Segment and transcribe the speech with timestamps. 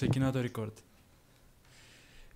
[0.00, 0.72] Ξεκινάω το record.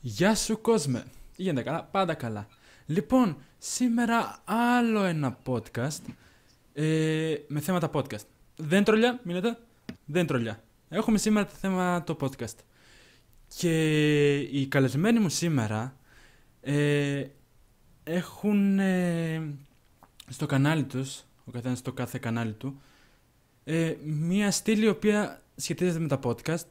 [0.00, 1.04] Γεια σου κόσμε.
[1.36, 2.46] Τι γίνεται καλά, πάντα καλά.
[2.86, 6.00] Λοιπόν, σήμερα άλλο ένα podcast
[6.72, 8.24] ε, με θέματα podcast.
[8.56, 9.58] Δεν τρολιά, μείνετε.
[10.04, 10.62] Δεν τρολιά.
[10.88, 12.56] Έχουμε σήμερα το θέμα το podcast.
[13.56, 15.96] Και οι καλεσμένοι μου σήμερα
[16.60, 17.26] ε,
[18.04, 19.54] έχουν ε,
[20.28, 22.80] στο κανάλι τους, ο καθένας στο κάθε κανάλι του,
[23.64, 26.66] ε, μία στήλη η οποία σχετίζεται με τα podcast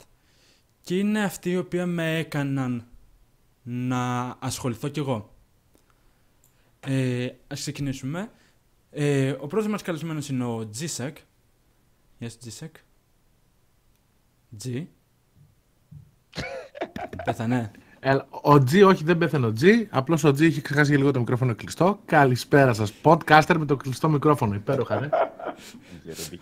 [0.84, 2.88] και είναι αυτή η οποία με έκαναν
[3.64, 5.36] να ασχοληθώ κι εγώ.
[6.80, 8.32] Ε, ας ξεκινήσουμε.
[8.92, 11.12] Ε, ο πρώτος μας καλεσμένος είναι ο G-Sec.
[12.18, 12.70] Γεια σου G-Sec.
[14.64, 14.86] G.
[17.26, 17.72] Πέθανε.
[18.30, 21.20] ο G, όχι δεν πέθανε ο G, απλώς ο G έχει ξεχάσει για λίγο το
[21.20, 22.00] μικρόφωνο κλειστό.
[22.06, 25.10] Καλησπέρα σας, podcaster με το κλειστό μικρόφωνο, υπέροχα ρε.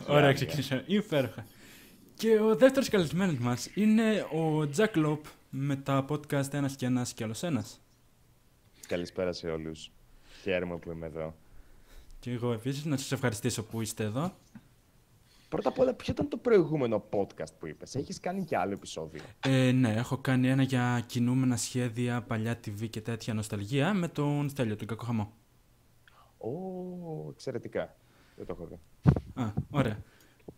[0.07, 0.83] Ωραία, ξεκινήσαμε.
[0.85, 1.45] Υπέροχα.
[2.15, 7.13] Και ο δεύτερος καλεσμένος μας είναι ο Jack Lop με τα podcast «Ένας και ένας
[7.13, 7.81] και άλλος ένας».
[8.87, 9.91] Καλησπέρα σε όλους.
[10.41, 11.35] Χαίρομαι που είμαι εδώ.
[12.19, 14.33] Και εγώ επίσης να σας ευχαριστήσω που είστε εδώ.
[15.49, 19.21] Πρώτα απ' όλα, ποιο ήταν το προηγούμενο podcast που είπες; Έχεις κάνει και άλλο επεισόδιο;
[19.39, 24.49] Ε, ναι, έχω κάνει ένα για κινούμενα σχέδια, παλιά TV και τέτοια νοσταλγία με τον
[24.49, 25.33] Στέλιο, τον Κακοχαμό.
[26.37, 26.49] Ω,
[27.29, 27.95] εξαιρετικά.
[28.35, 28.79] Δεν το έχω δει.
[29.41, 30.03] Α, ωραία.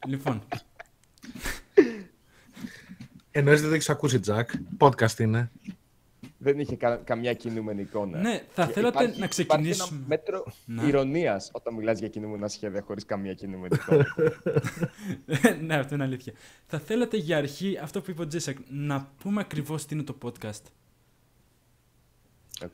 [0.08, 0.42] λοιπόν,
[3.32, 5.52] Εννοείς δεν το έχεις ακούσει, Jack; Podcast είναι.
[6.38, 8.20] Δεν είχε κα- καμιά κινούμενη εικόνα.
[8.20, 9.70] Ναι, θα θέλατε να ξεκινήσουμε.
[9.86, 10.84] Υπάρχει ένα μέτρο Ναι.
[10.84, 14.06] ειρωνείας όταν μιλάς για κινούμενα σχέδια χωρίς καμία κινούμενη εικόνα.
[15.66, 16.34] ναι, αυτό είναι αλήθεια.
[16.66, 20.18] Θα θέλατε για αρχή, αυτό που είπε ο GSak, να πούμε ακριβώς τι είναι το
[20.24, 20.62] podcast;
[22.64, 22.74] Οκ.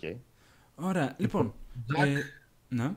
[0.75, 1.53] Ωραία, λοιπόν.
[1.97, 2.05] Jack.
[2.07, 2.21] ε,
[2.69, 2.93] ναι.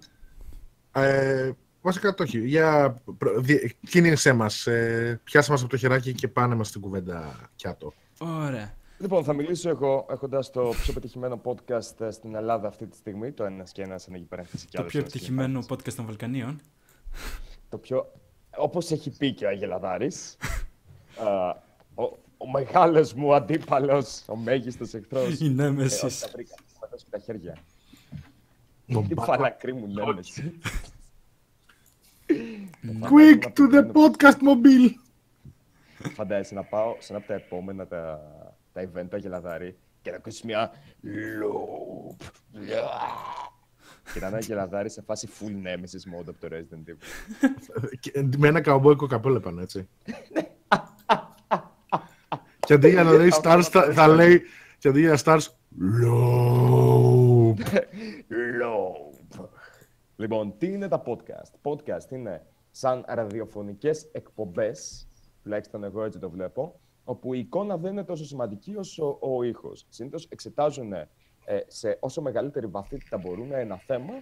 [0.93, 2.47] Ε, βασικά το όχι.
[2.47, 4.67] Για προ- δι- κίνησέ μας.
[4.67, 7.93] Ε, πιάσε μας από το χεράκι και πάνε μας στην κουβέντα Κιάτο.
[8.21, 8.75] Ωραία.
[8.99, 13.33] Λοιπόν, θα μιλήσω εγώ έχοντας το πιο πετυχημένο podcast ε, στην Ελλάδα αυτή τη στιγμή.
[13.33, 16.05] Το ένας και ένας ανοίγει παρένθεση κι Το άλλος πιο ένας επιτυχημένο και podcast των
[16.07, 16.61] Βαλκανίων.
[17.69, 18.13] Το πιο.
[18.57, 20.37] Όπως έχει πει και ο Αγελαδάρης,
[21.17, 21.49] α,
[21.95, 22.03] ο,
[22.37, 25.41] ο μεγάλος μου αντίπαλος, ο μέγιστος εχθρός.
[25.41, 26.03] Η ε, Νέμεσης.
[26.03, 26.55] όχι, τα βρήκα.
[26.67, 27.57] Θα μου δώσει τα χέρια.
[28.95, 30.59] Ο Τι Μπα- φαλακρή μου Νέμεση.
[32.83, 34.91] Quick to the podcast mobile.
[36.15, 38.21] Φαντάζεσαι να πάω σε ένα από τα επόμενα τα,
[38.73, 40.71] τα event του Αγελαδάρη και να ακούσεις μια
[41.05, 42.17] loop.
[44.13, 46.97] Και να είναι ο Αγελαδάρης σε φάση full nemesis mode από το Resident Evil.
[48.01, 49.89] Και με ένα καουμπόικο καπέλο επάνω, έτσι.
[52.67, 54.43] και αντί για να λέει stars, θα, θα λέει
[54.79, 55.47] και αντί για stars,
[56.03, 57.55] low.
[58.61, 59.49] Loop.
[60.17, 65.09] Λοιπόν, τι είναι τα podcast; Podcast είναι σαν ραδιοφωνικές εκπομπές,
[65.43, 69.87] τουλάχιστον εγώ έτσι το βλέπω, όπου η εικόνα δεν είναι τόσο σημαντική όσο ο ήχος.
[69.89, 71.07] Συνήθως εξετάζουν ε,
[71.67, 74.13] σε όσο μεγαλύτερη βαθύτητα μπορούν ένα θέμα,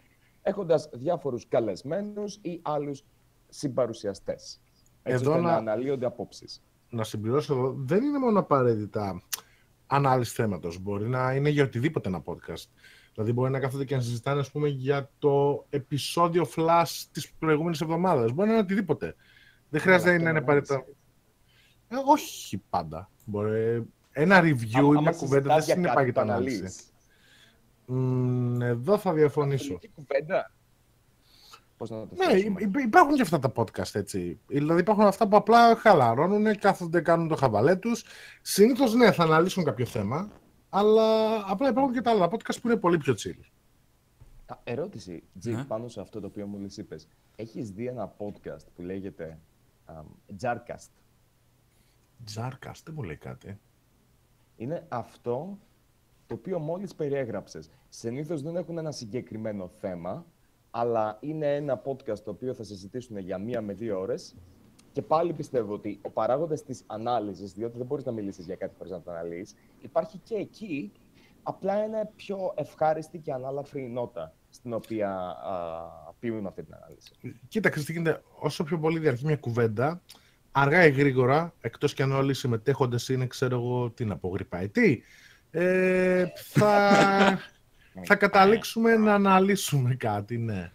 [0.42, 3.04] έχοντας διάφορους καλεσμένους ή άλλους
[3.48, 4.60] συμπαρουσιαστές.
[5.02, 6.62] Έτσι Εδώ ώστε να να- αναλύονται απόψεις.
[6.90, 9.22] να συμπληρώσω εδώ, δεν είναι μόνο απαραίτητα
[9.86, 10.78] ανάλυση θέματος.
[10.78, 12.64] Μπορεί να είναι για οτιδήποτε ένα podcast.
[13.22, 17.80] Δηλαδή μπορεί να κάθονται και να συζητάνε ας πούμε, για το επεισόδιο flash της προηγούμενης
[17.80, 18.32] εβδομάδας.
[18.32, 19.14] Μπορεί να είναι οτιδήποτε.
[19.68, 20.84] Δεν χρειάζεται αυτό να είναι είναι απαραίτητα...
[21.88, 23.10] Ε, όχι πάντα.
[23.24, 23.84] Μπορεί...
[24.12, 26.64] Ένα review ή μια κουβέντα δεν συνεπάγεται ανάλυση.
[27.86, 29.68] Μ, εδώ θα διαφωνήσω.
[29.68, 30.52] Πολιτική κουβέντα.
[31.76, 32.60] Πώς να το Ναι, θέσουμε.
[32.62, 34.40] υ- υπάρχουν και αυτά τα podcast έτσι.
[34.46, 38.04] Δηλαδή υπάρχουν αυτά που απλά χαλαρώνουν, κάθονται, κάνουν το χαβαλέ τους.
[38.42, 40.30] Συνήθως ναι, θα αναλύσουν κάποιο θέμα,
[40.70, 43.40] αλλά απλά υπάρχουν και τα άλλα podcast που είναι πολύ πιο chill.
[44.46, 45.64] Α, ερώτηση, Τζι, Ναι.
[45.64, 47.08] πάνω σε αυτό το οποίο μόλις είπες.
[47.36, 49.38] Έχεις δει ένα podcast που λέγεται
[49.84, 49.94] α,
[50.40, 50.88] Jarcast;
[52.24, 53.58] Τζάρκα, δεν μου λέει κάτι.
[54.56, 55.58] Είναι αυτό
[56.26, 57.70] το οποίο μόλις περιέγραψες.
[57.88, 60.26] Συνήθως δεν έχουν ένα συγκεκριμένο θέμα,
[60.70, 64.34] αλλά είναι ένα podcast το οποίο θα συζητήσουν για μία με δύο ώρες
[64.92, 68.74] και πάλι πιστεύω ότι ο παράγοντας της ανάλυσης, διότι δεν μπορείς να μιλήσεις για κάτι
[68.78, 70.92] χωρίς να το αναλύεις, υπάρχει και εκεί,
[71.42, 77.38] απλά είναι πιο ευχάριστη και ανάλαφρη νότα στην οποία α, πίνουν αυτή την ανάλυση.
[77.48, 78.22] Κοίταξε τι γίνεται.
[78.38, 80.00] Όσο πιο πολύ διαρκεί μια κουβέντα,
[80.52, 84.28] αργά ή γρήγορα, εκτός κι αν όλοι οι συμμετέχοντες είναι, ξέρω εγώ, τι να πω,
[84.28, 85.02] γρυπαετοί,
[85.50, 86.90] ε, θα,
[88.08, 90.72] θα καταλήξουμε να αναλύσουμε κάτι, ναι.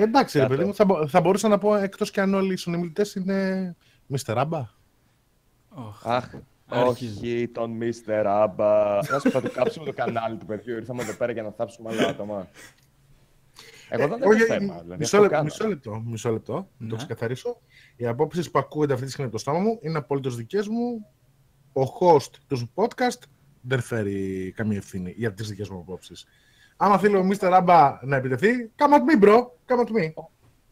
[0.00, 0.54] Ε, εντάξει, ρε Κάτω.
[0.56, 3.76] παιδί μου, θα, μπο- θα μπορούσα να πω εκτός κι αν όλοι οι συνομιλητές είναι
[4.14, 4.32] Mr.
[4.36, 4.68] Άμπα.
[5.68, 6.06] Οχ.
[6.06, 6.28] Αχ,
[6.66, 7.18] Αρχίζει.
[7.18, 8.22] όχι τον Mr.
[8.26, 8.94] Άμπα.
[9.10, 10.76] Να σου θα του κάψουμε το κανάλι του παιδιού.
[10.76, 12.48] Ήρθαμε εδώ πέρα για να θάψουμε άλλα άτομα.
[13.88, 14.80] Εγώ δεν έχω Όχι, θέμα.
[14.82, 15.44] Δηλαδή, μισό, αυτό λεπτό, κάνω.
[15.44, 16.88] μισό λεπτό, μισό λεπτό, να Ναι.
[16.88, 17.60] το ξεκαθαρίσω.
[17.96, 21.06] Οι απόψεις που ακούγονται αυτή τη στιγμή από το στόμα μου είναι απολύτω δικές μου.
[21.72, 23.22] ο host του podcast
[23.60, 26.26] δεν φέρει καμία ευθύνη για τις δικές μου απόψεις.
[26.82, 27.50] Άμα θέλει ο Mr.
[27.52, 29.36] Άμπα να επιτεθεί, come at me, bro.
[29.66, 30.12] Come at me.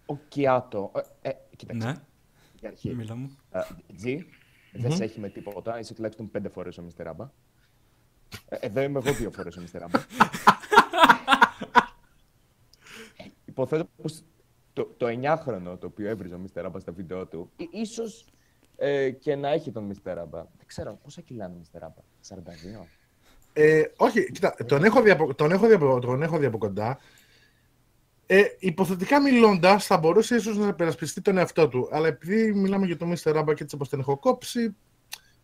[0.06, 0.92] Ο Κιάτο.
[1.22, 1.86] Ε, ε, κοίταξε.
[1.86, 1.94] Ναι,
[2.54, 2.94] Για αρχή.
[2.94, 3.36] μίλα μου.
[3.50, 3.60] Ε,
[4.02, 4.18] G,
[4.72, 5.78] δεν σε έχει με τίποτα.
[5.78, 7.04] Είσαι τουλάχιστον πέντε φορές ο Mr.
[7.06, 7.30] Άμπα.
[8.48, 9.80] Ε, εδώ είμαι εγώ δύο φορές ο Mr.
[9.82, 9.98] Άμπα.
[13.44, 14.22] Υποθέτω πως
[14.72, 16.62] το, το 9χρονο το οποίο έβριζε ο Mr.
[16.64, 18.26] Άμπα στα βίντεο του, ί- ίσως
[18.76, 20.14] ε, και να έχει τον Mr.
[20.18, 20.38] Άμπα.
[20.42, 21.78] Δεν ξέρω, πόσα κιλά είναι ο Mr.
[21.82, 22.86] Άμπα, 42.
[23.60, 26.58] Ε, όχι, κοίτα, τον έχω δει από, τον έχω δει από, τον έχω δει από
[26.58, 26.98] κοντά.
[28.26, 31.88] Ε, υποθετικά μιλώντας, θα μπορούσε ίσως να υπερασπιστεί τον εαυτό του.
[31.92, 33.32] Αλλά επειδή μιλάμε για τον Mr.
[33.36, 34.76] Άμπα και έτσι όπως τον έχω κόψει,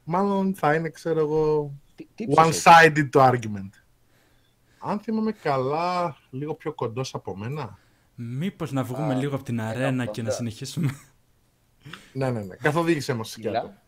[0.05, 3.70] μάλλον θα είναι, ξέρω εγώ, Τι, τι ύψος έχει; one-sided το argument.
[4.78, 7.78] Αν θυμάμαι καλά, λίγο πιο κοντός από μένα.
[8.14, 10.34] Μήπως να βγούμε Α, λίγο από την ένα αρένα και να 80.
[10.34, 10.94] συνεχίσουμε;
[12.12, 12.56] Ναι, ναι, ναι.
[12.56, 13.59] Καθοδήγησέ μας, Κιάτο.
[13.61, 13.82] Κιλά.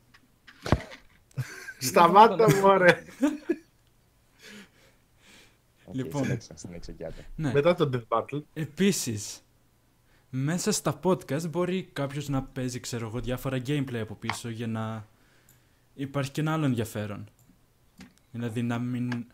[1.78, 2.98] Σταμάτα μου, ωραία.
[5.98, 6.22] Οκ, Λοιπόν.
[6.22, 7.14] συνέχισε, συνέχισε Κιάτο.
[7.36, 7.52] ναι.
[7.52, 8.42] Μετά το Death Battle.
[8.52, 9.40] Επίσης,
[10.30, 15.06] μέσα στα podcast μπορεί κάποιος να παίζει, ξέρω εγώ, διάφορα gameplay από πίσω για να
[15.94, 17.28] υπάρχει και ένα άλλο ενδιαφέρον.
[18.32, 19.26] Δηλαδή να μην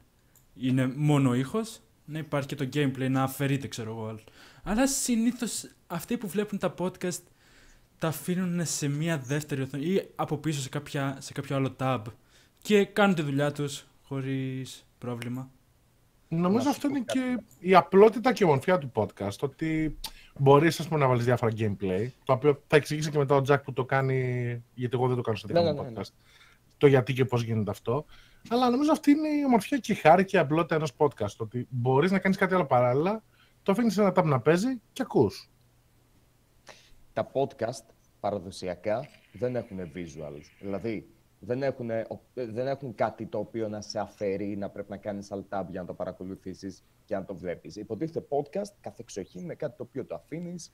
[0.55, 4.06] είναι μόνο ο ήχος, να υπάρχει και το gameplay να αφαιρείται, ξέρω εγώ.
[4.06, 4.20] άλλο.
[4.62, 7.19] Αλλά συνήθως αυτοί που βλέπουν τα podcast
[7.99, 12.03] τα αφήνουν σε μία δεύτερη οθόνη ή από πίσω σε, κάποια, σε κάποιο άλλο tab
[12.62, 15.50] και κάνουν τη δουλειά τους χωρίς πρόβλημα.
[16.34, 19.38] Νομίζω Να αυτό σου είναι πω και η απλότητα και η ομορφιά του podcast.
[19.40, 19.99] Ότι
[20.38, 22.06] μπορείς ας πούμε, να βάλεις διάφορα gameplay.
[22.25, 25.23] Το οποίο θα εξηγήσει και μετά ο Jack που το κάνει, γιατί εγώ δεν το
[25.23, 26.00] κάνω στο δικό Ναι, μου ναι, ναι, ναι.
[26.00, 26.11] podcast.
[26.76, 28.05] Το γιατί και πώς γίνεται αυτό.
[28.49, 31.37] Αλλά νομίζω αυτή είναι η ομορφιά και η χάρη και η απλότητα ενός podcast.
[31.37, 33.23] Ότι μπορείς να κάνεις κάτι άλλο παράλληλα,
[33.62, 35.50] το αφήνεις ένα tab να παίζει και ακούς.
[37.12, 37.85] τα podcast
[38.20, 40.44] παραδοσιακά δεν έχουν visuals.
[40.61, 41.08] Δηλαδή,
[41.44, 41.90] δεν έχουν,
[42.34, 45.80] δεν έχουν κάτι το οποίο να σε αφαιρεί, να πρέπει να κάνεις alt tab για
[45.80, 47.76] να το παρακολουθήσεις και να το βλέπεις.
[47.76, 50.70] Υποτίθεται podcast, καθ' εξοχή, είναι κάτι το οποίο το αφήνεις,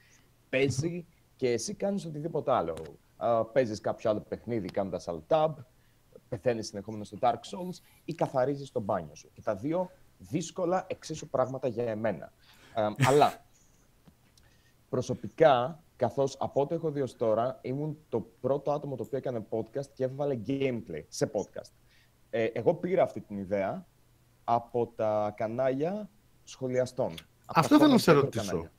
[0.49, 1.07] παίζει
[1.37, 2.75] και εσύ κάνεις οτιδήποτε άλλο.
[3.17, 5.55] Α, παίζεις κάποιο άλλο παιχνίδι κάνοντας alt tab,
[6.29, 9.31] πεθαίνεις συνεχόμενα στο Dark Souls ή καθαρίζεις το μπάνιο σου.
[9.33, 12.33] Και τα δύο δύσκολα εξίσου πράγματα για εμένα.
[12.75, 13.45] Ε, αλλά
[14.89, 19.47] προσωπικά, καθώς από ό,τι έχω δει ως τώρα, ήμουν το πρώτο άτομο το οποίο έκανε
[19.51, 21.71] podcast και έβαλε gameplay σε podcast.
[22.31, 23.87] Ε, εγώ πήρα αυτή την ιδέα
[24.45, 26.09] από τα κανάλια
[26.45, 27.13] σχολιαστών.
[27.47, 28.47] Από Αυτό τα θέλω να σε comment ρωτήσω.
[28.47, 28.73] κανάλια.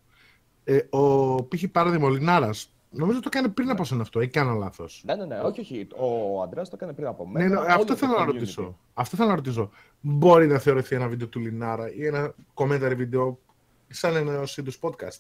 [0.63, 1.63] Ε, ο π.χ.
[1.71, 5.25] παράδειγμα ο Λινάρας, νομίζω το κάνει πριν από σένα αυτό, ή κάνω λάθος; Ναι, ναι,
[5.25, 5.88] ναι, όχι, όχι.
[5.98, 7.50] Ο Αντρέας το έκανε πριν από Ναι, μένα.
[7.50, 8.25] ναι, όλο αυτό το θέλω να community.
[8.25, 8.77] ρωτήσω.
[8.94, 9.69] Αυτό θέλω να ρωτήσω.
[10.01, 13.39] Μπορεί να θεωρηθεί ένα βίντεο του Λινάρα ή ένα commentary βίντεο
[13.88, 15.19] σαν ένα είδους podcast;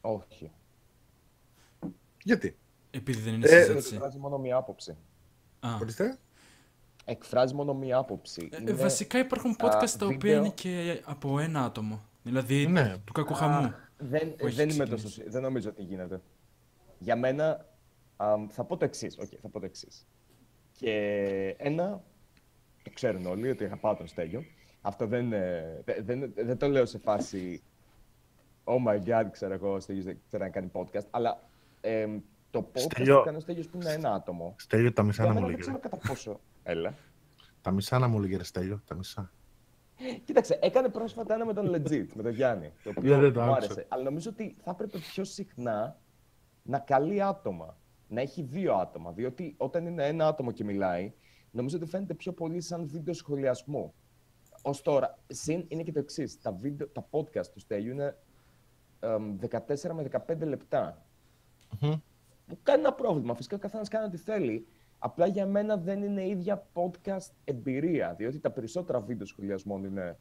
[0.00, 0.50] Όχι.
[2.22, 2.56] Γιατί;
[2.90, 3.94] Επειδή δεν είναι Ε, συζήτηση.
[3.94, 4.96] Εκφράζει μόνο μία άποψη.
[5.60, 5.68] Α.
[5.80, 6.18] Ορίστε.
[7.04, 8.48] Εκφράζει μόνο μία άποψη.
[8.52, 10.38] Ε, Είναι- Βασικά υπάρχουν α, podcast τα οποία βίντεο.
[10.38, 12.00] είναι και από ένα άτομο.
[12.22, 12.94] Δηλαδή Ναι.
[13.04, 13.74] του κακοχαμού.
[13.98, 14.90] Δεν, που έχει δεν, είμαι ξεκινήσει.
[14.90, 16.20] τόσο, σι- δεν νομίζω ότι γίνεται.
[16.98, 17.66] Για μένα,
[18.16, 19.14] αμ, θα πω το εξής.
[19.42, 20.06] θα πω το εξής.
[20.72, 20.94] Και
[21.58, 22.02] ένα,
[22.82, 24.44] το ξέρουν όλοι ότι αγαπάω τον Στέλιο.
[24.80, 27.62] Αυτό δεν, ε, δε- δεν, δεν το λέω σε φάση
[28.64, 31.06] Oh my god, ξέρω εγώ, ο Στέλιος δεν ξέρει να κάνει podcast.
[31.10, 31.49] Αλλά
[31.80, 33.18] εμ, το podcast Στέλιο.
[33.18, 34.54] που κάνει ο Στέλιος που είναι ένα άτομο.
[34.58, 35.78] Στέλιο, τα μισά Για να μου μένα δεν λέγε.
[35.78, 36.40] ξέρω κατά πόσο.
[36.62, 36.94] Έλα.
[37.60, 39.30] Τα μισά να μου λέγε, ρε Στέλιο, τα μισά.
[40.24, 42.72] Κοίταξε, έκανε πρόσφατα ένα με τον Legit, με τον Γιάννη.
[42.82, 43.64] Το οποίο Ναι, δεν το μου άκουσα.
[43.66, 43.86] άρεσε.
[43.88, 45.98] Αλλά νομίζω ότι θα έπρεπε πιο συχνά
[46.62, 47.78] να καλεί άτομα.
[48.08, 49.12] Να έχει δύο άτομα.
[49.12, 51.12] Διότι όταν είναι ένα άτομο και μιλάει,
[51.50, 53.94] νομίζω ότι φαίνεται πιο πολύ σαν βίντεο σχολιασμού.
[54.62, 56.40] Ω τώρα, συν είναι και το εξής.
[56.40, 58.16] Τα, βίντεο- τα podcast του Στέλιου είναι
[59.00, 61.06] εμ, 14 με 15 λεπτά.
[61.80, 61.94] Μμμ.
[62.46, 63.34] Που κάνει ένα πρόβλημα.
[63.34, 64.66] Φυσικά ο καθένας κάνει ό,τι θέλει.
[64.98, 68.14] Απλά για μένα δεν είναι η ίδια podcast εμπειρία.
[68.14, 70.18] Διότι τα περισσότερα βίντεο σχολιασμών είναι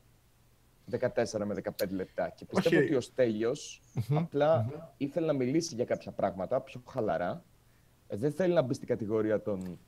[0.91, 2.29] 14 με 15 λεπτά.
[2.29, 2.85] Και πιστεύω Όχι.
[2.85, 4.65] ότι ο Στέλιος απλά
[4.97, 7.43] ήθελε να μιλήσει για κάποια πράγματα πιο χαλαρά.
[8.07, 9.79] Ε, Δεν θέλει να μπει στην κατηγορία των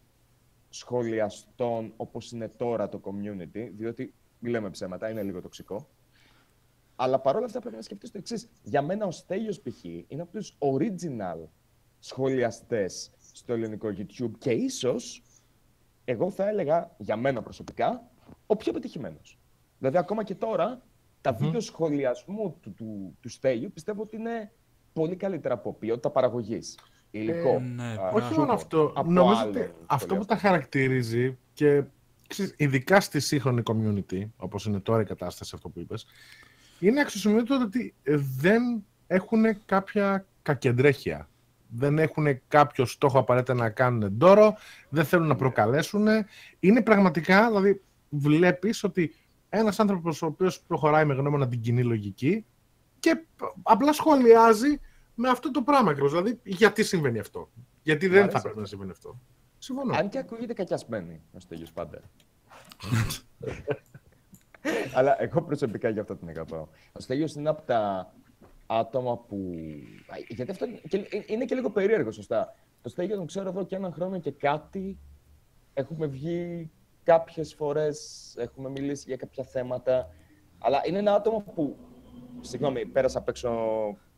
[0.70, 5.88] σχολιαστών όπως είναι τώρα το community, διότι μιλάμε ψέματα, είναι λίγο τοξικό.
[7.04, 8.50] Αλλά παρόλα αυτά πρέπει να σκεφτείς το εξής.
[8.64, 9.84] Για μένα ο Στέλιος π.χ.
[9.84, 11.48] είναι από τους original
[12.00, 15.24] σχολιαστές στο ελληνικό YouTube και ίσως,
[16.06, 18.10] εγώ θα έλεγα, για μένα προσωπικά,
[18.46, 19.38] ο πιο πετυχημένος.
[19.78, 20.82] Δηλαδή ακόμα και τώρα,
[21.22, 24.52] τα βίντεο σχολιασμού του, του, του Στέλιου πιστεύω ότι είναι
[24.94, 26.78] πολύ καλύτερα από ποιότητα παραγωγής.
[27.12, 27.50] Υλικό.
[27.50, 28.18] Ε, ναι, α, μπράβο.
[28.18, 28.94] Όχι μόνο χιούμορ, αυτό.
[28.96, 30.28] από Νομίζω άλλο ότι αυτό που σχολιαστή.
[30.28, 31.84] τα χαρακτηρίζει και
[32.28, 36.06] ξέρεις, ειδικά στη σύγχρονη community, όπως είναι τώρα η κατάσταση αυτό που είπες,
[36.82, 37.94] είναι αξιοσημείωτο ότι
[38.38, 41.30] δεν έχουν κάποια κακεντρέχεια.
[41.68, 44.56] δεν έχουν κάποιο στόχο απαραίτητα να κάνουν ντόρο,
[44.90, 46.08] δεν θέλουν να προκαλέσουν.
[46.60, 49.16] Είναι πραγματικά, δηλαδή, βλέπεις ότι
[49.50, 52.46] ένας άνθρωπος ο οποίος προχωράει με γνώμονα την κοινή λογική
[53.00, 53.26] και
[53.64, 54.80] απλά σχολιάζει
[55.16, 56.12] με αυτό το πράγμα ακριβώς.
[56.12, 57.50] Δηλαδή, γιατί συμβαίνει αυτό;
[57.84, 59.20] Γιατί δεν θα πρέπει να συμβαίνει αυτό;
[59.58, 59.96] Συμφωνώ.
[59.96, 62.02] Αν και ακούγεται κακιασμένη ο Στέγιος πάντα.
[64.94, 66.68] Αλλά εγώ προσωπικά για αυτό την αγαπάω.
[66.92, 68.14] Ο Στέγιος είναι από τα
[68.66, 69.54] άτομα που...
[70.28, 70.66] Γιατί αυτό
[71.28, 72.56] είναι και λίγο περίεργο, σωστά.
[72.82, 75.00] Το Στέγιο τον ξέρω εδώ και έναν χρόνο και κάτι.
[75.74, 76.72] Έχουμε βγει
[77.04, 80.08] κάποιες φορές, έχουμε μιλήσει για κάποια θέματα.
[80.60, 81.78] Αλλά είναι ένα άτομο που...
[82.42, 83.50] Συγγνώμη, πέρασα απ' έξω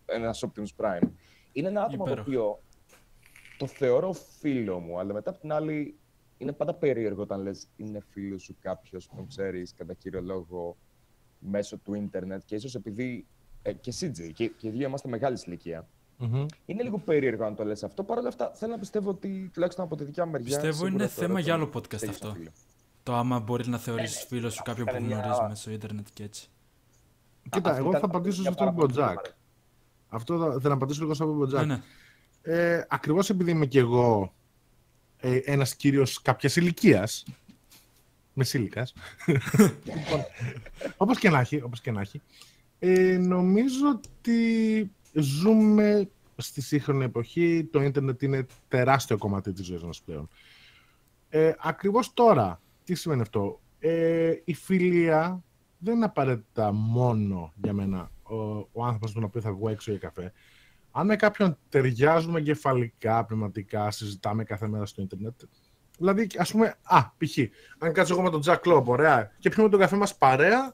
[0.05, 1.09] ένα Optimus Prime.
[1.51, 2.61] Είναι ένα άτομο το οποίο
[3.57, 5.97] το θεωρώ φίλο μου, αλλά μετά από την άλλη
[6.43, 10.77] είναι πάντα περίεργο όταν λες είναι φίλος σου κάποιος που τον ξέρεις κατά κύριο λόγο
[11.39, 13.25] μέσω του ίντερνετ και ίσως επειδή
[13.61, 15.87] ε, και εσύ και, και οι δύο είμαστε μεγάλη ηλικία.
[16.19, 16.45] Mm-hmm.
[16.65, 18.03] Είναι λίγο περίεργο αν το λες αυτό.
[18.03, 20.59] Παρ' όλα αυτά θέλω να πιστεύω ότι τουλάχιστον από τη δικιά μεριά.
[20.59, 22.35] Πιστεύω είναι θέμα για άλλο podcast αυτό.
[23.03, 26.49] Το άμα μπορεί να θεωρήσεις ναι, φίλο σου κάποιον που γνωρίζεις μέσω ίντερνετ και έτσι.
[27.49, 29.19] Κοίτα, εγώ θα απαντήσω σε αυτό που Τζακ.
[30.07, 31.65] Αυτό θα, θα απαντήσω λίγο σε αυτό που Τζακ.
[31.65, 31.81] Ναι, ναι.
[32.41, 34.33] Ε, ακριβώς επειδή είμαι και εγώ
[35.23, 37.25] ε, ένας κύριος κάποιας ηλικίας.
[38.33, 38.93] Μεσήλικας.
[39.83, 40.25] λοιπόν,
[40.97, 42.21] όπως και να έχει, όπως και να έχει
[42.85, 47.69] ε, νομίζω ότι ζούμε στη σύγχρονη εποχή.
[47.71, 50.29] Το ίντερνετ είναι τεράστιο κομμάτι της ζωής μας πλέον.
[51.29, 55.43] Ε, ακριβώς τώρα, τι σημαίνει αυτό; Ε, η φιλία
[55.77, 58.35] δεν είναι απαραίτητα μόνο για μένα ο,
[58.71, 60.33] ο άνθρωπος τον οποίο θα βγω έξω για καφέ
[60.95, 65.41] αν με κάποιον ταιριάζουμε κεφαλικά, πνευματικά, συζητάμε κάθε μέρα στο Ιντερνετ.
[65.97, 67.37] Δηλαδή, ας πούμε, α, π.χ.
[67.77, 70.73] αν κάτσω εγώ με τον Τζακ Λόμπ, ωραία, και πιούμε τον καφέ μας παρέα,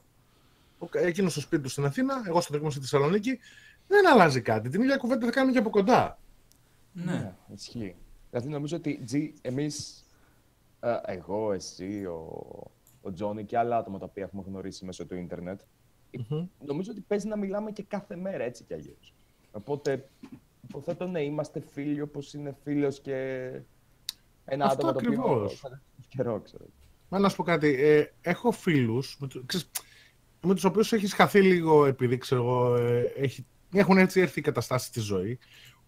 [0.92, 3.38] εκείνος στο σπίτι του στην Αθήνα, εγώ στο δικό μου στη Θεσσαλονίκη,
[3.86, 4.68] δεν αλλάζει κάτι.
[4.68, 6.18] Την ίδια κουβέντα θα κάνουμε και από κοντά.
[6.92, 7.96] Ναι, ναι ισχύει.
[8.30, 9.04] Δηλαδή, νομίζω ότι
[9.42, 10.04] εμείς,
[11.04, 15.60] εγώ, εσύ, ο, ο Τζόνι και άλλα άτομα τα οποία έχουμε γνωρίσει μέσω του Ιντερνετ,
[16.12, 16.46] mm-hmm.
[16.58, 19.14] νομίζω ότι παίζει να μιλάμε και κάθε μέρα έτσι κι αλλιώς.
[19.52, 20.08] Οπότε,
[20.68, 23.14] υποθέτω ναι, είμαστε φίλοι όπως είναι φίλος και
[24.44, 25.60] ένα Αυτό άτομο ακριβώς.
[25.60, 26.64] το οποίο καιρό, ξέρω.
[27.08, 29.70] Μα να σου πω κάτι, ε, έχω φίλους με, ξέρεις,
[30.42, 34.88] με τους οποίους έχεις χαθεί λίγο επειδή ξέρω ε, έχει, έχουν έτσι έρθει οι καταστάσεις
[34.88, 35.38] στη ζωή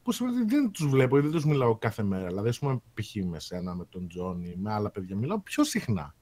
[0.03, 2.27] που σημαίνει ότι δεν τους βλέπω ή δεν τους μιλάω κάθε μέρα.
[2.27, 3.15] Δηλαδή, ας πούμε, π.χ.
[3.25, 6.15] με σένα, με τον Τζόνι, με άλλα παιδιά, μιλάω πιο συχνά.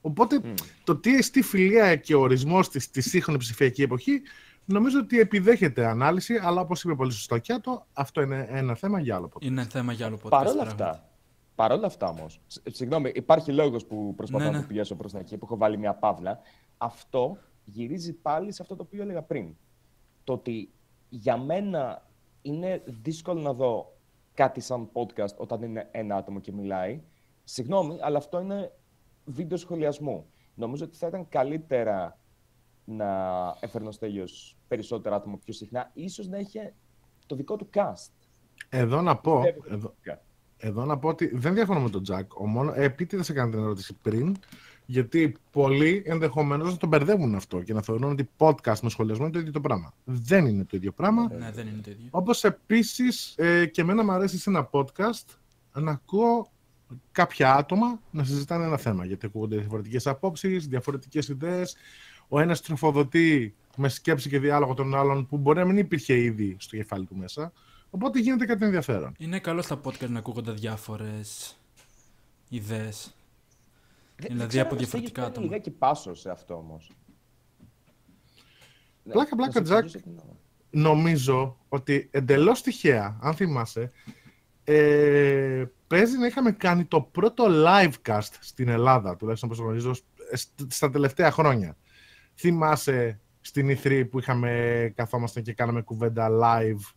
[0.00, 0.54] Οπότε, mm.
[0.84, 4.22] το τι εστί φιλία και ο ορισμός της στη σύγχρονη ψηφιακή εποχή
[4.66, 9.00] Νομίζω ότι επιδέχεται ανάλυση, αλλά όπως είπε πολύ σωστά και το, αυτό είναι ένα θέμα
[9.00, 9.44] για άλλο podcast.
[9.44, 10.28] Είναι θέμα για άλλο podcast.
[10.28, 11.08] Παρ' όλα αυτά,
[11.54, 14.62] παρόλα αυτά όμως, συγγνώμη, υπάρχει λόγος που προσπαθώ ναι, να ναι.
[14.62, 16.38] το πιέσω προς τα εκεί, που έχω βάλει μια παύλα.
[16.78, 19.56] Αυτό γυρίζει πάλι σε αυτό το οποίο έλεγα πριν.
[20.24, 20.70] Το ότι
[21.08, 22.08] για μένα
[22.42, 23.96] είναι δύσκολο να δω
[24.34, 27.02] κάτι σαν podcast όταν είναι ένα άτομο και μιλάει.
[27.44, 28.72] Συγγνώμη, αλλά αυτό είναι
[29.24, 30.26] βίντεο σχολιασμού.
[30.54, 32.18] Νομίζω ότι θα ήταν καλύτερα
[32.84, 33.06] να
[33.60, 36.74] έφερνε ο Στέλιος περισσότερα άτομα πιο συχνά, ίσως να είχε
[37.26, 38.10] το δικό του cast.
[38.68, 39.94] Εδώ να πω, εδώ,
[40.56, 42.34] εδώ να πω ότι δεν διαφωνώ με τον Τζακ.
[42.34, 44.36] Ο μόνο, επίτηδες έκανα την ερώτηση πριν,
[44.86, 49.32] γιατί πολλοί ενδεχομένως να τον μπερδεύουν αυτό και να θεωρούν ότι podcast με σχολιασμό είναι
[49.32, 49.94] το ίδιο το πράγμα.
[50.04, 51.32] Δεν είναι το ίδιο πράγμα.
[51.38, 52.08] Ναι, δεν είναι το ίδιο.
[52.10, 55.24] Όπως επίσης ε, και εμένα μου αρέσει σε ένα podcast
[55.72, 56.50] να ακούω
[57.12, 59.04] κάποια άτομα να συζητάνε ένα θέμα.
[59.04, 61.76] Γιατί ακούγονται διαφορετικές απόψεις, διαφορετικές ιδέες
[62.28, 66.56] ο ένας τροφοδοτεί με σκέψη και διάλογο των άλλων που μπορεί να μην υπήρχε ήδη
[66.58, 67.52] στο κεφάλι του μέσα.
[67.90, 69.14] Οπότε γίνεται κάτι ενδιαφέρον.
[69.18, 71.58] Είναι καλό στα podcast να ακούγονται διάφορες
[72.48, 73.14] ιδέες.
[74.16, 75.46] Δηλαδή από διαφορετικά άτομα.
[75.46, 76.90] Είναι και πάσο σε αυτό όμως.
[79.10, 79.88] Πλάκα, πλάκα, Τζακ.
[80.70, 83.92] Νομίζω ότι εντελώς τυχαία, αν θυμάσαι,
[84.64, 89.94] ε, παίζει να είχαμε κάνει το πρώτο livecast στην Ελλάδα, τουλάχιστον όπως γνωρίζω,
[90.68, 91.76] στα τελευταία χρόνια.
[92.34, 96.92] Θυμάσαι στην E3 που είχαμε καθόμαστε και κάναμε κουβέντα live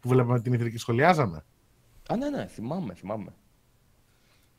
[0.00, 1.44] που βλέπαμε την E3 και σχολιάζαμε.
[2.08, 3.34] Α, ναι, ναι, θυμάμαι, θυμάμαι.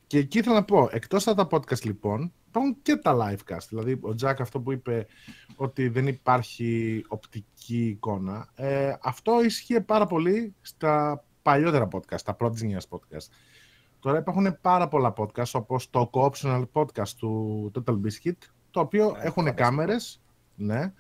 [0.07, 3.67] Και εκεί ήθελα να πω, εκτός από τα podcast λοιπόν, υπάρχουν και τα livecast.
[3.69, 5.07] Δηλαδή, ο Τζακ αυτό που είπε
[5.55, 12.61] ότι δεν υπάρχει οπτική εικόνα, ε, αυτό ισχύει πάρα πολύ στα παλιότερα podcast, τα πρώτης
[12.61, 13.27] γενιάς podcast.
[13.99, 18.37] Τώρα υπάρχουν πάρα πολλά podcast, όπως το co-optional podcast του Total Biscuit,
[18.71, 20.21] το οποίο yeah, έχουν κάμερες,
[20.55, 20.93] ναι.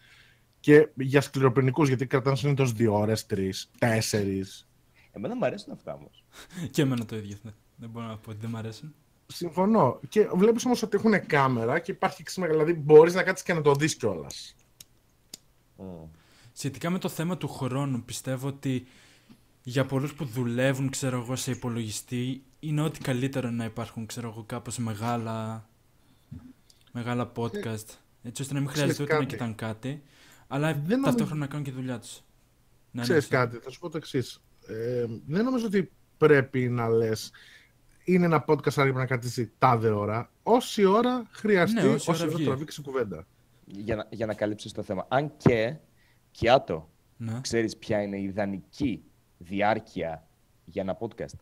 [0.65, 4.67] Και για σκληροπυρηνικούς, γιατί κρατάνε συνήθως δύο ώρες, τρεις, τέσσερις.
[5.11, 6.23] Εμένα μου αρέσουν αυτά όμως.
[6.71, 7.37] και εμένα το ίδιο.
[7.41, 7.51] Ναι.
[7.75, 8.95] Δεν μπορώ να πω ότι δεν μου αρέσουν.
[9.27, 9.99] Συμφωνώ.
[10.09, 13.61] Και βλέπεις όμως ότι έχουν κάμερα και υπάρχει ξύμα, δηλαδή μπορείς να κάτσεις και να
[13.61, 14.55] το δεις κιόλας.
[15.77, 15.83] Mm.
[16.53, 18.87] Σχετικά με το θέμα του χρόνου, πιστεύω ότι
[19.63, 24.43] για πολλούς που δουλεύουν, ξέρω εγώ, σε υπολογιστή, είναι ό,τι καλύτερο να υπάρχουν, ξέρω εγώ,
[24.43, 25.69] κάπως μεγάλα,
[26.91, 27.87] μεγάλα podcast.
[28.23, 29.31] Έτσι ώστε να μην χρειάζεται ούτε να κάτι.
[29.31, 30.03] κοιτάνε κάτι,
[30.55, 32.13] αλλά Δεν νομίζω- ταυτόχρονα να κάνουν και τη δουλειά τους.
[32.15, 32.21] Ναι,
[32.91, 33.35] ναι, Ξέρεις αυτό.
[33.35, 34.43] κάτι, θα σου πω το εξής.
[34.67, 37.31] Ε, δεν νομίζω ότι πρέπει να λες
[38.03, 40.31] είναι ένα podcast άρα πρέπει να κρατήσει τάδε ώρα.
[40.43, 42.45] Όση ώρα χρειαστεί, Ναι, όση όση ώρα ώρα βγει.
[42.45, 43.27] τραβήξει κουβέντα.
[43.65, 45.05] Για να, για να καλύψεις το θέμα.
[45.09, 45.75] Αν και,
[46.31, 47.39] Κιάτο, Ναι.
[47.41, 49.03] ξέρεις ποια είναι η ιδανική
[49.37, 50.27] διάρκεια
[50.65, 51.35] για ένα podcast;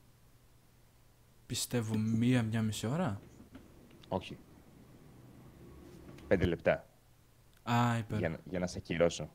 [1.45, 3.21] Πιστεύω μία-μία μισή ώρα.
[4.07, 4.37] Όχι.
[6.27, 6.87] Πέντε λεπτά.
[7.63, 8.17] Α, υπέρ.
[8.19, 9.29] Για, να- για να σε ακυρώσω.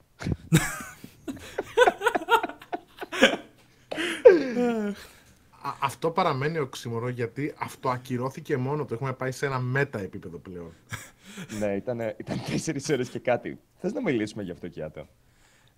[5.63, 8.95] Α, αυτό παραμένει οξύμορο γιατί αυτό ακυρώθηκε μόνο το.
[8.95, 10.73] Έχουμε πάει σε ένα μέτα επίπεδο πλέον.
[11.59, 13.59] ναι, ήταν, ήταν τέσσερις ώρες και κάτι.
[13.81, 15.09] Θες να μιλήσουμε γι' αυτό, Κιάτο;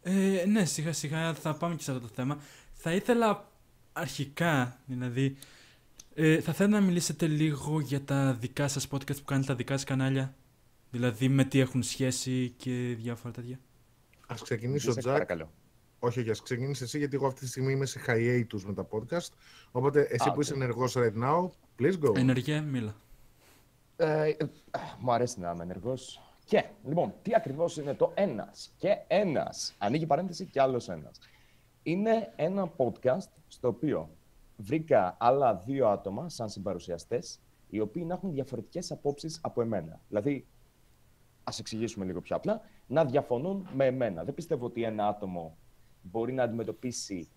[0.02, 2.38] Ε, ναι, σιγά σιγά θα πάμε και σε αυτό το θέμα.
[2.72, 3.48] Θα ήθελα
[3.92, 5.36] αρχικά, δηλαδή,
[6.14, 9.72] ε, θα θέλω να μιλήσετε λίγο για τα δικά σας podcast που κάνετε τα δικά
[9.74, 10.34] σας κανάλια;
[10.90, 13.58] Δηλαδή με τι έχουν σχέση και διάφορα τέτοια.
[14.26, 15.12] Ας ξεκινήσει ο Σε Τζακ.
[15.12, 15.50] παρακαλώ.
[15.98, 18.88] Όχι, όχι, ας ξεκινήσει εσύ, γιατί εγώ αυτή τη στιγμή είμαι σε hiatus με τα
[18.90, 19.28] podcast.
[19.70, 20.60] Οπότε εσύ Α, που είσαι οκ.
[20.60, 22.16] ενεργός right now, please go.
[22.16, 22.94] Ενεργέ, μίλα.
[23.96, 24.36] Ε, ε,
[25.00, 26.20] μου αρέσει να είμαι ενεργός.
[26.44, 29.74] Και, λοιπόν, τι ακριβώς είναι το ένας και ένας.
[29.78, 31.18] Ανοίγει παρένθεση και άλλος ένας.
[31.82, 34.10] Είναι ένα podcast στο οποίο
[34.56, 40.00] βρήκα άλλα δύο άτομα σαν συμπαρουσιαστές, οι οποίοι να έχουν διαφορετικές απόψεις από εμένα.
[40.08, 40.46] Δηλαδή,
[41.44, 44.24] ας εξηγήσουμε λίγο πιο απλά, να διαφωνούν με εμένα.
[44.24, 45.56] Δεν πιστεύω ότι ένα άτομο
[46.02, 47.28] μπορεί να αντιμετωπίσει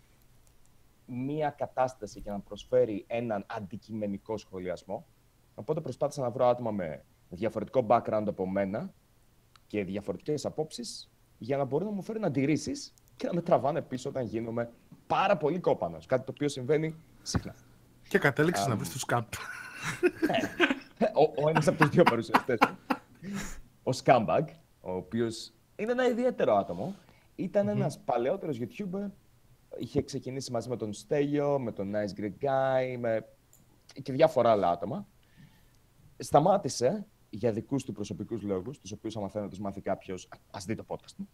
[1.05, 5.05] μία κατάσταση και να προσφέρει έναν αντικειμενικό σχολιασμό.
[5.55, 8.93] Οπότε προσπάθησα να βρω άτομα με διαφορετικό background από μένα
[9.67, 14.09] και διαφορετικές απόψεις για να μπορούν να μου φέρουν αντιρρήσεις και να με τραβάνε πίσω
[14.09, 14.71] όταν γίνομαι
[15.07, 16.05] πάρα πολύ κόπανος.
[16.05, 17.55] Κάτι το οποίο συμβαίνει συχνά.
[18.07, 19.33] Και κατέληξες να Α, βρεις τους σκάπ.
[21.13, 22.57] ο, ο ένας από τους δύο παρουσιαστές.
[23.83, 24.43] Ο Scumbag,
[24.81, 26.95] ο οποίος είναι ένα ιδιαίτερο άτομο.
[27.35, 29.11] Ήταν ένας παλαιότερος YouTuber.
[29.77, 33.27] Είχε ξεκινήσει μαζί με τον Στέλιο, με τον Nice Greek Guy, με...
[34.01, 35.07] και διάφορα άλλα άτομα.
[36.17, 40.65] Σταμάτησε για δικούς του προσωπικούς λόγους, τους οποίους άμα θέλει να τους μάθει κάποιος, ας
[40.65, 41.29] δει το podcast του.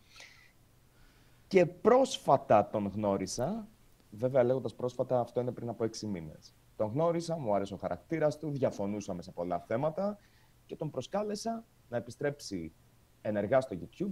[1.47, 3.67] Και πρόσφατα τον γνώρισα,
[4.09, 6.53] βέβαια λέγοντας πρόσφατα αυτό είναι πριν από έξι μήνες.
[6.75, 10.17] Τον γνώρισα, μου άρεσε ο χαρακτήρας του, διαφωνούσαμε σε πολλά θέματα
[10.65, 12.73] και τον προσκάλεσα να επιστρέψει
[13.21, 14.11] ενεργά στο YouTube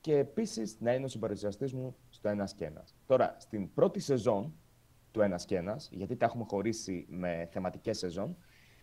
[0.00, 2.94] και επίσης να είναι ο συμπαρουσιαστής μου στο Ένας και Ένας.
[3.06, 4.54] Τώρα, στην πρώτη σεζόν
[5.10, 8.36] του Ένας και Ένας, γιατί τα έχουμε χωρίσει με θεματικές σεζόν,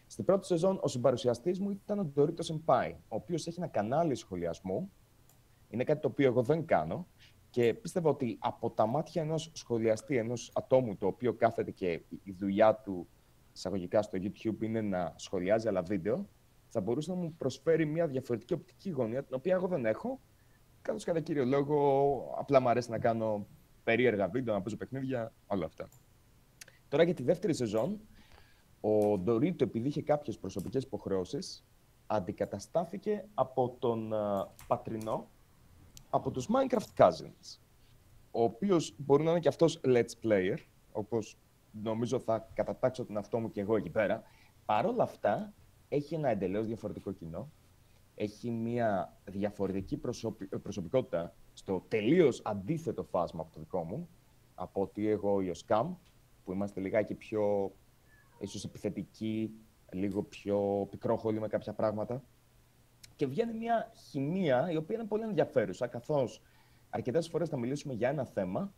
[0.08, 4.16] στην πρώτη σεζόν ο συμπαρουσιαστής μου ήταν ο Dorito Senpai, ο οποίος έχει ένα κανάλι
[4.16, 4.92] σχολιασμού.
[5.70, 7.08] Είναι κάτι το οποίο εγώ δεν κάνω
[7.50, 12.06] και πίστευα ότι από τα μάτια ενός σχολιαστή, ενός ατόμου το οποίο κάθεται και η-
[12.24, 13.08] η δουλειά του
[13.54, 16.28] εισαγωγικά στο YouTube είναι να σχολιάζει άλλα βίντεο,
[16.70, 20.20] θα μπορούσε να μου προσφέρει μια διαφορετική οπτική γωνία, την οποία εγώ δεν έχω,
[20.82, 23.48] καθώς κατά κύριο λόγο απλά μου αρέσει να κάνω
[23.84, 25.90] περίεργα βίντεο, να παίζω παιχνίδια, όλα αυτά.
[26.88, 28.00] Τώρα για τη δεύτερη σεζόν,
[28.82, 31.66] ο Ντορίτο, επειδή είχε κάποιες προσωπικές υποχρεώσεις,
[32.08, 35.30] αντικαταστάθηκε από τον α, Πατρινό,
[36.10, 37.60] από τους Minecraft Cousins,
[38.32, 40.58] ο οποίος μπορεί να είναι και αυτός Let's Player,
[40.92, 41.38] όπως
[41.72, 44.24] νομίζω θα κατατάξω τον αυτό μου και εγώ εκεί πέρα.
[44.66, 45.54] Παρ' όλα αυτά,
[45.90, 47.52] έχει ένα εντελώς διαφορετικό κοινό,
[48.16, 54.10] έχει μια διαφορετική προσωπι- προσωπικότητα στο τελείως αντίθετο φάσμα από το δικό μου,
[54.56, 55.96] από ότι εγώ ή ο Σκάμ,
[56.44, 57.72] που είμαστε λιγάκι πιο
[58.40, 59.52] ίσως επιθετικοί,
[59.92, 62.24] λίγο πιο πικρόχολοι με κάποια πράγματα.
[63.16, 66.42] Και βγαίνει μια χημεία η οποία είναι πολύ ενδιαφέρουσα, καθώς
[66.90, 68.74] αρκετές φορές θα μιλήσουμε για ένα θέμα,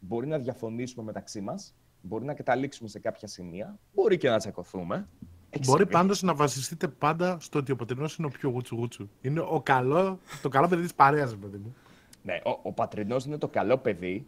[0.00, 5.08] μπορεί να διαφωνήσουμε μεταξύ μας, μπορεί να καταλήξουμε σε κάποια σημεία, μπορεί και να τσακωθούμε.
[5.54, 5.92] Έχει Μπορεί συμβεί.
[5.92, 9.08] πάντως να βασιστείτε πάντα στο ότι ο Πατρινός είναι ο πιο γούτσου γούτσου.
[9.20, 11.74] Είναι ο καλό, το καλό παιδί της παρέας, παιδί μου.
[12.22, 14.26] Ναι, ο, ο πατρινός είναι το καλό παιδί.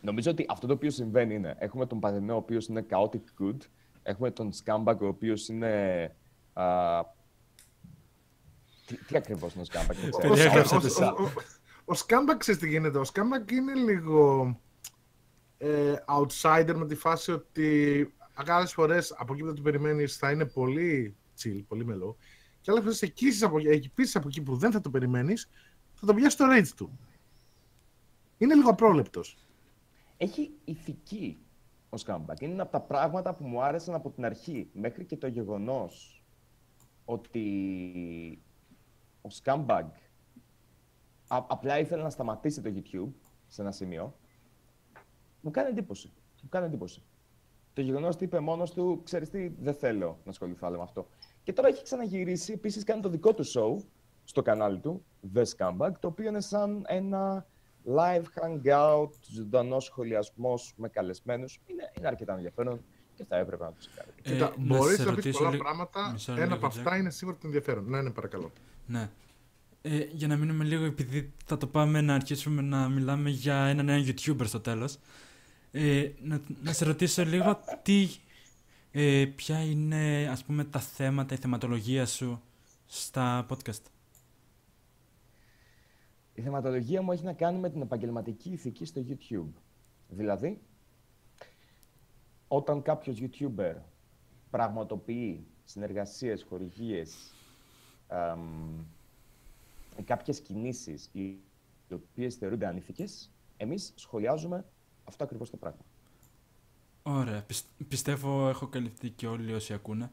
[0.00, 3.56] Νομίζω ότι αυτό το οποίο συμβαίνει είναι: έχουμε τον πατρινό, ο οποίος είναι chaotic good.
[4.02, 6.02] Έχουμε τον scumbag, ο οποίος είναι.
[6.52, 6.64] Α,
[8.86, 10.28] τι, τι ακριβώς είναι ο scumbag, δεν ξέρω.
[10.32, 11.32] Ο- Περιέγραψε ο- το ο- Σαν- ο-
[11.84, 12.98] Ο Σκάμπακ ξέρεις τι γίνεται.
[12.98, 14.46] Ο Σκάμπακ είναι λίγο
[15.58, 20.30] ε, outsider με τη φάση ότι άλλες φορές από εκεί που δεν το περιμένεις θα
[20.30, 22.16] είναι πολύ chill, πολύ μελό.
[22.60, 25.48] Και άλλες φορές επίση από, επίσης από εκεί που δεν θα το περιμένεις
[25.94, 26.98] θα το πιάσεις το rage του.
[28.38, 29.36] Είναι λίγο απρόβλεπτος.
[30.16, 31.38] Έχει ηθική
[31.90, 32.40] ο scumbag.
[32.40, 34.70] Είναι ένα από τα πράγματα που μου άρεσαν από την αρχή.
[34.72, 36.22] Μέχρι και το γεγονός
[37.04, 38.42] ότι
[39.22, 39.84] ο scumbag
[41.26, 43.12] α- απλά ήθελε να σταματήσει το YouTube
[43.46, 44.16] σε ένα σημείο.
[45.40, 46.12] Μου κάνει εντύπωση.
[46.42, 47.02] Μου κάνει εντύπωση.
[47.74, 51.08] Το γεγονός ότι είπε μόνος του, ξέρεις τι, δεν θέλω να ασχοληθώ άλλο με αυτό.
[51.42, 53.84] Και τώρα έχει ξαναγυρίσει, επίσης κάνει το δικό του show
[54.24, 55.04] στο κανάλι του,
[55.34, 57.46] The Scumbag, το οποίο είναι σαν ένα
[57.96, 61.60] live hangout, ζωντανός σχολιασμός με καλεσμένους.
[61.66, 62.80] Είναι, είναι αρκετά ενδιαφέρον
[63.14, 64.10] και θα έπρεπε να το κάνει.
[64.22, 66.10] Ε, Κοίτα, να μπορείς σε να πεις ρωτήσω πολλά λίγο- πράγματα.
[66.12, 66.86] Μισό Ένα λίγο, από Τζακ.
[66.86, 67.84] αυτά είναι σίγουρα το ενδιαφέρον.
[67.88, 68.50] Ναι, ναι, παρακαλώ.
[68.86, 69.10] Ναι.
[69.82, 73.84] Ε, για να μείνουμε λίγο, επειδή θα το πάμε να αρχίσουμε να μιλάμε για έναν
[73.84, 74.98] νέο YouTuber στο τέλος.
[75.72, 78.08] Ε, να, να σε ρωτήσω λίγο τι,
[78.90, 82.42] ε, ποια είναι ας πούμε τα θέματα, η θεματολογία σου
[82.86, 83.82] στα podcast.
[86.34, 89.52] Η θεματολογία μου έχει να κάνει με την επαγγελματική ηθική στο YouTube.
[90.08, 90.60] Δηλαδή,
[92.48, 93.74] όταν κάποιος YouTuber
[94.50, 97.32] πραγματοποιεί συνεργασίες, χορηγίες,
[98.08, 98.40] εμ,
[99.96, 101.38] ή κάποιες κινήσεις οι
[101.92, 104.64] οποίες θεωρούνται ανήθικες, εμείς σχολιάζουμε
[105.12, 105.80] αυτό ακριβώς το πράγμα.
[107.02, 110.10] Ωραία, πισ- πιστεύω έχω καλυφθεί και όλοι όσοι ακούνε.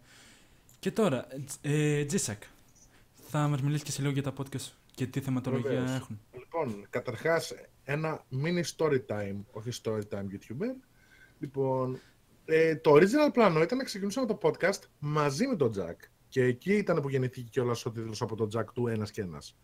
[0.79, 1.27] Και τώρα,
[1.62, 2.43] ε, Τζίσακ,
[3.29, 5.91] θα μας μιλήσεις και σε λίγο για τα podcast σου και τι θεματολογία Βεβαίως.
[5.95, 6.19] έχουν.
[6.38, 10.75] Λοιπόν, καταρχάς ένα mini story time, όχι story time YouTuber.
[11.39, 11.99] Λοιπόν,
[12.45, 15.95] ε, το original πλάνο ήταν να ξεκινήσουμε το podcast μαζί με τον Jack.
[16.29, 19.55] Και εκεί ήταν που γεννήθηκε κιόλας ο τίτλος από τον Jack του Ένας και Ένας.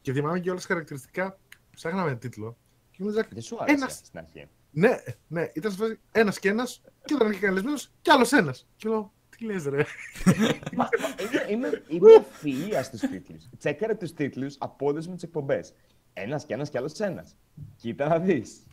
[0.00, 1.38] Και θυμάμαι κιόλας χαρακτηριστικά,
[1.74, 2.56] ψάχναμε τίτλο.
[2.90, 3.92] Και μου Jack, Δεν σου άρεσε Ένας.
[3.94, 4.46] στην αρχή.
[4.72, 8.68] Ναι, ναι, ήταν σε φάση ένας και ένας, και όταν είχε καλεσμένος, κι άλλος ένας.
[8.76, 9.84] Και λέω, τι λες, ρε.
[10.74, 10.88] Μα,
[11.20, 13.48] είμαι, είμαι, είμαι φυΐα στους τίτλους.
[13.58, 15.74] Τσέκαρε τους τίτλους από όλες μου τις εκπομπές.
[16.12, 17.36] Ένας και ένας και άλλος ένας.
[17.76, 18.66] Κοίτα να δεις.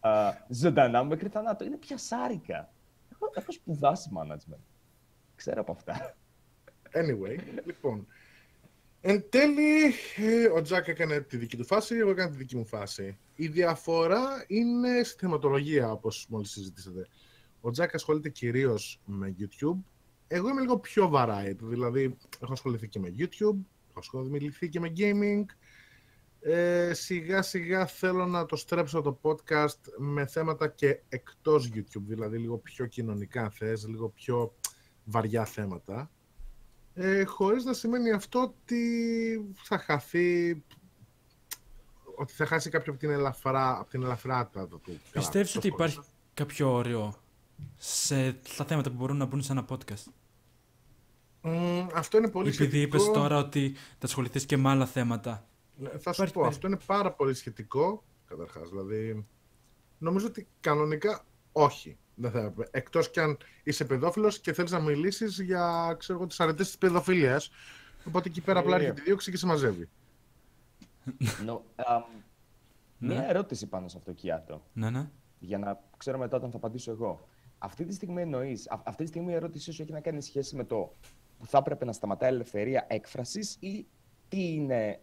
[0.00, 1.64] Α, ζωντανά μέχρι θανάτου.
[1.64, 2.72] Είναι πιασάρικα.
[3.12, 4.64] Έχω, έχω σπουδάσει management.
[5.34, 6.16] Ξέρω από αυτά.
[6.92, 8.06] Anyway, λοιπόν.
[9.08, 12.66] Εν τέλει, ε, ο Τζακ έκανε τη δική του φάση, εγώ έκανα τη δική μου
[12.66, 13.18] φάση.
[13.36, 17.06] Η διαφορά είναι στη θεματολογία, όπως μόλις συζητήσατε.
[17.60, 19.76] Ο Τζακ ασχολείται κυρίως με YouTube.
[20.26, 23.56] Εγώ είμαι λίγο πιο variety, δηλαδή έχω ασχοληθεί και με YouTube,
[23.88, 25.44] έχω ασχοληθεί και με gaming.
[26.40, 32.38] Ε, σιγά σιγά θέλω να το στρέψω το podcast με θέματα και εκτός YouTube, δηλαδή
[32.38, 34.54] λίγο πιο κοινωνικά αν θες, λίγο πιο
[35.04, 36.10] βαριά θέματα.
[36.98, 40.62] Ε, χωρίς να σημαίνει αυτό ότι θα χαθεί
[42.18, 44.80] ότι θα χάσει κάποιο από την, ελαφρά, από την ελαφράτητα του.
[44.84, 45.84] Καλά, Πιστεύεις το ότι σχόλιο.
[45.86, 46.00] υπάρχει
[46.34, 47.14] κάποιο όριο
[47.76, 50.04] σε, στα θέματα που μπορούν να μπουν σε ένα podcast;
[51.40, 52.96] Μμ, αυτό είναι πολύ Επειδή σχετικό.
[52.96, 55.46] είπες τώρα ότι θα ασχοληθείς και με άλλα θέματα.
[55.76, 58.68] Ναι, Θα σου Υπάρχει πω, περι- αυτό είναι πάρα πολύ σχετικό, καταρχάς.
[58.68, 59.26] Δηλαδή,
[59.98, 61.98] νομίζω ότι κανονικά όχι.
[62.18, 62.68] Δεν θα έπρεπε.
[62.78, 66.78] Εκτός κι αν είσαι παιδόφιλος και θέλεις να μιλήσεις για, ξέρω εγώ, τις αρετές της
[66.78, 67.50] παιδοφιλίας.
[68.06, 69.88] Οπότε εκεί πέρα απλά Ε, έρχεται η δίωξη και σε μαζεύει.
[71.44, 72.02] Νο, αμ,
[72.98, 73.14] Ναι.
[73.14, 74.62] Μια ερώτηση πάνω σε αυτό, Κιάτο.
[74.72, 75.08] Ναι, ναι.
[75.38, 77.28] Για να ξέρω μετά όταν θα απαντήσω εγώ.
[77.58, 80.56] Αυτή τη στιγμή εννοείς, α- αυτή τη στιγμή η ερώτησή σου έχει να κάνει σχέση
[80.56, 80.92] με το
[81.38, 83.86] που θα έπρεπε να σταματάει η ελευθερία έκφρασης ή
[84.28, 85.00] τι είναι,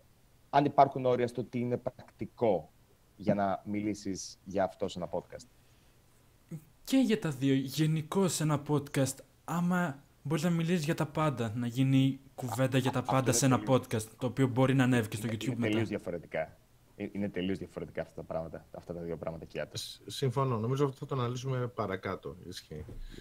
[0.50, 2.72] αν υπάρχουν όρια στο τι είναι πρακτικό
[3.16, 5.46] για να μιλήσεις για αυτό σε ένα podcast.
[6.84, 7.54] Και για τα δύο.
[7.54, 9.16] Γενικώ σε ένα podcast,
[9.46, 13.38] άμα μπορείς να μιλήσεις για τα πάντα, να γίνει κουβέντα για τα αυτό πάντα είναι
[13.38, 15.68] σε ένα τελείως- podcast, το οποίο μπορεί να ανέβει και στο Είναι- YouTube είναι μετά.
[15.70, 16.58] τελείως διαφορετικά.
[16.96, 19.78] Ε, Είναι τελείως διαφορετικά αυτά τα πράγματα, αυτά τα δύο πράγματα, Κιάτο.
[19.78, 20.58] Σ- Συμφωνώ.
[20.58, 22.36] Νομίζω ότι θα το αναλύσουμε παρακάτω.
[22.48, 22.74] Ισχύει.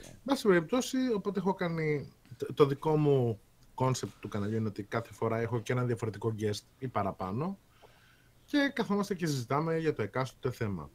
[0.04, 2.12] Εν πάση περιπτώσει, οπότε έχω κάνει.
[2.36, 3.40] το- Το δικό μου
[3.74, 7.58] concept του καναλιού είναι ότι κάθε φορά έχω και ένα διαφορετικό guest ή παραπάνω
[8.44, 10.90] και καθόμαστε και συζητάμε για το εκάστοτε θέμα.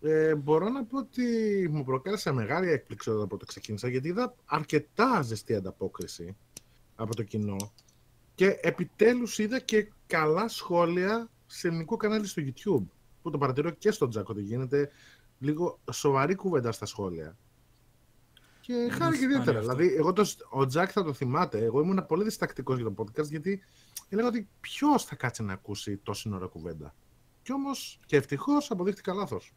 [0.00, 1.22] Ε, μπορώ να πω ότι
[1.72, 6.36] μου προκάλεσε μεγάλη έκπληξη όταν από το ξεκίνησα γιατί είδα αρκετά ζεστή ανταπόκριση
[6.94, 7.72] από το κοινό
[8.34, 12.86] και επιτέλους είδα και καλά σχόλια σε ελληνικό κανάλι στο YouTube
[13.22, 14.90] που το παρατηρώ και στον Τζακ ότι γίνεται
[15.38, 17.36] λίγο σοβαρή κουβέντα στα σχόλια.
[18.60, 19.58] Και Είναι χάρη και σπάνιο ιδιαίτερα.
[19.58, 19.74] αυτό.
[19.74, 21.58] Δηλαδή, εγώ το, ο Τζακ θα το θυμάται.
[21.64, 23.62] Εγώ ήμουν πολύ διστακτικός για το podcast γιατί
[24.08, 26.94] έλεγα ότι ποιος θα κάτσει να ακούσει τόση ώρα κουβέντα.
[27.42, 29.54] Κι όμως και ευτυχώς αποδείχτηκα λάθος.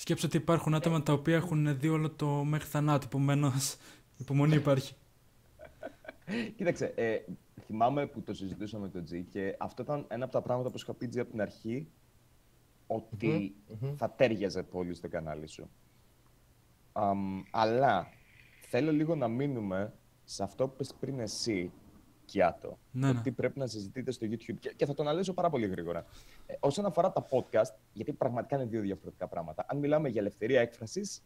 [0.00, 3.76] Σκέψω ότι υπάρχουν άτομα τα οποία έχουν δει όλο το μέχρι θανάτου, επομένως
[4.16, 4.94] υπομονή υπάρχει.
[6.56, 7.18] Κοίταξε, ε,
[7.66, 10.78] θυμάμαι που το συζητούσαμε με τον Τζι και αυτό ήταν ένα από τα πράγματα που
[10.78, 11.88] σου είχα πει Τζι, από την αρχή
[12.86, 13.94] ότι Μμμ.
[13.96, 15.70] θα τέριαζε πολύ στο κανάλι σου.
[16.92, 18.06] Αμ, αλλά
[18.60, 19.92] θέλω λίγο να μείνουμε
[20.24, 21.72] σε αυτό που είπες πριν εσύ,
[22.24, 22.78] Κιάτο.
[22.90, 23.20] Ναι, το ναι.
[23.20, 24.56] τι πρέπει να συζητείτε στο YouTube.
[24.60, 26.06] Και, και θα το αναλύσω πάρα πολύ γρήγορα.
[26.46, 29.64] Ε, όσον αφορά τα podcast, γιατί πραγματικά είναι δύο διαφορετικά πράγματα.
[29.68, 31.22] Αν μιλάμε για ελευθερία έκφρασης,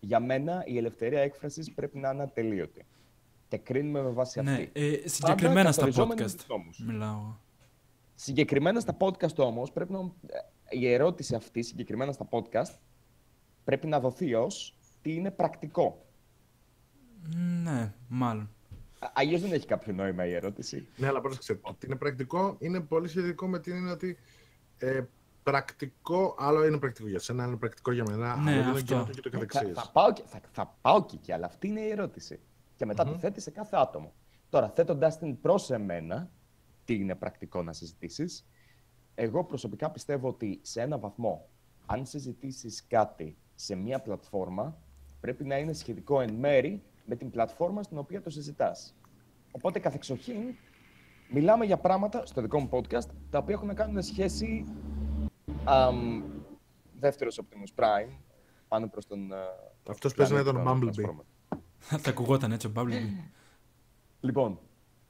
[0.00, 2.86] για μένα η ελευθερία έκφρασης πρέπει να είναι ατελείωτη.
[3.48, 4.70] Και κρίνουμε με βάση ναι, αυτή.
[4.72, 6.28] ε, συγκεκριμένα στα καθοριζόμενοι podcast.
[6.28, 6.78] στους νόμους.
[6.78, 7.34] Μιλάω.
[8.14, 9.98] Συγκεκριμένα στα podcast όμως, πρέπει να...
[9.98, 12.78] ε, η ερώτηση αυτή συγκεκριμένα στα podcast
[13.64, 16.06] πρέπει να δοθεί ως τι είναι πρακτικό.
[17.62, 18.50] Ναι, μάλλον.
[19.12, 20.86] Αλλιώς δεν έχει κάποιο νόημα η ερώτηση.
[20.96, 21.54] Ναι, αλλά πρόσεξε.
[21.54, 24.16] Το ότι είναι πρακτικό είναι πολύ σχετικό με την έννοια ότι
[24.78, 25.02] ε,
[25.44, 28.82] πρακτικό, άλλο είναι πρακτικό για σένα, άλλο είναι πρακτικό για μένα, Ναι, άλλο είναι αυτό.
[28.84, 29.82] και αυτό και το Θα, καθεξής.
[29.82, 32.40] θα, πάω, και- θα, θα πάω και εκεί, αλλά αυτή είναι η ερώτηση.
[32.76, 33.18] Και μετά τη Μμμ.
[33.18, 34.12] θέτει σε κάθε άτομο.
[34.50, 36.30] Τώρα, θέτοντάς την προς εμένα,
[36.84, 38.46] τι είναι πρακτικό να συζητήσεις,
[39.14, 41.48] εγώ προσωπικά πιστεύω ότι σε ένα βαθμό,
[41.86, 44.76] αν συζητήσεις κάτι σε μία πλατφόρμα,
[45.20, 48.94] πρέπει να είναι σχετικό εν μέρη με την πλατφόρμα στην οποία το συζητάς.
[49.50, 50.54] Οπότε, καθ' εξοχήν,
[51.30, 54.64] μιλάμε για πράγματα στο δικό μου podcast τα οποία έχουν να κάνουν σχέση.
[55.68, 56.22] Um,
[56.98, 58.12] Δεύτερος Optimus Prime,
[58.68, 59.32] πάνω προς τον.
[59.32, 59.36] ε,
[59.88, 61.08] Αυτός παίζει να πλανήτη ήταν των Bumblebee.
[61.10, 61.58] Transformers.
[61.78, 63.08] Θα ακουγόταν έτσι ο Bumblebee.
[64.20, 64.58] Λοιπόν,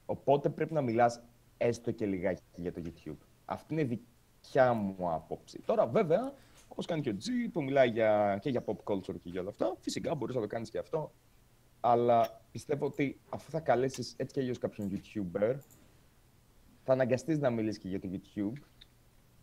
[0.05, 1.21] οπότε πρέπει να μιλάς
[1.57, 3.17] έστω και λιγάκι για το YouTube.
[3.45, 5.61] Αυτή είναι δικιά μου άποψη.
[5.65, 6.33] Τώρα, βέβαια,
[6.67, 9.49] όπως κάνει και ο G, που μιλάει για, και για pop culture και για όλα
[9.49, 11.11] αυτά, φυσικά μπορείς να το κάνεις και αυτό.
[11.79, 15.55] Αλλά πιστεύω ότι αφού θα καλέσεις έτσι και αλλιώς κάποιον YouTuber,
[16.83, 18.53] θα αναγκαστείς να μιλήσεις και για το YouTube.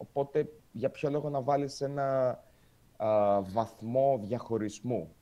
[0.02, 2.28] Οπότε, για ποιο λόγο να βάλεις ένα
[2.96, 5.14] α, βαθμό διαχωρισμού;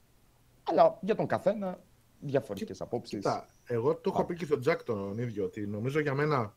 [0.62, 1.80] Αλλά για τον καθένα,
[2.20, 3.18] διαφορετικές απόψεις.
[3.18, 6.54] Κοίτα, εγώ το έχω πει και στον Τζακ τον ίδιο, ότι νομίζω για μένα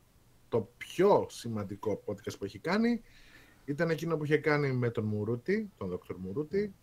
[0.48, 3.02] το πιο σημαντικό podcast που έχει κάνει
[3.64, 6.74] ήταν εκείνο που είχε κάνει με τον Μουρούτη, τον Δόκτωρ Μουρούτη,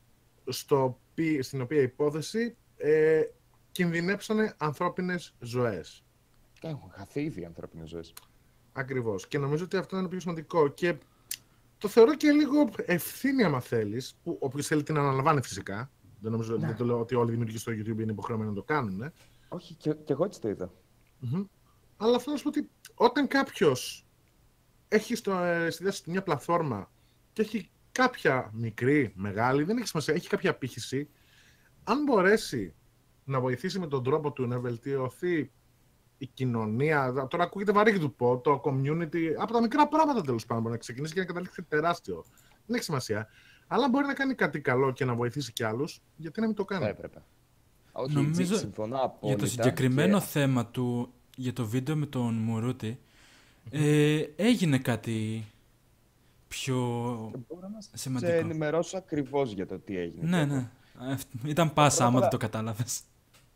[0.45, 3.21] στο, οπί- στην οποία υπόθεση ε,
[3.71, 6.05] κινδυνέψανε ανθρώπινες ζωές.
[6.61, 8.13] Έχουν χαθεί ήδη οι ανθρώπινες ζωές.
[8.73, 9.27] Ακριβώς.
[9.27, 10.67] Και νομίζω ότι αυτό είναι το πιο σημαντικό.
[10.67, 10.97] Και
[11.81, 15.91] το θεωρώ και λίγο ευθύνη, άμα θέλεις, που όποιο θέλει την αναλαμβάνει φυσικά.
[16.19, 16.67] Δεν νομίζω Ναι.
[16.67, 19.01] δεν το λέω ότι όλοι οι δημιουργοί στο YouTube είναι υποχρεωμένοι να το κάνουν.
[19.01, 19.13] ε.
[19.49, 20.71] Όχι, και, και εγώ έτσι το είδα.
[21.19, 21.43] Μμμ.
[21.97, 24.05] Αλλά θέλω να σου πω ότι όταν κάποιος
[24.87, 26.91] έχει στο, ε, στη διάθεση του μια πλατφόρμα
[27.33, 31.09] και έχει κάποια μικρή, μεγάλη, δεν έχει σημασία, έχει κάποια απήχηση,
[31.83, 32.73] αν μπορέσει
[33.23, 35.51] να βοηθήσει με τον τρόπο του να βελτιωθεί
[36.21, 40.61] η κοινωνία, τώρα ακούγεται βαρύ του πω, το community, από τα μικρά πράγματα τέλος πάντων,
[40.63, 42.23] μπορεί να ξεκινήσει και να καταλήξει τεράστιο.
[42.65, 43.27] Δεν έχει σημασία.
[43.67, 46.65] Αλλά μπορεί να κάνει κάτι καλό και να βοηθήσει κι άλλους, γιατί να μην το
[46.65, 46.83] κάνει.
[46.83, 47.21] Θα έπρεπε.
[47.91, 49.27] Όχι, Νομίζω συμφωνώ απόλυτα.
[49.27, 52.99] Για το συγκεκριμένο και- θέμα του, για το βίντεο με τον Μουρούτη,
[53.71, 55.45] ε, έγινε κάτι
[56.47, 56.75] πιο
[57.47, 58.31] Μπορώ να σε σημαντικό.
[58.31, 60.27] ενημερώσω ακριβώς για το τι έγινε.
[60.37, 60.53] Ναι, τότε.
[60.55, 61.11] ναι.
[61.13, 63.01] Αυτ- Ήταν πάσα Πρώτα άμα απ' δεν το όλα- κατάλαβες.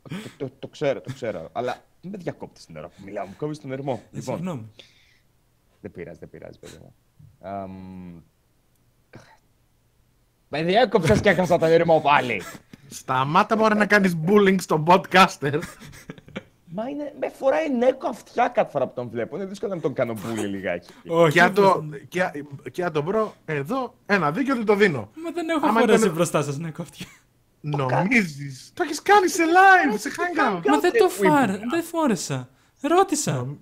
[0.10, 1.50] Το, το, το ξέρω, το ξέρω.
[1.52, 3.26] Αλλά μην με διακόπτεις την ώρα που μιλάω.
[3.26, 4.02] Μου κόβεις τον ερμό.
[4.04, 4.72] Ε, λοιπόν, Συγγνώμη.
[5.82, 6.94] δεν πειράζει, δεν πειράζει, παιδί μου.
[7.42, 8.22] Αμ,
[10.50, 12.42] Με διέκοψες και έχασα τον ερμό πάλι.
[12.90, 15.60] Σταμάτα μπορεί να κάνεις bullying στον podcaster.
[16.78, 19.36] Μα είναι, με φοράει νέκο αυτιά κάθε φορά που τον βλέπω.
[19.36, 20.94] Είναι δύσκολο να τον κάνω μπουλι λιγάκι.
[21.08, 22.32] Όχι, και, αν το, και,
[22.72, 25.10] και αν το βρω εδώ, ένα δίκιο ότι το δίνω.
[25.24, 27.06] Μα δεν έχω Άμα φορέσει ήταν- μπροστά σας, ναι, κόφτια.
[27.70, 30.62] Νομίζεις; Το έχεις κάνει σε live, σε hangout.
[30.68, 31.36] Μα δεν το που ήμουν.
[31.38, 32.50] φάρ, δεν φόρεσα.
[32.82, 33.34] Ρώτησα.
[33.34, 33.58] Νομ-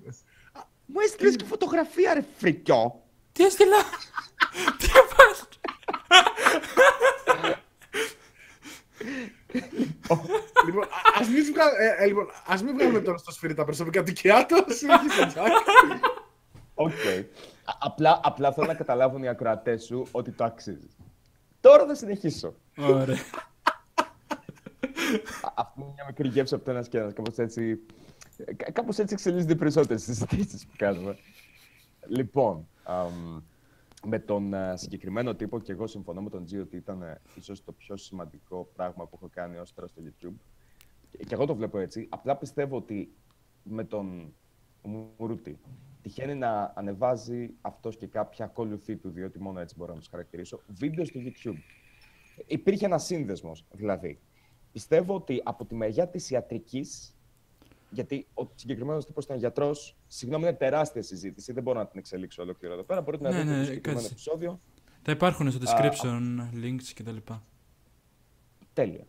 [0.85, 3.03] Μου έστειλες και φωτογραφία, ρε φρικιό.
[3.31, 3.75] Τι έστειλα;
[4.79, 5.35] Τι έβαλα.
[10.65, 11.63] Λοιπόν, α- ας μην, βγα...
[11.79, 14.65] ε, ε, λοιπόν, ας μην βγάλουμε τώρα στο σφυρί τα προσωπικά του Κιάτο.
[14.67, 15.45] Συνεχίστε, Jack.
[16.73, 16.91] OK.
[17.65, 20.95] Α- Απλά, απλά θέλω να καταλάβουν οι ακροατές σου ότι το αξίζεις.
[21.61, 22.53] Τώρα θα συνεχίσω.
[22.77, 23.17] Ωραία.
[25.41, 27.11] Α- Αυτή είναι μια μικρή γεύση από το ένα και ένα.
[27.11, 27.79] Κάπως έτσι,
[28.55, 31.17] κα- κάπως έτσι εξελίσσονται οι περισσότερες συζητήσεις που κάνουμε.
[32.07, 33.41] Λοιπόν, αμ,
[34.05, 37.63] με τον α, συγκεκριμένο τύπο και εγώ συμφωνώ με τον G ότι ήταν ε, ίσως
[37.63, 40.33] το πιο σημαντικό πράγμα που έχω κάνει ως τώρα στο YouTube.
[41.11, 42.07] Και, και εγώ το βλέπω έτσι.
[42.09, 43.13] Απλά πιστεύω ότι
[43.63, 44.33] με τον
[44.83, 45.59] Μουρούτη
[46.01, 50.61] τυχαίνει να ανεβάζει αυτός και κάποια ακολουθή του, διότι μόνο έτσι μπορώ να τους χαρακτηρίσω,
[50.67, 51.57] βίντεο στο YouTube.
[52.45, 54.19] Υπήρχε ένας σύνδεσμος, δηλαδή.
[54.73, 57.13] Πιστεύω ότι από τη μεριά της ιατρικής,
[57.89, 61.53] γιατί ο συγκεκριμένος τύπος ήταν γιατρός, συγγνώμη, είναι τεράστια συζήτηση.
[61.53, 63.01] Δεν μπορώ να την εξελίξω ολόκληρο εδώ πέρα.
[63.01, 64.13] Μπορείτε να Ναι, δείτε ναι, το συγκεκριμένο κάτσε.
[64.13, 64.59] επεισόδιο.
[65.01, 66.21] Θα υπάρχουν στο Α, description
[66.63, 67.15] links κτλ.
[68.73, 69.05] Τέλεια.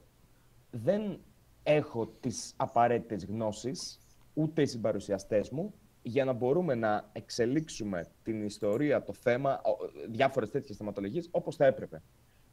[0.71, 1.19] Δεν
[1.63, 3.99] έχω τις απαραίτητες γνώσεις,
[4.35, 9.77] ούτε οι συμπαρουσιαστές μου, για να μπορούμε να εξελίξουμε την ιστορία, το θέμα, ο-
[10.11, 12.03] διάφορες τέτοιες θεματολογίες, όπως θα έπρεπε.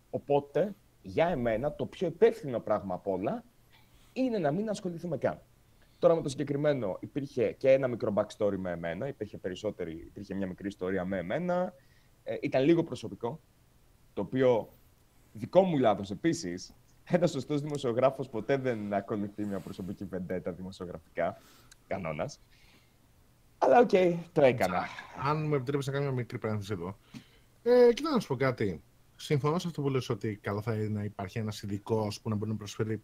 [0.10, 3.44] Οπότε, για εμένα, το πιο υπεύθυνο πράγμα απ' όλα
[4.14, 5.42] είναι να μην ασχοληθούμε καν.
[6.00, 10.48] Τώρα με το συγκεκριμένο υπήρχε και ένα μικρό backstory με εμένα, υπήρχε, περισσότερη, υπήρχε μια
[10.48, 11.74] μικρή ιστορία με εμένα,
[12.24, 13.40] ε, ήταν λίγο προσωπικό,
[14.14, 14.74] το οποίο
[15.34, 21.38] δικό μου λάθος επίσης, ένα σωστός δημοσιογράφος ποτέ δεν ακολουθεί μια προσωπική βεντέτα δημοσιογραφικά,
[21.88, 22.40] κανόνας.
[23.58, 23.90] Αλλά οκ,
[24.32, 24.88] το έκανα.
[25.24, 26.98] Αν μου επιτρέψει να κάνω μια μικρή παρένθεση εδώ.
[27.64, 28.84] Ε, κοίτα να σου πω κάτι.
[29.22, 32.36] Συμφωνώ σε αυτό που λες ότι καλό θα είναι να υπάρχει ένας ειδικό που να
[32.36, 33.04] μπορεί να προσφέρει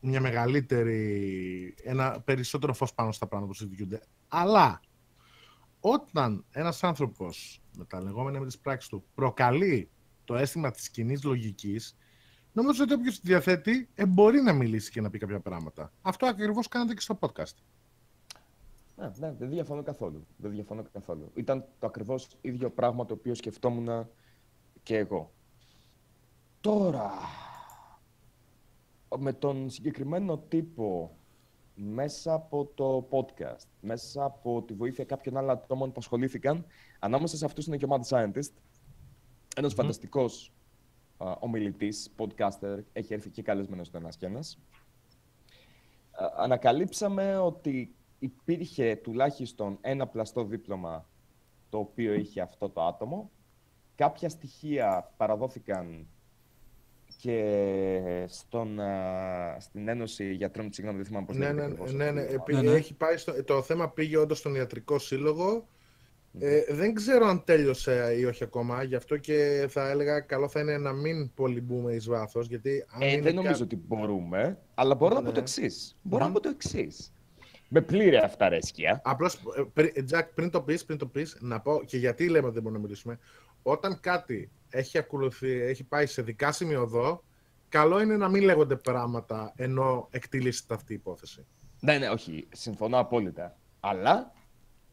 [0.00, 4.00] μια μεγαλύτερη, ένα περισσότερο φως πάνω στα πράγματα που συζητιούνται.
[4.28, 4.80] Αλλά
[5.80, 9.90] όταν ένας άνθρωπος με τα λεγόμενα με τις πράξεις του προκαλεί
[10.24, 11.96] το αίσθημα της κοινή λογικής,
[12.52, 15.92] νομίζω ότι όποιος διαθέτει ε, μπορεί να μιλήσει και να πει κάποια πράγματα.
[16.02, 17.54] Αυτό ακριβώς κάνετε και στο podcast.
[18.96, 20.26] Ναι, ναι, δεν διαφωνώ καθόλου.
[20.36, 21.30] Δεν διαφωνώ καθόλου.
[21.34, 24.08] Ήταν το ακριβώς ίδιο πράγμα το οποίο σκεφτόμουν
[24.82, 25.32] και εγώ.
[26.60, 27.10] Τώρα,
[29.18, 31.16] με τον συγκεκριμένο τύπο
[31.74, 36.66] μέσα από το podcast, μέσα από τη βοήθεια κάποιων άλλων ατόμων που ασχολήθηκαν,
[36.98, 38.52] ανάμεσα σε αυτούς είναι και ο Mad Scientist,
[39.56, 39.76] ένας mm.
[39.76, 40.52] φανταστικός
[41.16, 44.58] α, ομιλητής, podcaster, έχει έρθει και καλεσμένος στο ένας και ένας.
[46.36, 51.08] ανακαλύψαμε ότι υπήρχε τουλάχιστον ένα πλαστό δίπλωμα
[51.68, 53.30] το οποίο είχε αυτό το άτομο.
[53.94, 56.06] Κάποια στοιχεία παραδόθηκαν
[57.16, 58.80] και στον,
[59.58, 62.10] στην Ένωση Γιατρών, συγγνώμη, δεν θυμάμαι πώς ναι, ναι, ναι, ναι,
[62.46, 62.70] ναι, ναι.
[62.70, 65.66] Έχει πάει στο, το θέμα πήγε όντως στον Ιατρικό Σύλλογο.
[66.38, 70.60] Ε, δεν ξέρω αν τέλειωσε ή όχι ακόμα, γι' αυτό και θα έλεγα καλό θα
[70.60, 72.84] είναι να μην πολύ μπούμε εις βάθος, γιατί...
[73.00, 75.98] ε, δεν νομίζω ότι μπορούμε, αλλά μπορώ να πω το εξής.
[76.02, 77.12] Μπορώ να πω το εξής.
[77.68, 79.00] Με πλήρη αυταρέσκεια.
[79.04, 79.42] Απλώς,
[79.74, 82.62] ε, Τζακ, πριν το πεις, πριν το πεις, να πω και γιατί λέμε ότι δεν
[82.62, 83.18] μπορούμε να μιλήσουμε.
[83.62, 87.24] Όταν κάτι έχει, ακολουθεί, έχει πάει σε δικά οδό,
[87.68, 91.46] καλό είναι να μην λέγονται πράγματα ενώ εκτελήσεται αυτή η υπόθεση.
[91.80, 92.48] Ναι, ναι, όχι.
[92.52, 93.56] Συμφωνώ απόλυτα.
[93.80, 94.32] Αλλά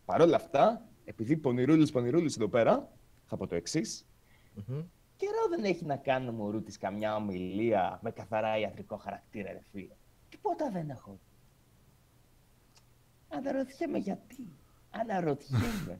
[0.05, 2.91] παρόλα αυτά, επειδή πονηρούλης πονηρούλης εδώ πέρα,
[3.25, 4.07] θα πω το εξής.
[4.55, 4.85] Mm-hmm.
[5.15, 9.95] Καιρό δεν έχει να κάνει ο Ρούτη καμιά ομιλία με καθαρά ιατρικό χαρακτήρα, ρε φίλε.
[10.29, 11.19] Τίποτα δεν έχω.
[13.29, 14.47] Αναρωτιέμαι γιατί.
[14.89, 15.99] Αναρωτιέμαι.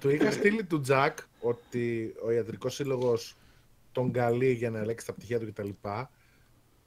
[0.00, 3.36] Του είχα στείλει του Τζακ ότι ο ιατρικός σύλλογος
[3.92, 5.68] τον καλεί για να ελέγξει τα πτυχία του κτλ.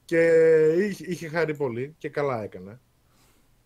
[0.06, 0.28] Και
[0.98, 2.80] είχε χαρεί πολύ και καλά έκανε.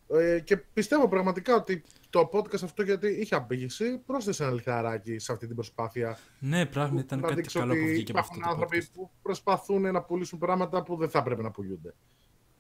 [0.09, 5.31] Ε, και πιστεύω πραγματικά ότι το podcast αυτό γιατί είχε απήγηση πρόσθεσε ένα λιθαράκι σε
[5.31, 6.17] αυτή την προσπάθεια.
[6.39, 10.39] Ναι, πράγματι ήταν κάτι καλό που βγήκε από αυτό το άνθρωποι που προσπαθούν να πουλήσουν
[10.39, 11.93] πράγματα που δεν θα πρέπει να πουλούνται.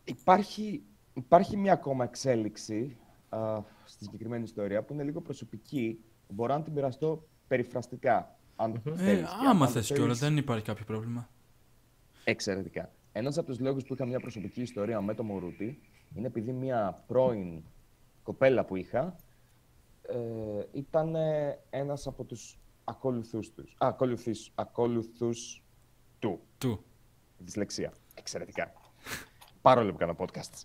[0.03, 2.97] Υπάρχει, υπάρχει μια ακόμα εξέλιξη
[3.29, 5.99] α, στη συγκεκριμένη ιστορία που είναι λίγο προσωπική.
[6.29, 8.37] Μπορώ να την μοιραστώ περιφραστικά.
[8.55, 8.97] Αν mm-hmm.
[8.97, 11.29] ε, άμα θες κιόλας, δεν υπάρχει κάποιο πρόβλημα.
[12.23, 12.91] Εξαιρετικά.
[13.11, 15.81] Ένας από τους λόγους που είχα μια προσωπική ιστορία με το Μωρούτη
[16.15, 17.63] είναι επειδή μια πρώην
[18.23, 19.15] κοπέλα που είχα
[20.01, 20.17] ε,
[20.71, 21.15] ήταν
[21.69, 23.71] ένας από τους ακολουθούς τους.
[23.71, 25.63] Α, ακολουθούς, ακολουθούς
[26.19, 26.39] του.
[26.57, 26.83] Του.
[27.37, 27.93] Δυσλεξία.
[28.13, 28.73] Εξαιρετικά.
[29.61, 30.63] Παρόλο που κάνω podcast.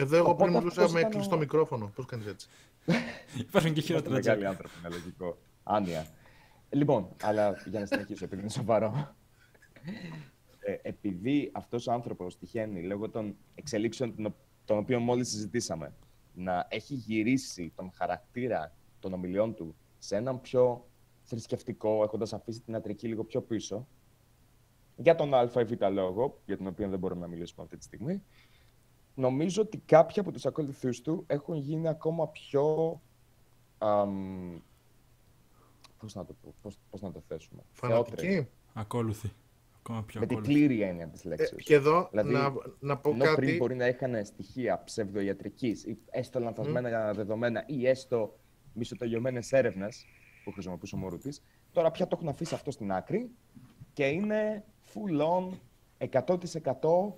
[0.00, 1.92] Εδώ εγώ πριν μιλούσα με κλειστό μικρόφωνο.
[1.94, 2.48] Πώς κάνεις έτσι;
[3.48, 5.38] Υπάρχουν και χειρότερα Μεγάλοι άνθρωποι, είναι λογικό.
[5.62, 6.06] Άνοια.
[6.70, 9.14] Λοιπόν, αλλά για να συνεχίσω, επειδή είναι σοβαρό.
[10.60, 14.34] Ε, επειδή αυτός ο άνθρωπος τυχαίνει λόγω των εξελίξεων
[14.64, 15.94] των οποίων μόλις συζητήσαμε
[16.34, 20.88] να έχει γυρίσει τον χαρακτήρα των ομιλιών του σε έναν πιο
[21.22, 23.86] θρησκευτικό, έχοντας αφήσει την ατρική λίγο πιο πίσω,
[24.96, 27.84] για τον α ή β λόγο, για τον οποίο δεν μπορούμε να μιλήσουμε αυτή τη
[27.84, 28.22] στιγμή,
[29.14, 33.00] νομίζω ότι κάποιοι από τους ακολουθούς του έχουν γίνει ακόμα πιο...
[33.78, 34.58] Αμ,
[35.98, 37.62] πώς, να το, πώς, πώς να το θέσουμε.
[37.72, 38.48] Φανατικοί.
[38.72, 39.32] Ακόλουθοι.
[39.78, 41.50] Ακόμα πιο με την πλήρη έννοια της λέξης.
[41.50, 43.36] Ε, και εδώ δηλαδή, να, να πω ενώ κάτι.
[43.36, 47.14] Πριν μπορεί να είχαν στοιχεία ψευδοιατρική ή έστω λανθασμένα mm.
[47.14, 48.38] δεδομένα ή έστω
[48.72, 50.06] μισοτελειωμένες έρευνες
[50.44, 51.42] που χρησιμοποιούσε ο Μωρούτης,
[51.72, 53.30] τώρα πια το έχουν αφήσει αυτό στην άκρη
[53.92, 55.58] και είναι full on
[56.10, 57.12] 100%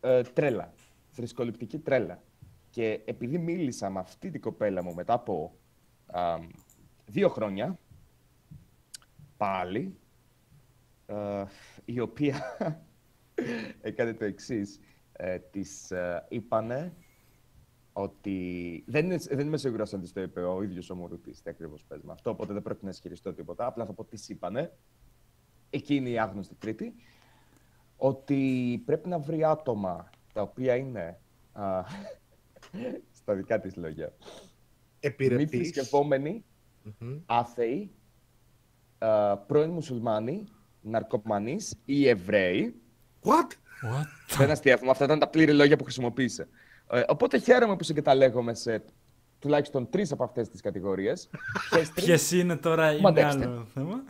[0.00, 0.72] ε, τρέλα.
[1.18, 2.22] Θρησκοληπτική τρέλα.
[2.70, 5.54] Και επειδή μίλησα με αυτή την κοπέλα μου μετά από
[7.06, 7.78] δύο χρόνια,
[9.36, 9.96] πάλι,
[11.06, 11.44] ε,
[11.84, 12.40] η οποία
[13.80, 14.80] έκανε το εξής.
[15.12, 16.92] Ε, της ε, είπανε
[17.92, 18.84] ότι.
[18.86, 21.30] Δεν, είναι, δεν είμαι σίγουρος αν της το είπε ο ίδιος ο Μουρούτη.
[21.30, 23.66] Τι ακριβώς πες με αυτό, οπότε δεν πρέπει να ισχυριστώ τίποτα.
[23.66, 24.76] Απλά θα πω τι είπανε.
[25.70, 26.94] Εκείνη η άγνωστη τρίτη.
[27.96, 31.18] Ότι πρέπει να βρει άτομα τα οποία είναι.
[31.52, 31.82] Α,
[33.18, 34.12] στα δικά της λόγια.
[35.00, 35.50] Επιρρεπείς.
[35.50, 36.44] Μη θρησκευόμενοι,
[36.84, 37.20] mm-hmm.
[37.26, 37.90] άθεοι,
[39.46, 40.44] πρώην μουσουλμάνοι
[40.80, 42.74] ναρκωμανείς ή Εβραίοι.
[43.22, 43.30] What?
[43.30, 44.36] What?
[44.36, 44.90] Δεν αστείευομαι.
[44.90, 46.48] Αυτά ήταν τα πλήρη λόγια που χρησιμοποίησε.
[46.90, 48.84] Ε, οπότε χαίρομαι που συγκαταλέγομαι σε
[49.38, 51.30] τουλάχιστον τρεις από αυτές τις κατηγορίες.
[51.94, 54.04] Ποιες είναι τώρα, είναι άλλο θέμα.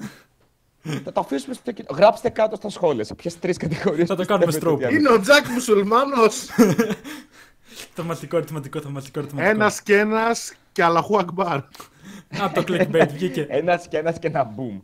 [1.05, 1.89] Θα το αφήσουμε στο κοινό.
[1.95, 4.09] Γράψτε κάτω στα σχόλια σε ποιες τρεις κατηγορίες.
[4.09, 4.89] Θα το κάνουμε στρόπο.
[4.89, 6.47] Είναι ο Τζακ Μουσουλμάνος.
[7.95, 9.55] Θεματικό, ερωτηματικό, θεματικό, ερωτηματικό.
[9.55, 11.61] Ένας και ένας και αλαχού ακμπάρ.
[12.45, 13.47] Από το clickbait βγήκε.
[13.61, 14.81] Ένας και ένας και ένα boom.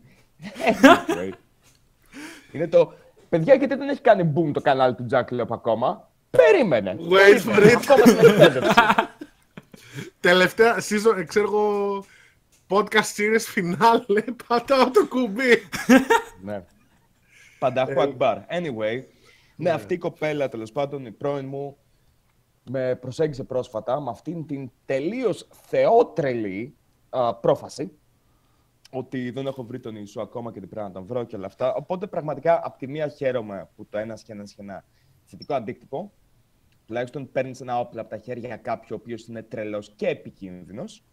[0.70, 1.30] Anyway.
[2.52, 2.92] Είναι το.
[3.28, 6.96] Παιδιά, γιατί δεν έχει κάνει boom το κανάλι του Jack Lop ακόμα; Περίμενε.
[6.98, 7.72] Wait for Περίμενε.
[7.72, 7.84] it.
[7.90, 8.70] Ακόμα στην εκπαίδευση.
[10.20, 12.04] Τελευταία season, ε, ξέρω εγώ,
[12.68, 15.54] podcast series finale, πατάω το κουμπί.
[16.42, 16.64] ναι.
[17.58, 18.38] Πανταχού Ε, Ακμπάρ.
[18.50, 19.02] Anyway,
[19.56, 21.76] ναι, αυτή η κοπέλα τέλος πάντων, η πρώην μου,
[22.70, 26.76] με προσέγγισε πρόσφατα με αυτήν την τελείως θεότρελη
[27.10, 27.92] α, πρόφαση
[28.90, 31.46] ότι δεν έχω βρει τον Ιησού ακόμα και την πρέπει να τον βρω και όλα
[31.46, 31.74] αυτά.
[31.74, 34.84] Οπότε πραγματικά από τη μία χαίρομαι που το ένας και ένας έχει ένα
[35.24, 36.12] θετικό αντίκτυπο.
[36.86, 41.04] Τουλάχιστον παίρνεις ένα όπλο από τα χέρια κάποιου ο οποίος είναι τρελός και επικίνδυνος.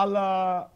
[0.00, 0.72] Αλλά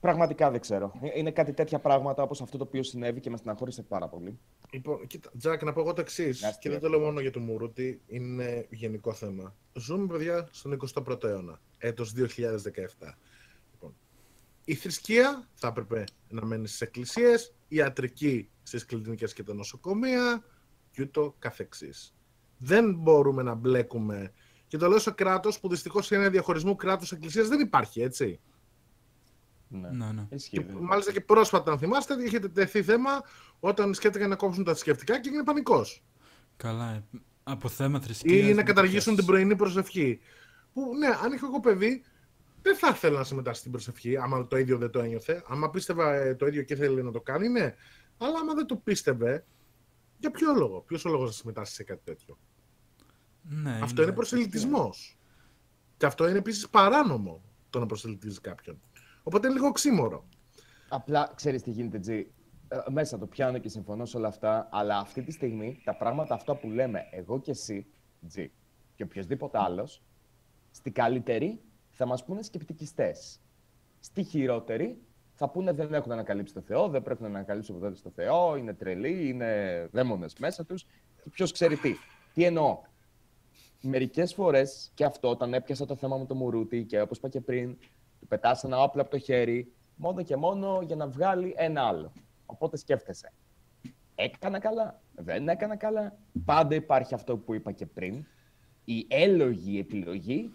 [0.00, 0.92] πραγματικά δεν ξέρω.
[1.00, 4.38] Ε, Είναι κάτι τέτοια πράγματα όπως αυτό το οποίο συνέβη και με στεναχώρησε πάρα πολύ.
[4.70, 6.42] Λοιπόν, κοίτα, Τζακ, να πω εγώ το εξής.
[6.42, 9.54] Να Και δεν το λέω μόνο για το Μουρούτι, είναι γενικό θέμα.
[9.72, 13.14] Ζούμε, παιδιά, στον 21ο αιώνα, έτος 2017.
[13.72, 13.94] Λοιπόν,
[14.64, 20.44] η θρησκεία θα έπρεπε να μένει στις εκκλησίες, η ιατρική στις κλινικές και τα νοσοκομεία
[20.90, 22.14] και ούτω καθεξής.
[22.58, 24.32] Δεν μπορούμε να μπλέκουμε.
[24.66, 28.40] Και το λέω στο κράτος που δυστυχώς είναι διαχωρισμού κράτους-εκκλησίας δεν υπάρχει, έτσι.
[29.68, 29.88] Ναι.
[29.88, 30.26] Ναι, ναι.
[30.30, 33.22] Ισχύει, Και δεν μάλιστα και πρόσφατα, αν θυμάστε, είχε τεθεί θέμα
[33.60, 36.02] όταν σκέφτηκαν να κόψουν τα θρησκευτικά και έγινε πανικός.
[36.56, 36.92] Καλά.
[36.92, 37.04] ε,
[37.42, 38.36] Από θέμα θρησκείας...
[38.46, 39.26] Ή να μην καταργήσουν το την πιάσεις.
[39.26, 40.20] πρωινή προσευχή.
[40.72, 42.04] Που ναι, αν είχα εγώ παιδί,
[42.62, 45.42] δεν θα ήθελα να συμμετάσχει στην προσευχή, άμα το ίδιο δεν το ένιωθε.
[45.46, 47.74] Άμα πίστευα ε, το ίδιο και ήθελε να το κάνει, ναι.
[48.18, 49.44] Αλλά άμα δεν το πίστευε,
[50.18, 52.38] για ποιο λόγο, ποιος ο λόγος να συμμετάσχει σε κάτι τέτοιο;
[53.48, 55.18] Ναι, Αυτό είναι προσελητισμός.
[55.96, 58.80] Και αυτό είναι επίσης παράνομο το να προσελητίζεις κάποιον.
[59.22, 60.28] Οπότε είναι λίγο οξύμορο.
[60.88, 62.26] Απλά ξέρεις τι γίνεται, Τζι;
[62.68, 66.34] Ε, μέσα το πιάνω και συμφωνώ σε όλα αυτά, αλλά αυτή τη στιγμή τα πράγματα
[66.34, 67.86] αυτά που λέμε εγώ και εσύ,
[68.28, 68.50] Τζι,
[68.94, 70.02] και οποιοδήποτε άλλος,
[70.70, 73.40] στη καλύτερη θα μας πούνε σκεπτικιστές.
[74.00, 75.02] Στη χειρότερη
[75.34, 78.74] θα πούνε δεν έχουν ανακαλύψει το Θεό, δεν πρέπει να ανακαλύψουν ποτέ στο Θεό, είναι
[78.74, 80.82] τρελοί, είναι δαίμονες μέσα τους.
[81.22, 81.94] Και ποιος ξέρει τι.
[82.34, 82.80] Τι εννοώ;
[83.86, 87.40] Μερικές φορές και αυτό, όταν έπιασα το θέμα με το Μουρούτι και όπως είπα και
[87.40, 87.78] πριν,
[88.20, 92.12] του πετάς ένα όπλο από το χέρι, μόνο και μόνο για να βγάλει ένα άλλο.
[92.46, 93.32] Οπότε σκέφτεσαι.
[94.14, 96.18] Έκανα καλά, δεν έκανα καλά.
[96.44, 98.24] Πάντα υπάρχει αυτό που είπα και πριν.
[98.84, 100.50] Η έλογη επιλογή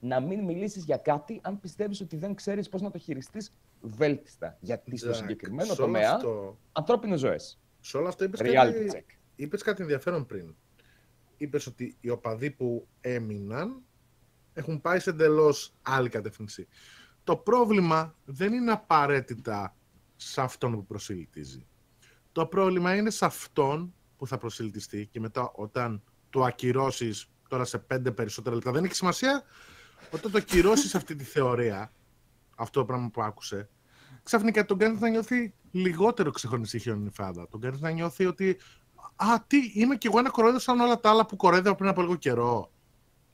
[0.00, 4.56] να μην μιλήσεις για κάτι αν πιστεύεις ότι δεν ξέρεις πώς να το χειριστείς βέλτιστα.
[4.60, 7.58] Γιατί στο Τζακ, συγκεκριμένο σε όλο τομέα, αυτό- ανθρώπινες ζωές.
[7.80, 9.14] Σε όλο αυτό είπες Reality κάτι, check.
[9.36, 10.54] είπες κάτι ενδιαφέρον πριν.
[11.40, 13.82] Είπες ότι οι οπαδοί που έμειναν
[14.52, 16.68] έχουν πάει σε εντελώς άλλη κατεύθυνση.
[17.24, 19.76] Το πρόβλημα δεν είναι απαραίτητα
[20.16, 21.66] σε αυτόν που προσελητίζει.
[22.32, 27.78] Το πρόβλημα είναι σε αυτόν που θα προσελητιστεί και μετά όταν το ακυρώσεις τώρα σε
[27.78, 29.42] πέντε περισσότερα λεπτά δεν έχει σημασία
[30.10, 31.92] όταν το ακυρώσεις αυτή τη θεωρία
[32.56, 33.68] αυτό το πράγμα που άκουσε
[34.22, 37.48] ξαφνικά τον κάνεις να νιώθει λιγότερο ξεχωριστή χιονιφάδα.
[37.48, 38.58] Τον κάνεις να νιώθει ότι
[39.22, 42.00] Α, τι, είμαι κι εγώ ένα κορόιδο σαν όλα τα άλλα που κορόιδευα πριν από
[42.00, 42.70] λίγο καιρό.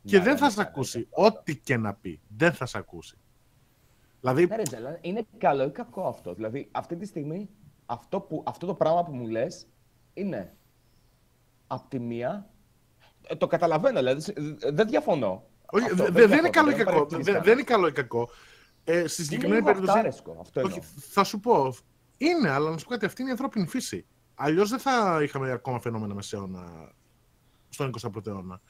[0.04, 0.98] Και Ναι, δεν ναι, θα ναι, σε ναι, ναι, ακούσει.
[0.98, 1.04] ναι.
[1.10, 2.20] Ό,τι και να πει.
[2.36, 3.16] Δεν θα σε ακούσει.
[4.20, 6.34] Δηλαδή, Ναι, ρε Τζέλα, είναι καλό ή κακό αυτό.
[6.34, 7.48] Δηλαδή, αυτή τη στιγμή,
[7.86, 9.66] αυτό, που, αυτό το πράγμα που μου λες
[10.14, 10.56] είναι
[11.66, 12.50] απ' τη μία.
[13.28, 15.46] ε, το καταλαβαίνω, δηλαδή, σε- ε, δεν διαφωνώ.
[15.70, 16.90] όχι, Αυτό, δε- δεν είναι διαφωνώ, καλό ή δεν κακό.
[16.92, 17.44] παρεξηγείς Δε- κανένα.
[17.44, 18.28] Δεν είναι καλό ή κακό.
[18.84, 19.90] Ε, στη Είναι συγκεκριμένη λίγο περίπτωση.
[19.98, 20.88] αυτάρεσκο, αυτό Όχι, εννοώ.
[20.98, 21.74] θα σου πω.
[22.16, 24.06] Είναι, αλλά να σου πω κάτι, αυτή είναι η ανθρώπινη φύση.
[24.38, 26.92] Αλλιώς δεν θα είχαμε ακόμα φαινόμενα μεσαίωνα
[27.68, 28.60] στον 21ο αιώνα.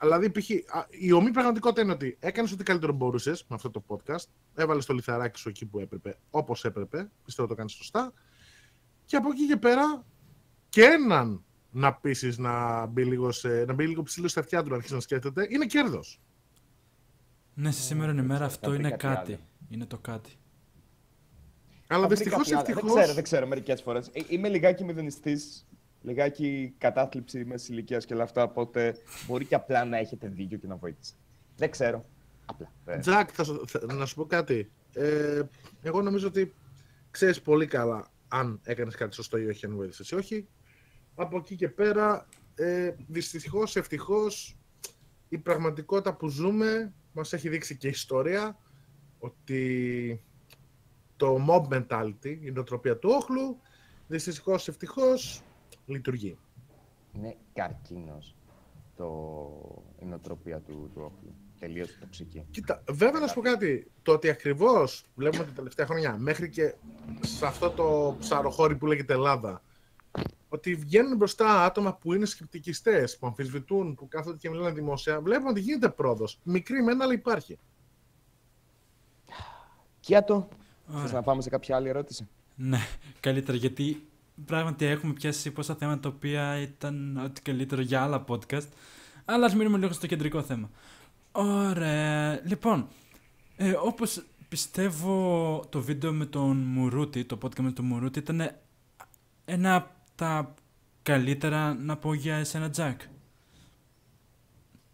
[0.00, 0.50] Δηλαδή, π.χ.
[0.76, 4.24] α, η ομή πραγματικότητα είναι ότι έκανες ό,τι καλύτερο μπορούσες με αυτό το podcast.
[4.54, 7.10] Έβαλες το λιθαράκι σου εκεί που έπρεπε, όπως έπρεπε.
[7.24, 8.12] Πιστεύω το κάνεις σωστά.
[9.04, 10.04] Και από εκεί και πέρα,
[10.68, 14.68] και έναν να πείσεις να μπει λίγο, σε, να μπει λίγο ψηλό στα αυτιά του
[14.68, 16.20] να αρχίσεις να σκέφτεται, είναι κέρδος.
[17.54, 19.32] Ναι, στη σήμερα ημέρα ξέρω, αυτό θα βρει είναι κάτι κάτι.
[19.32, 19.42] άλλο.
[19.68, 20.38] Είναι το κάτι.
[21.90, 22.78] Αλλά Θα βρει δυστυχώς κάτι άλλο.
[22.78, 22.86] ευτυχώ.
[22.94, 24.10] Δεν ξέρω, δεν ξέρω μερικές φορές.
[24.28, 25.66] Είμαι λιγάκι μηδενιστής,
[26.02, 28.42] λιγάκι κατάθλιψη μέση ηλικίας και όλα αυτά.
[28.42, 31.12] Οπότε μπορεί και απλά να έχετε δίκιο και να βοήθησε.
[31.56, 32.04] Δεν ξέρω.
[32.46, 32.72] Απλά.
[32.84, 34.70] δεν- Τζακ, θα, σου- θα- να σου πω κάτι.
[34.92, 35.42] Ε,
[35.82, 36.54] εγώ νομίζω ότι
[37.10, 40.48] ξέρεις πολύ καλά αν έκανες κάτι σωστό ή όχι, αν βοήθησες ή όχι.
[41.14, 44.56] Από εκεί και πέρα, ε, δυστυχώς, ευτυχώς,
[45.28, 48.58] η πραγματικότητα που ζούμε μας έχει δείξει και η ιστορία
[49.18, 50.22] ότι
[51.18, 53.58] το mob mentality, η νοοτροπία του όχλου,
[54.06, 55.42] δυστυχώς, ευτυχώς,
[55.86, 56.38] λειτουργεί.
[57.12, 58.34] Είναι καρκίνος
[59.98, 61.34] η νοοτροπία του, του όχλου.
[61.58, 62.44] Τελείως τοξική.
[62.50, 63.90] Κοίτα, βέβαια να σου πω κάτι.
[64.02, 66.74] Το ότι ακριβώς βλέπουμε τα τελευταία χρόνια μέχρι και
[67.20, 69.62] σε αυτό το ψαροχώρι που λέγεται Ελλάδα,
[70.48, 75.50] ότι βγαίνουν μπροστά άτομα που είναι σκεπτικιστές, που αμφισβητούν, που κάθονται και μιλάνε δημόσια, βλέπουμε
[75.50, 76.40] ότι γίνεται πρόοδος.
[76.42, 77.58] Μικρή μένα, αλλά υπάρχει.
[80.00, 80.48] Κιάτο.
[80.88, 82.78] Θες να πάμε σε κάποια άλλη ερώτηση; Ναι,
[83.20, 84.08] καλύτερα γιατί
[84.44, 88.68] πράγματι έχουμε πιάσει πόσα θέματα τα οποία ήταν ό,τι καλύτερο για άλλα podcast.
[89.24, 90.70] Αλλά ας μείνουμε λίγο στο κεντρικό θέμα.
[91.32, 92.40] Ωραία.
[92.44, 92.88] Λοιπόν,
[93.56, 98.50] ε, όπως πιστεύω το βίντεο με τον Μουρούτη, το podcast με τον Μουρούτη ήταν
[99.44, 100.54] ένα από τα
[101.02, 103.00] καλύτερα να πω για εσένα Τζακ.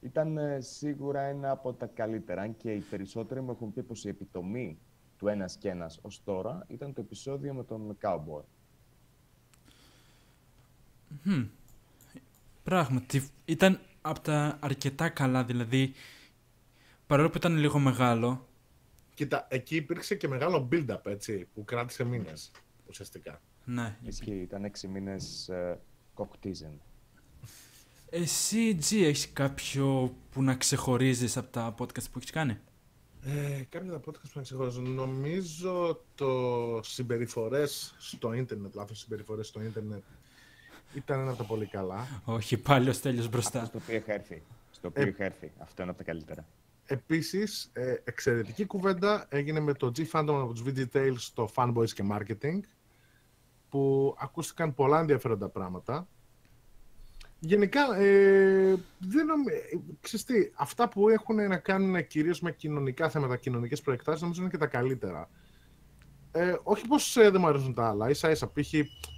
[0.00, 4.04] Ήταν ε, σίγουρα ένα από τα καλύτερα, αν και οι περισσότεροι μου έχουν πει πως
[4.04, 4.78] η επιτομή
[5.24, 8.42] του ένας και ένας ως τώρα ήταν το επεισόδιο με τον Cowboy.
[11.22, 11.46] Μμμ.
[12.62, 15.92] Πράγματι, ήταν από τα αρκετά καλά, δηλαδή,
[17.06, 18.48] παρόλο που ήταν λίγο μεγάλο,
[19.14, 22.50] Κοίτα, εκεί υπήρξε και μεγάλο build-up, έτσι, που κράτησε μήνες,
[22.88, 23.40] ουσιαστικά.
[23.64, 23.96] ναι.
[24.02, 25.80] Ισχύει, ήταν έξι μήνες ε,
[26.14, 26.80] κοκτίζεν.
[28.10, 32.58] Εσύ, Τζι, έχεις κάποιο που να ξεχωρίζεις από τα podcast που έχεις κάνει;
[33.26, 34.80] Ε, κάποια τα podcast που να ξεχωρίζω.
[34.80, 40.02] Νομίζω το συμπεριφορές στο ίντερνετ, λάθος συμπεριφορές στο ίντερνετ,
[40.94, 42.22] ήταν ένα από τα πολύ καλά.
[42.24, 43.64] Όχι, πάλι ο Στέλιος Αυτό μπροστά.
[43.64, 44.42] στο οποίο είχα έρθει.
[44.70, 45.52] Στο οποίο Ε, είχα έρθει.
[45.58, 46.46] Αυτό είναι από τα καλύτερα.
[46.86, 52.04] Επίσης, ε, εξαιρετική κουβέντα έγινε με το G-Fandom από τους VG Tales στο Fanboys και
[52.10, 52.60] Marketing,
[53.68, 56.08] που ακούστηκαν πολλά ενδιαφέροντα πράγματα.
[57.46, 59.52] Γενικά, ε, δεν νομι...
[59.52, 64.40] ε, ξέρεις τι, αυτά που έχουν να κάνουν κυρίως με κοινωνικά θέματα, κοινωνικές προεκτάσεις, νομίζω
[64.40, 65.28] είναι και τα καλύτερα.
[66.32, 68.52] Ε, όχι πως ε, δεν μου αρέσουν τα άλλα, ίσα ίσα.
[68.52, 68.72] Π.χ.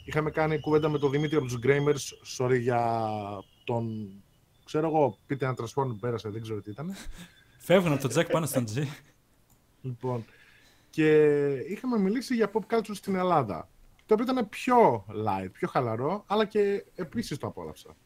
[0.04, 3.10] είχαμε κάνει κουβέντα με τον Δημήτρη από τους Gramers, sorry για
[3.64, 4.08] τον,
[4.64, 6.94] ξέρω εγώ, πείτε ένα τρασπόρν που πέρασε, δεν ξέρω τι ήταν.
[7.58, 8.88] Φεύγουν από το Τζακ πάνω στον Τζι.
[9.80, 10.24] Λοιπόν,
[10.90, 13.68] και είχαμε μιλήσει για pop culture στην Ελλάδα.
[14.06, 17.96] Το οποίο ήταν πιο light, πιο χαλαρό, αλλά και επίσης το απόλαυσα.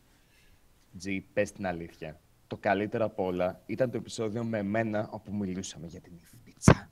[0.98, 2.20] Τζι, πες την αλήθεια.
[2.46, 6.12] Το καλύτερο απ' όλα ήταν το επεισόδιο με εμένα όπου μιλούσαμε για την
[6.44, 6.88] πίτσα.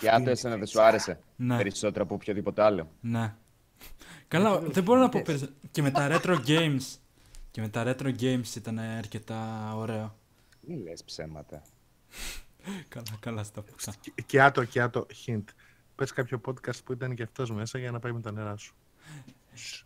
[0.00, 1.56] Και αν το εσένα δεν σου άρεσε Ναι.
[1.56, 3.34] περισσότερο από οποιοδήποτε άλλο; Ναι.
[4.28, 5.56] Καλά, δεν μπορώ να πω περισσότερο.
[5.70, 6.96] Και με τα retro games.
[7.50, 10.16] Και με τα retro games ήταν αρκετά ωραίο.
[10.66, 11.62] Μη λες ψέματα.
[12.88, 13.94] Καλά, καλά στα πούσα.
[14.00, 15.44] Και, και άτο, και άτο, hint.
[15.98, 18.74] Πες κάποιο podcast που ήταν και αυτός μέσα για να πάει με τα νερά σου.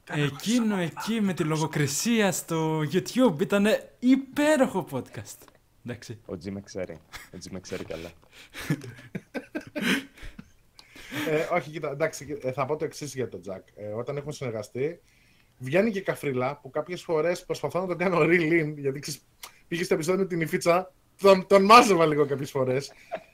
[0.09, 3.67] Εκείνο εκεί με τη λογοκρισία στο YouTube ήταν
[3.99, 5.39] υπέροχο podcast.
[5.87, 6.19] Εντάξει.
[6.27, 7.01] Ο Τζι με ξέρει.
[7.35, 8.11] Ο Τζι με ξέρει καλά.
[11.29, 13.67] ε, όχι, κοίτα, εντάξει, ε, θα πω το εξής για τον Τζακ.
[13.75, 15.01] Ε, όταν έχουμε συνεργαστεί,
[15.59, 19.23] βγαίνει και καφρίλα που κάποιες φορές προσπαθώ να τον κάνω real in, γιατί ξέρεις,
[19.69, 20.93] πήγες στο επεισόδιο με την υφίτσα,
[21.23, 22.93] τον, τον μάζευα λίγο κάποιες φορές.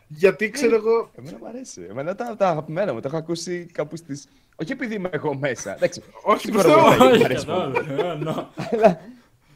[0.09, 1.11] γιατί ξέρω εγώ.
[1.19, 1.87] Εμένα μου αρέσει.
[1.91, 3.01] Εμένα ήταν από τα αγαπημένα μου.
[3.01, 4.19] Το έχω ακούσει κάπου στι.
[4.57, 5.75] Όχι επειδή είμαι εγώ μέσα.
[5.75, 6.03] Εντάξει.
[6.25, 6.87] Όχι, Σίγουρα πιστεύω.
[6.89, 7.77] μπορεί να Όχι, γίνει αρέσει καθόλου.
[7.77, 8.47] Ε, no.
[8.73, 9.01] αλλά,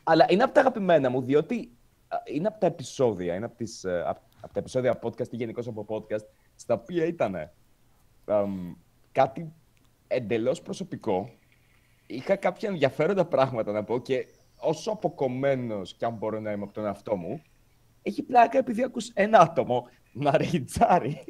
[0.02, 1.70] αλλά είναι από τα αγαπημένα μου, διότι
[2.08, 5.36] α, είναι από τα επεισόδια, είναι από, τις, ε, απ- από τα επεισόδια podcast ή
[5.36, 6.24] γενικώς από podcast,
[6.54, 7.50] στα οποία ήταν
[9.12, 9.52] κάτι
[10.06, 11.30] εντελώς προσωπικό.
[12.06, 14.26] Είχα κάποια ενδιαφέροντα πράγματα να πω και
[14.58, 17.42] όσο αποκομμένος κι αν μπορώ να είμαι από τον εαυτό μου,
[18.02, 21.24] έχει πλάκα επειδή ακούς ένα άτομο να ρεϊτζάρει.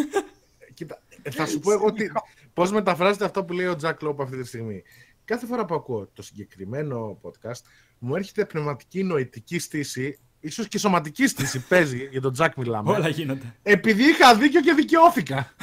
[0.74, 2.06] Κοίτα, ε, θα σου πω εγώ τι,
[2.52, 4.82] πώς μεταφράζεται αυτό που λέει ο Τζακ Λόπ αυτή τη στιγμή.
[5.24, 7.62] Κάθε φορά που ακούω το συγκεκριμένο podcast,
[7.98, 13.08] μου έρχεται πνευματική νοητική στήση, ίσως και σωματική στήση, παίζει, για τον Τζακ μιλάμε, Όλα
[13.08, 13.54] γίνονται.
[13.62, 15.54] επειδή είχα δίκιο και δικαιώθηκα.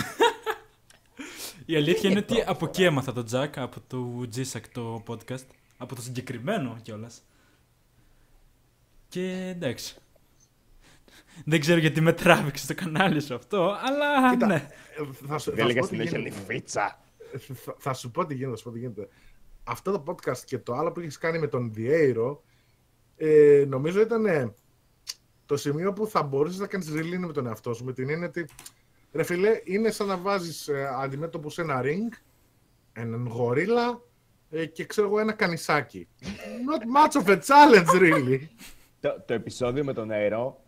[1.65, 5.45] Η αλήθεια είναι ότι από εκεί έμαθα τον Τζακ, από το G-Sack το podcast.
[5.77, 7.21] Από το συγκεκριμένο κιόλας.
[9.07, 9.95] Και εντάξει.
[11.45, 14.67] Δεν ξέρω γιατί με τράβηξε στο κανάλι σου αυτό, αλλά Κοίτα, ναι.
[14.97, 16.39] ε, θα σου, θα Δεν σου έλεγα πω τι συνέχεια γίνεται.
[16.39, 16.99] νυφίτσα.
[17.53, 19.07] θα, θα σου πω τι γίνεται, θα σου πω τι γίνεται.
[19.63, 22.43] Αυτό το podcast και το άλλο που έχεις κάνει με τον Διέιρο,
[23.17, 24.53] ε, νομίζω ήταν ε,
[25.45, 28.27] το σημείο που θα μπορούσες να κάνεις ρελίνη με τον εαυτό σου, με την έννοια
[28.27, 28.45] ότι,
[29.11, 32.17] ρε φιλέ, είναι σαν να βάζεις ε, αντιμέτωπο σε ένα ring,
[32.93, 34.01] έναν γορίλα
[34.49, 36.07] ε, και ξέρω εγώ ένα κανισάκι.
[36.21, 38.39] Not much of a challenge, really.
[38.99, 40.60] Το, το επεισόδιο με τον Έιρο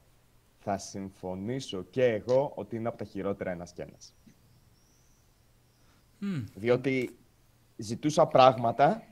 [0.63, 4.13] θα συμφωνήσω και εγώ ότι είναι από τα χειρότερα ένας και ένας.
[6.19, 6.43] Μμ.
[6.55, 7.17] Διότι
[7.77, 9.03] ζητούσα πράγματα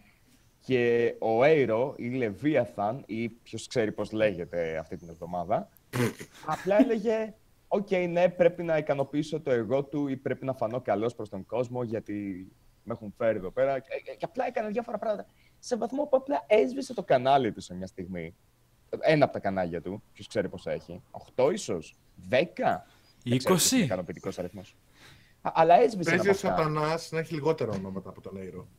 [0.62, 5.70] και ο Έιρο ή Λεβίαθαν ή ποιος ξέρει πώς λέγεται αυτή την εβδομάδα
[6.45, 7.34] απλά έλεγε
[7.68, 11.45] «OK, ναι, πρέπει να ικανοποιήσω το εγώ του ή πρέπει να φανώ καλός προς τον
[11.45, 12.47] κόσμο γιατί
[12.84, 13.80] με έχουν φέρει εδώ πέρα».
[13.80, 15.26] Και, και απλά έκανε διάφορα πράγματα.
[15.60, 18.36] Σε βαθμό που απλά έσβησε το κανάλι του σε μια στιγμή.
[19.00, 21.02] Ένα από τα κανάλια του, ποιος ξέρει πώς έχει.
[21.36, 21.96] 8 ίσως,
[22.30, 22.86] 10.
[23.24, 23.86] Δεν ξέρω ποιος είναι 20.
[23.86, 24.76] ικανοποιητικός αριθμός.
[25.42, 26.64] Α, Αλλά έσβησε Παίζει ένα ο από αυτά.
[26.64, 28.68] Σατανάς να έχει λιγότερα ονόματα από τον Έιρο.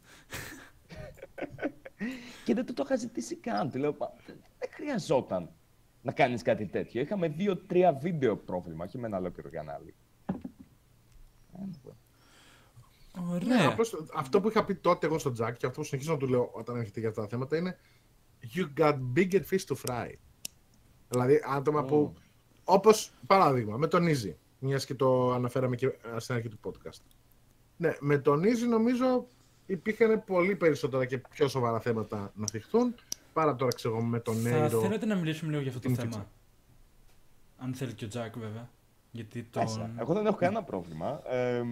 [2.45, 3.71] Και δεν του το είχα ζητήσει καν.
[3.71, 5.51] Του λέω, «Μα, δεν δεν χρειαζόταν.
[6.03, 7.01] να κάνεις κάτι τέτοιο.
[7.01, 9.95] Είχαμε δύο-τρία βίντεο πρόβλημα, όχι με ένα ολόκληρο κανάλι.
[13.31, 13.57] Ωραία.
[13.57, 16.19] Ναι, απλώς αυτό που είχα πει τότε εγώ στο Τζακ και αυτό που συνεχίζω να
[16.19, 17.79] του λέω όταν έρχεται για αυτά τα θέματα είναι
[18.55, 20.11] You got bigger fish to fry.
[21.09, 22.15] Δηλαδή άτομα που,
[22.65, 27.01] όπως παράδειγμα, με τον Easy, μιας και το αναφέραμε και στην αρχή του podcast.
[27.77, 29.27] Ναι, με τον Easy νομίζω
[29.67, 32.95] υπήρχαν πολύ περισσότερα και πιο σοβαρά θέματα να θυχθούν
[33.33, 34.81] παρά τώρα ξέρω με τον Θα Νέιρο.
[34.81, 36.31] θέλετε να μιλήσουμε λίγο για αυτό το την θέμα; πίτσα.
[37.59, 38.71] Αν θέλει και ο Τζακ βέβαια.
[39.11, 39.79] Γιατί Μέσα.
[39.79, 39.91] τον...
[39.99, 41.23] Εγώ δεν έχω κανένα πρόβλημα.
[41.27, 41.63] Ε,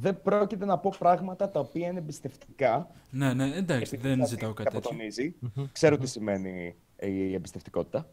[0.00, 2.90] δεν πρόκειται να πω πράγματα τα οποία είναι εμπιστευτικά.
[3.10, 5.32] Ναι, ναι, εντάξει, επειδή δεν θα ζητάω δείχνει κάτι από τέτοιο.
[5.42, 5.66] τον Easy.
[5.72, 8.08] Ξέρω τι σημαίνει η εμπιστευτικότητα.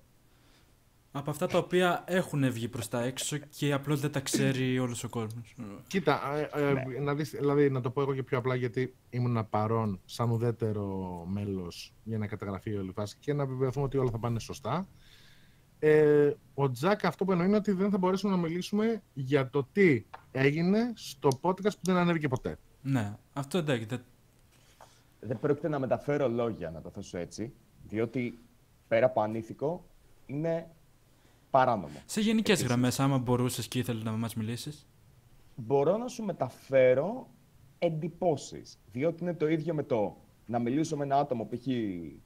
[1.11, 5.03] Από αυτά τα οποία έχουν βγει προς τα έξω και απλώς δεν τα ξέρει όλος
[5.03, 5.55] ο κόσμος.
[5.87, 6.99] Κοίτα, ε, ε, Ναι.
[6.99, 11.23] να, δεις, δηλαδή, να το πω εγώ και πιο απλά γιατί ήμουν παρόν σαν ουδέτερο
[11.27, 14.87] μέλος για να καταγραφεί όλη η φάση και να βεβαιωθούμε ότι όλα θα πάνε σωστά.
[15.79, 19.67] Ε, ο Τζακ αυτό που εννοεί είναι ότι δεν θα μπορέσουμε να μιλήσουμε για το
[19.71, 22.57] τι έγινε στο podcast που δεν ανέβηκε ποτέ.
[22.81, 23.85] Ναι, αυτό εντάξει.
[23.85, 24.03] δεν-
[25.19, 27.53] Δεν πρόκειται να μεταφέρω λόγια, να το θέσω έτσι,
[27.87, 28.39] διότι
[28.87, 29.85] πέρα από ανήθικο
[30.25, 30.67] είναι
[31.49, 31.99] παράνομο.
[32.05, 32.67] Σε γενικές Επίσης.
[32.67, 34.87] γραμμές, άμα μπορούσες και ήθελες να μας μιλήσεις.
[35.55, 37.27] Μπορώ να σου μεταφέρω
[37.79, 42.19] εντυπώσεις, διότι είναι το ίδιο με το να μιλήσω με ένα άτομο που έχει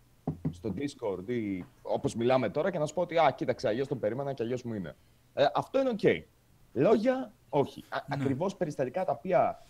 [0.52, 4.00] στο Discord ή όπως μιλάμε τώρα και να σου πω ότι «Α, κοίταξε, αλλιώς τον
[4.00, 4.96] περίμενα και αλλιώς μου είναι».
[5.34, 6.26] Ε, αυτό είναι οκ.
[6.74, 7.84] Λόγια, όχι.
[7.90, 8.16] Α, Ναι.
[8.22, 9.64] Ακριβώς περιστατικά τα οποία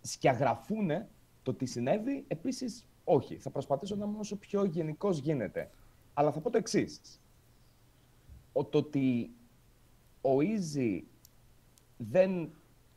[0.00, 0.90] σκιαγραφούν
[1.42, 3.36] το τι συνέβη, επίσης όχι.
[3.36, 5.70] Θα προσπαθήσω να είμαι όσο πιο γενικός γίνεται.
[6.14, 7.20] Αλλά θα πω το εξής.
[8.52, 9.30] Το ότι
[10.20, 11.02] ο Easy
[11.96, 12.50] δεν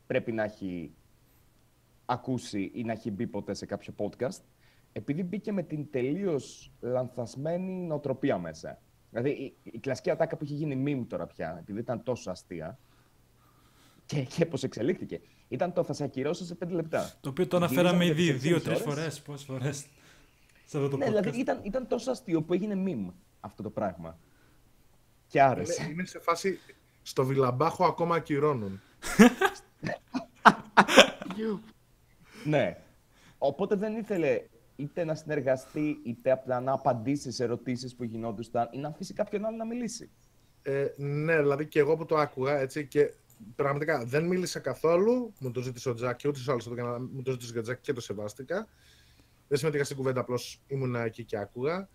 [0.08, 0.92] πρέπει να έχει
[2.06, 4.42] ακούσει ή να έχει μπει ποτέ σε κάποιο podcast,
[4.94, 8.82] επειδή μπήκε με την τελείως λανθασμένη νοοτροπία μέσα.
[9.10, 12.80] Δηλαδή, η, η κλασική ατάκα που είχε γίνει meme τώρα πια, επειδή ήταν τόσο αστεία,
[14.06, 17.12] και, και πώς εξελίχθηκε, ήταν το θα σε ακυρώσω σε πέντε λεπτά.
[17.22, 18.94] Το οποίο το Γυρίζαμε αναφέραμε για τις ήδη εξής δύο-τρεις ώρες.
[18.94, 19.22] φορές.
[19.22, 19.86] Πόσες φορές.
[20.66, 21.10] Σε αυτό το ναι, podcast.
[21.10, 24.20] δηλαδή ήταν, ήταν τόσο αστείο που έγινε meme αυτό το πράγμα.
[25.28, 25.84] Και άρεσε.
[25.84, 26.60] Είναι, είναι σε φάση
[27.02, 28.82] στο Βιλαμπάχο ακόμα ακυρώνουν.
[32.46, 32.78] Ναι.
[33.38, 34.42] Οπότε δεν ήθελε
[34.76, 39.46] είτε να συνεργαστεί, είτε απλά να απαντήσει σε ερωτήσεις που γινόντουσαν ή να αφήσει κάποιον
[39.46, 40.10] άλλο να μιλήσει.
[40.62, 43.14] Ε, ναι, δηλαδή και εγώ που το άκουγα έτσι και
[43.56, 45.34] πραγματικά δεν μίλησα καθόλου.
[45.40, 47.00] Μου το ζήτησε ο Τζακ και ούτε άλλο το έκανα.
[47.00, 48.68] Μου το ζήτησε ο Τζακ και το σεβάστηκα.
[49.48, 51.90] Δεν συμμετείχα στην κουβέντα, απλώς ήμουν εκεί και άκουγα.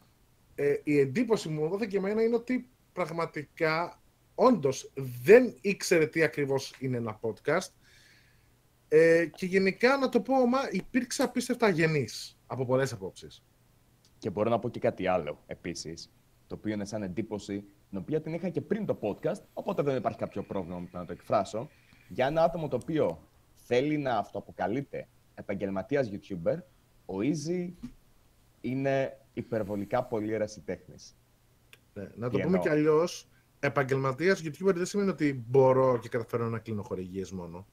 [0.55, 4.01] Ε, η εντύπωση μου δόθηκε εμένα είναι ότι πραγματικά
[4.35, 7.69] όντως δεν ήξερε τι ακριβώς είναι ένα podcast.
[8.89, 13.43] Ε, και γενικά να το πω, μα υπήρξε απίστευτα αγενής από πολλές απόψεις.
[14.19, 16.11] Και μπορώ να πω και κάτι άλλο επίσης,
[16.47, 19.97] το οποίο είναι σαν εντύπωση, την οποία την είχα και πριν το podcast, οπότε δεν
[19.97, 21.69] υπάρχει κάποιο πρόβλημα με το να το εκφράσω.
[22.09, 26.57] Για ένα άτομο το οποίο θέλει να αυτοαποκαλείται επαγγελματίας YouTuber,
[27.07, 27.73] ο Easy
[28.61, 31.17] είναι υπερβολικά πολύ ερασιτέχνης.
[31.95, 32.61] Ναι, να Τι το πούμε εννοώ.
[32.61, 33.29] κι αλλιώς,
[33.61, 37.67] επαγγελματίας YouTuber δεν σημαίνει ότι μπορώ και καταφέρω να κλείνω χορηγίες μόνο.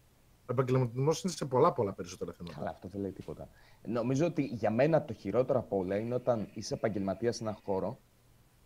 [0.48, 2.58] Ο επαγγελματισμός είναι σε πολλά πολλά περισσότερα θέματα.
[2.58, 3.50] Καλά, αυτό δεν λέει τίποτα.
[3.88, 8.00] Νομίζω ότι για μένα το χειρότερο από όλα είναι όταν είσαι επαγγελματίας σε έναν χώρο,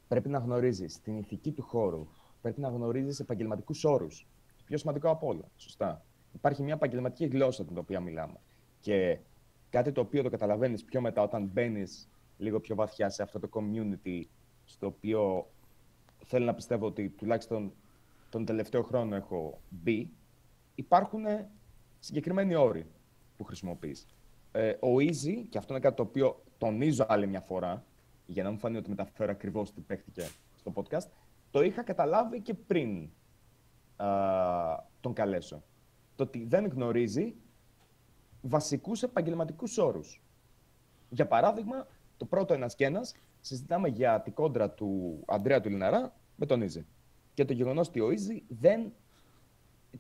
[0.08, 2.08] πρέπει να γνωρίζεις την ηθική του χώρου,
[2.42, 4.28] πρέπει να γνωρίζεις επαγγελματικούς όρους.
[4.58, 5.50] Το πιο σημαντικό από όλα.
[5.56, 6.06] Σωστά.
[6.34, 8.40] Υπάρχει μια επαγγελματική γλώσσα την οποία μιλάμε.
[8.80, 9.20] Και
[9.70, 13.50] κάτι το οποίο το καταλαβαίνεις πιο μετά όταν μπαίνεις λίγο πιο βαθιά σε αυτό το
[13.54, 14.24] community,
[14.66, 15.50] στο οποίο
[16.26, 17.74] θέλω να πιστεύω ότι τουλάχιστον
[18.30, 20.10] τον τελευταίο χρόνο έχω μπει,
[20.76, 21.24] υπάρχουν
[22.00, 22.86] συγκεκριμένοι όροι
[23.38, 24.06] που χρησιμοποιείς.
[24.52, 27.86] Ε, ο Easy, και αυτό είναι κάτι το οποίο τονίζω άλλη μια φορά,
[28.26, 31.08] για να μου φανεί ότι μεταφέρω ακριβώς τι παίχτηκε στο podcast,
[31.52, 33.10] το είχα καταλάβει και πριν
[33.96, 34.08] α,
[35.00, 35.64] τον καλέσω.
[36.16, 37.36] Το ότι δεν γνωρίζει
[38.42, 40.22] βασικούς επαγγελματικούς όρους.
[41.10, 41.88] Για παράδειγμα,
[42.18, 46.62] το πρώτο ένας και ένας, συζητάμε για την κόντρα του Αντρέα του Λιναρά με τον
[46.62, 46.84] Easy.
[47.34, 48.94] Και το γεγονός ότι ο Easy δεν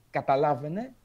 [0.09, 0.95] καταλάβαινε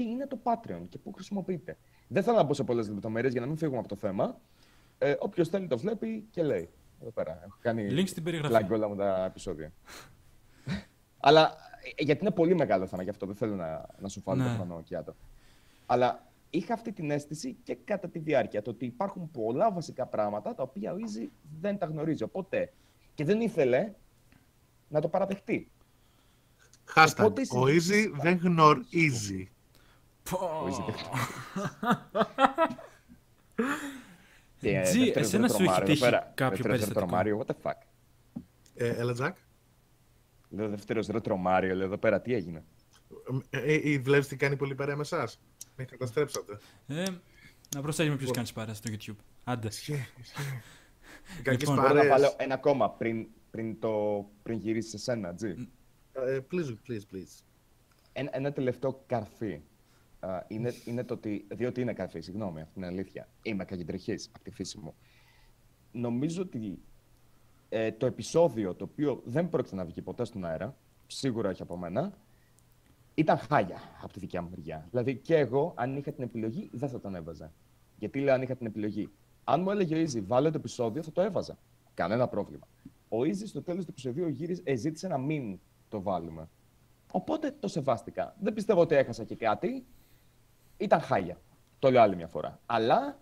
[0.00, 1.78] τι είναι το Patreon και πού χρησιμοποιείται.
[2.08, 4.40] Δεν θέλω να μπω σε πολλές λεπτομέρειες για να μην φύγουμε από το θέμα.
[4.98, 6.68] Ε, Όποιος θέλει το βλέπει και λέει.
[7.00, 7.40] Εδώ πέρα.
[7.44, 8.64] Έχω κάνει Link στην περιγραφή.
[8.64, 9.72] plug όλα μου τα επεισόδια.
[11.26, 11.54] Αλλά
[11.96, 14.48] ε, γιατί είναι πολύ μεγάλο θέμα γι' αυτό, δεν θέλω να, να σου φάλω Ναι.
[14.48, 15.14] το χρόνο Κιάτο.
[15.86, 20.54] Αλλά είχα αυτή την αίσθηση και κατά τη διάρκεια το ότι υπάρχουν πολλά βασικά πράγματα
[20.54, 21.28] τα οποία ο Easy
[21.60, 22.22] δεν τα γνωρίζει.
[22.22, 22.72] Οπότε
[23.14, 23.92] και δεν ήθελε
[24.88, 25.70] να το παραδεχτεί.
[26.94, 27.14] Hashtag.
[27.18, 29.50] Οπότε Ο Easy δεν γνωρίζει.
[34.60, 36.32] Τζι, δεύτερος εσένα σου δεύτερο έχει Μάριο, τύχει εδώ πέρα.
[36.34, 37.78] κάποιο Δεύτερος δεύτερο περιστατικό; Μάριο, what the fuck;
[38.74, 39.36] Ε, έλα, Τζακ.
[40.48, 42.64] Λέω δεύτερος ρέτρο Μάριο, λέω εδώ πέρα τι έγινε;
[43.50, 45.40] Ε, ε, ε, βλέπεις τι κάνει πολύ παρέα με εσάς.
[45.76, 46.58] Με καταστρέψατε.
[46.86, 47.04] Ε,
[47.74, 49.16] να προσέχουμε ποιος κάνει παρέα στο YouTube.
[49.44, 49.68] Άντε.
[49.68, 50.62] Ισχύει, ισχύει.
[51.38, 52.10] Οι κακές Λοιπόν, Μπορώ να παρέες.
[52.10, 55.54] βάλω ένα ακόμα πριν, πριν, το, πριν γυρίσεις σε σένα, Τζι.
[56.12, 57.42] Ε, please, please, please.
[58.12, 59.60] Ένα, ένα τελευταίο καρφί.
[60.20, 61.46] Α, είναι, είναι το ότι.
[61.48, 63.28] Διότι είναι καρφί, συγγνώμη, αυτή είναι αλήθεια.
[63.42, 64.94] Είμαι καγεντρεχή από τη φύση μου.
[65.92, 66.78] Νομίζω ότι
[67.68, 71.76] ε, το επεισόδιο το οποίο δεν πρόκειται να βγει ποτέ στον αέρα, σίγουρα όχι από
[71.76, 72.12] μένα,
[73.14, 74.86] ήταν χάλια από τη δικιά μου μεριά.
[74.90, 77.52] Δηλαδή και εγώ, αν είχα την επιλογή, δεν θα τον έβαζα.
[77.98, 79.10] Γιατί λέω αν είχα την επιλογή.
[79.44, 81.58] Αν μου έλεγε ο Easy, βάλε το επεισόδιο, θα το έβαζα.
[81.94, 82.66] Κανένα πρόβλημα.
[83.08, 85.58] Ο Easy στο τέλος του επεισοδίου γύρισε, ε, ζήτησε να μην
[85.88, 86.48] το βάλουμε.
[87.12, 88.36] Οπότε το σεβάστηκα.
[88.40, 89.86] Δεν πιστεύω ότι έχασα και κάτι.
[90.80, 91.40] Ήταν χάλια.
[91.78, 92.60] Το λέω άλλη μια φορά.
[92.66, 93.18] Αλλά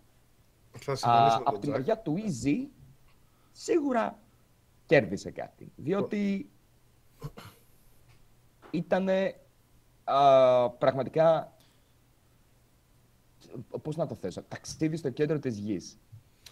[0.78, 1.76] Θα α, συμφωνήσω με από τον τη Τζακ.
[1.76, 2.68] μεριά του Easy
[3.52, 4.18] σίγουρα
[4.86, 5.72] κέρδισε κάτι.
[5.76, 6.50] Διότι
[8.70, 9.08] ήταν
[10.78, 11.52] πραγματικά,
[13.82, 15.98] πώς να το θέσω, ταξίδι στο κέντρο της γης.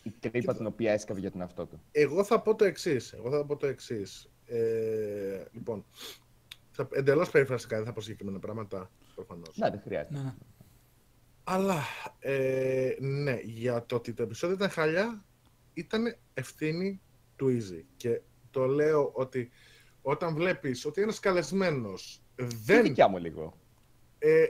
[0.03, 1.81] Η τρύπα την οποία έσκαβε για τον εαυτό του.
[1.93, 3.13] Εγώ θα πω το εξής.
[3.13, 4.31] Εγώ θα πω το εξής.
[4.47, 5.85] Ε, λοιπόν,
[6.71, 9.57] θα, εντελώς περιφραστικά, δεν θα πω συγκεκριμένα πράγματα, προφανώς.
[9.57, 10.15] Ναι, δεν χρειάζεται.
[10.15, 10.35] Ναι, ναι.
[11.49, 11.83] Αλλά,
[12.19, 15.25] ε, ναι, για το ότι το επεισόδιο ήταν χαλιά,
[15.73, 17.01] ήταν ευθύνη
[17.37, 17.83] του Easy.
[17.97, 18.21] Και
[18.51, 19.51] το λέω ότι
[20.03, 22.49] όταν βλέπεις ότι ένας καλεσμένος Δεν...
[22.65, 23.59] δεν, δικιά μου λίγο.
[24.19, 24.45] ε,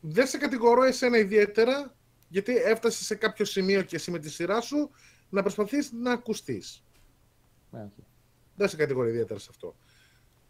[0.00, 1.94] δεν σε κατηγορώ εσένα ιδιαίτερα,
[2.28, 4.90] γιατί έφτασες σε κάποιο σημείο και εσύ με τη σειρά σου
[5.28, 6.84] να προσπαθείς να ακουστείς.
[7.70, 8.06] Ναι, όχι.
[8.56, 9.76] Δεν σε κατηγορεί ιδιαίτερα σε αυτό.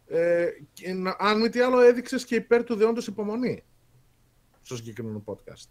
[0.07, 3.63] Ε, και να, αν μη τι άλλο έδειξες και υπέρ του δεόντος υπομονή
[4.61, 5.69] στο συγκεκριμένο podcast.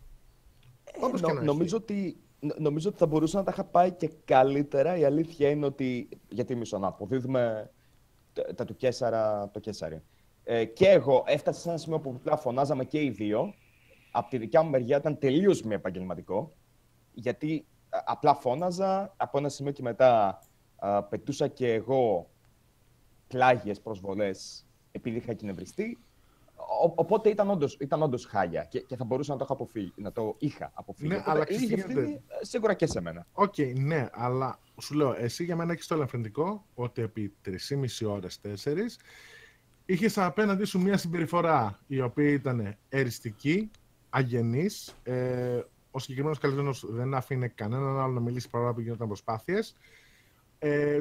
[1.01, 1.47] Όπως και Νο- να έχει.
[1.49, 4.97] νομίζω, ότι, νο- νομίζω ότι θα μπορούσα να τα είχα πάει και καλύτερα.
[4.97, 6.09] Η αλήθεια είναι ότι.
[6.29, 7.71] Γιατί μισό να αποδίδουμε
[8.33, 10.03] τα, τα του Κέσσαρα το Κέσσαρι.
[10.45, 13.55] Ε, και εγώ έφτασα σε ένα σημείο που απλά φωνάζαμε και οι δύο.
[14.11, 16.53] Από τη δικιά μου μεριά ήταν τελείως μη επαγγελματικό.
[17.13, 19.15] Γιατί α, απλά φώναζα.
[19.17, 20.43] Από ένα σημείο και μετά
[20.77, 22.31] α, πετούσα και εγώ
[23.29, 25.99] πλάγιες προσβολές επειδή είχα εκνευριστεί.
[26.57, 29.93] Ο- οπότε ήταν όντως, ήταν όντως χάλια και, και θα μπορούσα να το, είχα αποφύγει,
[29.97, 31.09] να το είχα αποφύγει.
[31.09, 32.01] Ναι, Οπότε αλλά ξέρεις τι είχε γίνεται.
[32.01, 33.27] ευθύνη ε, σίγουρα και σε μένα.
[33.33, 38.41] Οκ, ναι, αλλά σου λέω, εσύ για μένα έχεις το ελαφρυντικό ότι επί 3,5 ώρες,
[38.65, 38.99] 4,
[39.85, 43.71] είχες απέναντί σου μια συμπεριφορά η οποία ήταν εριστική,
[44.11, 49.77] αγενής, ε, ο συγκεκριμένος καλεσμένος δεν άφηνε κανέναν άλλο να μιλήσει παρόλο που γινόταν προσπάθειες,
[50.59, 51.01] ε,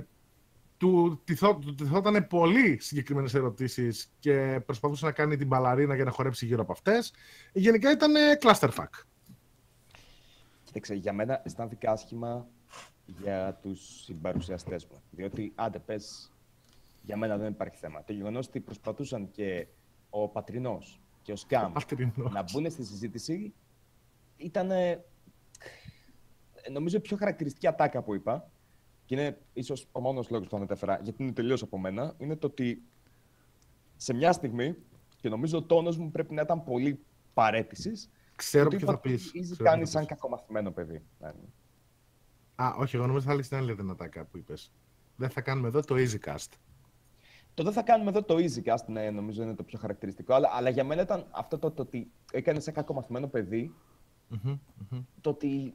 [0.77, 6.11] του, τιθό-, του τιθόταν πολύ συγκεκριμένες ερωτήσεις και προσπαθούσε να κάνει την μπαλαρίνα για να
[6.11, 7.13] χορέψει γύρω από αυτές.
[7.53, 8.89] Γενικά ήταν ε, clusterfuck.
[10.63, 12.47] Κοίταξε, για μένα αισθάνθηκα άσχημα
[13.05, 15.01] για τους συμπαρουσιαστές μου.
[15.11, 16.31] Διότι, άντε πες,
[17.01, 18.03] για μένα δεν υπάρχει θέμα.
[18.03, 19.67] Το γεγονός ότι προσπαθούσαν και
[20.09, 22.31] ο Πατρινός και ο Σκάμ Πατρινός.
[22.33, 23.53] να μπουν στη συζήτηση
[24.37, 24.71] ήταν
[26.71, 28.49] νομίζω η πιο χαρακτηριστική ατάκα που είπα
[29.05, 32.35] και είναι ίσως ο μόνος λόγος που το ανέφερα γιατί είναι τελείως από μένα είναι
[32.35, 32.81] το ότι
[33.95, 34.75] σε μια στιγμή
[35.21, 36.99] και νομίζω ο τόνος μου πρέπει να ήταν πολύ
[37.33, 39.31] παρέτησης Ξέρω του ποιο είπα θα ότι πεις.
[39.35, 40.09] Easy ξέρω κάνει ποιο θα σαν πεις.
[40.09, 41.03] κακομαθημένο παιδί.
[41.19, 41.33] Ναι, ναι.
[42.55, 44.71] Α, όχι, εγώ νομίζω θα έλεγε την άλλη δυνατάκα που είπες.
[45.15, 46.47] Δεν θα κάνουμε εδώ το EasyCast.
[47.53, 50.69] Το δεν θα κάνουμε εδώ το EasyCast, ναι, νομίζω είναι το πιο χαρακτηριστικό, αλλά, αλλά
[50.69, 53.73] για μένα ήταν αυτό το, το ότι έκανε σαν κακομαθημένο παιδί,
[54.27, 54.57] Μμμ,
[54.91, 55.01] μμμ.
[55.21, 55.73] το ότι.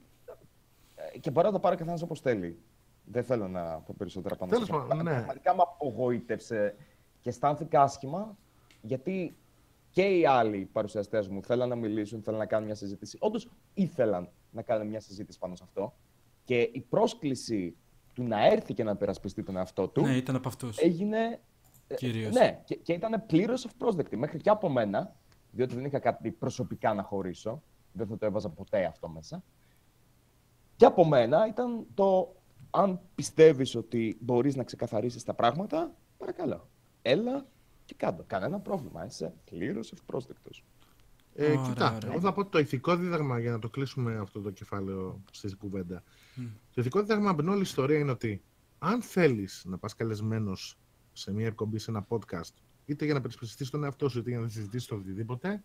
[1.14, 2.58] ε, και μπορεί να το πάρει ο καθένα όπως θέλει.
[3.04, 4.86] Δεν θέλω να πω περισσότερα πάνω Τέλος σε αυτό.
[4.88, 5.10] πάντων, ναι.
[5.12, 6.74] Πραγματικά με απογοήτευσε
[7.20, 8.36] και αισθάνθηκα άσχημα,
[8.82, 9.36] γιατί
[9.90, 13.16] και οι άλλοι παρουσιαστές μου θέλαν να μιλήσουν, θέλαν να κάνουν μια συζήτηση.
[13.20, 15.94] Όντως ήθελαν να κάνουν μια συζήτηση πάνω σε αυτό.
[16.44, 17.76] Και η πρόσκληση
[18.14, 20.78] του να έρθει και να περασπιστεί τον εαυτό του Ναι, ήταν από αυτούς.
[20.78, 21.40] έγινε.
[21.86, 22.32] ε, Κυρίως.
[22.34, 24.16] Ναι, και, και ήταν πλήρως ευπρόσδεκτη.
[24.16, 25.14] Μέχρι και από μένα,
[25.50, 27.62] διότι δεν είχα κάτι προσωπικά να χωρίσω.
[27.92, 29.42] Δεν θα το έβαζα ποτέ αυτό μέσα.
[30.76, 32.34] Και από μένα ήταν το
[32.70, 36.68] αν πιστεύεις ότι μπορείς να ξεκαθαρίσεις τα πράγματα, παρακαλώ.
[37.02, 37.46] Έλα
[37.84, 38.24] και κάτω.
[38.26, 39.06] Κανένα πρόβλημα.
[39.06, 40.64] Είσαι πλήρως ευπρόσδεκτος.
[41.34, 42.10] Ε, Ωραία, κοιτά, ωραία.
[42.10, 46.02] εγώ θα πω το ηθικό δίδαγμα για να το κλείσουμε αυτό το κεφάλαιο στη κουβέντα.
[46.74, 48.42] Το ηθικό δίδαγμα από την όλη ιστορία είναι ότι
[48.78, 50.78] αν θέλεις να πας καλεσμένος
[51.12, 52.54] σε μια εκπομπή, σε ένα podcast,
[52.86, 55.62] είτε για να περισπιστείς τον εαυτό σου, είτε για να συζητήσεις το οτιδήποτε,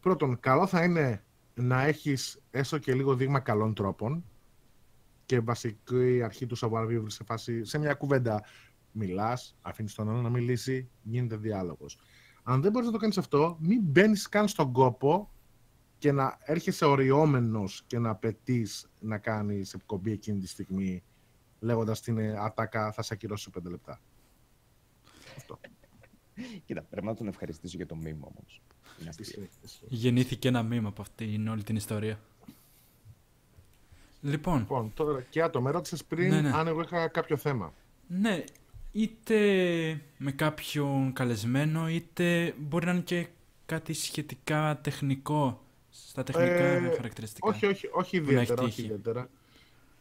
[0.00, 4.24] πρώτον, καλό θα είναι να έχεις έστω και λίγο δείγμα καλών τρόπων
[5.28, 8.44] και βασική αρχή του savoir σε φάση, σε μια κουβέντα
[8.92, 11.98] μιλάς, αφήνεις τον άλλο να μιλήσει, γίνεται διάλογος.
[12.42, 15.30] Αν δεν μπορείς να το κάνεις αυτό, μην μπαίνεις καν στον κόπο
[15.98, 21.02] και να έρχεσαι οριόμενος και να απαιτείς να κάνεις εκπομπή εκείνη τη στιγμή
[21.60, 24.00] λέγοντας την ε, ατάκα θα σε ακυρώσω σε πέντε λεπτά.
[25.36, 25.60] Αυτό.
[26.64, 28.62] Κοίτα, πρέπει να τον ευχαριστήσω για το μήνυμα όμως.
[29.18, 29.84] Ισχύει, ισχύει.
[29.88, 32.20] Γεννήθηκε ένα μήμα από αυτήν όλη την ιστορία.
[34.20, 36.50] Λοιπόν, Λοιπόν, τώρα και άτομο, με ρώτησες πριν Ναι, ναι.
[36.54, 37.72] αν εγώ είχα κάποιο θέμα.
[38.06, 38.44] ναι,
[38.92, 39.36] είτε
[40.16, 43.26] με κάποιον καλεσμένο, είτε μπορεί να είναι και
[43.66, 47.48] κάτι σχετικά τεχνικό, στα τεχνικά Ε, χαρακτηριστικά.
[47.48, 48.82] Όχι, όχι, όχι Που να έχει ιδιαίτερα, όχι τύχει.
[48.86, 49.28] ιδιαίτερα.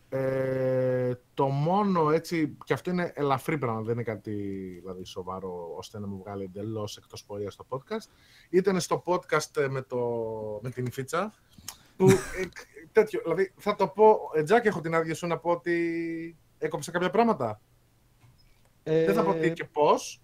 [0.09, 4.31] Ε, το μόνο έτσι, και αυτό είναι ελαφρύ πράγμα, δεν είναι κάτι
[4.81, 8.09] δηλαδή, σοβαρό ώστε να μου βγάλει εντελώς εκτός πορείας στο podcast.
[8.49, 9.97] Ήταν στο podcast ε, με, το,
[10.61, 11.33] με την Ιφίτσα.
[11.97, 12.15] Που, ε,
[13.01, 16.91] τέτοιο, δηλαδή θα το πω, ε, Τζάκ, έχω την άδεια σου να πω ότι έκοψα
[16.91, 17.61] κάποια πράγματα.
[18.83, 20.21] Ε, Δεν θα πω τι και πώς.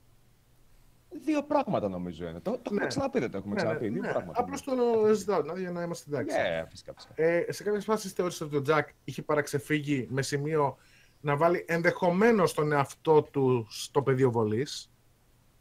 [1.26, 2.40] Δύο πράγματα νομίζω είναι.
[2.40, 2.88] Το, το έχουμε Ναι.
[2.88, 3.90] ξαναπεί, δεν το έχουμε ξαναπεί.
[3.90, 4.40] Δύο πράγματα.
[4.42, 4.74] Απλώς το
[5.14, 6.38] ζητάω δηλαδή, για να είμαστε εντάξει.
[6.38, 6.94] Ναι, φυσικά.
[6.96, 7.14] φυσικά.
[7.16, 10.78] Ε, σε κάποιες φάσεις θεώρησες ότι ο Τζακ είχε παραξεφύγει με σημείο
[11.22, 14.92] να βάλει ενδεχομένως τον εαυτό του στο πεδίο βολής.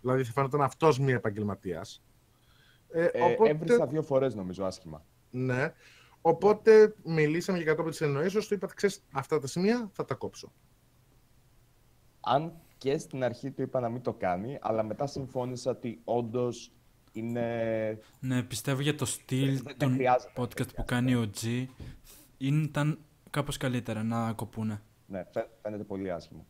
[0.00, 2.04] Δηλαδή θα φαίνονταν αυτός μη επαγγελματίας.
[2.90, 5.04] Ε, Ε, οπότε, Έβρισα δύο φορές νομίζω άσχημα.
[5.30, 5.72] ναι,
[6.22, 8.54] οπότε μιλήσαμε για κατόπιν της εννοήσεως του.
[8.54, 10.52] Είπα, ξέρεις, αυτά τα σημεία θα τα κόψω.
[12.20, 16.72] Αν και στην αρχή του είπα να μην το κάνει, αλλά μετά συμφώνησα ότι όντως
[17.12, 17.98] είναι.
[18.20, 21.66] Ναι, πιστεύω για το στυλ δεν των χρειάζεται, δεν podcast που κάνει ο G
[22.38, 22.98] ήταν
[23.30, 24.82] κάπως καλύτερα να κοπούνε.
[25.06, 26.46] Ναι, φαι- φαίνεται πολύ άσχημο.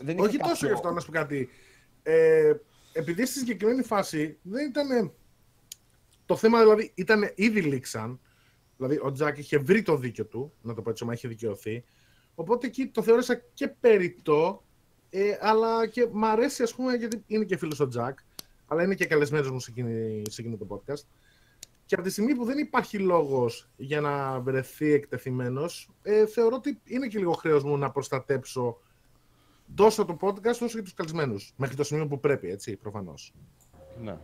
[0.00, 1.48] Δεν Όχι είχε τόσο κάποιο- γι' αυτό, να σου πω κάτι.
[2.02, 2.52] Ε,
[2.92, 5.12] επειδή στη συγκεκριμένη φάση δεν ήταν.
[6.26, 8.20] Το θέμα δηλαδή ήταν ήδη λήξαν.
[8.76, 11.84] Δηλαδή ο Τζακ είχε βρει το δίκιο του, να το πω έτσι, μα είχε δικαιωθεί.
[12.34, 14.62] Οπότε εκεί το θεώρησα και περιττό,
[15.10, 18.18] ε, αλλά και μ' αρέσει ας πούμε γιατί είναι και φίλος ο Τζακ,
[18.66, 21.02] αλλά είναι και καλεσμένος μου σε, εκείνη, σε εκείνο το podcast.
[21.86, 26.80] Και από τη στιγμή που δεν υπάρχει λόγος για να βρεθεί εκτεθειμένος, ε, θεωρώ ότι
[26.84, 28.80] είναι και λίγο χρέος μου να προστατέψω
[29.74, 31.52] τόσο το podcast όσο και τους καλεσμένους.
[31.56, 33.34] Μέχρι το σημείο που πρέπει, έτσι, προφανώς.
[34.02, 34.10] Ναι.
[34.10, 34.18] Ναι.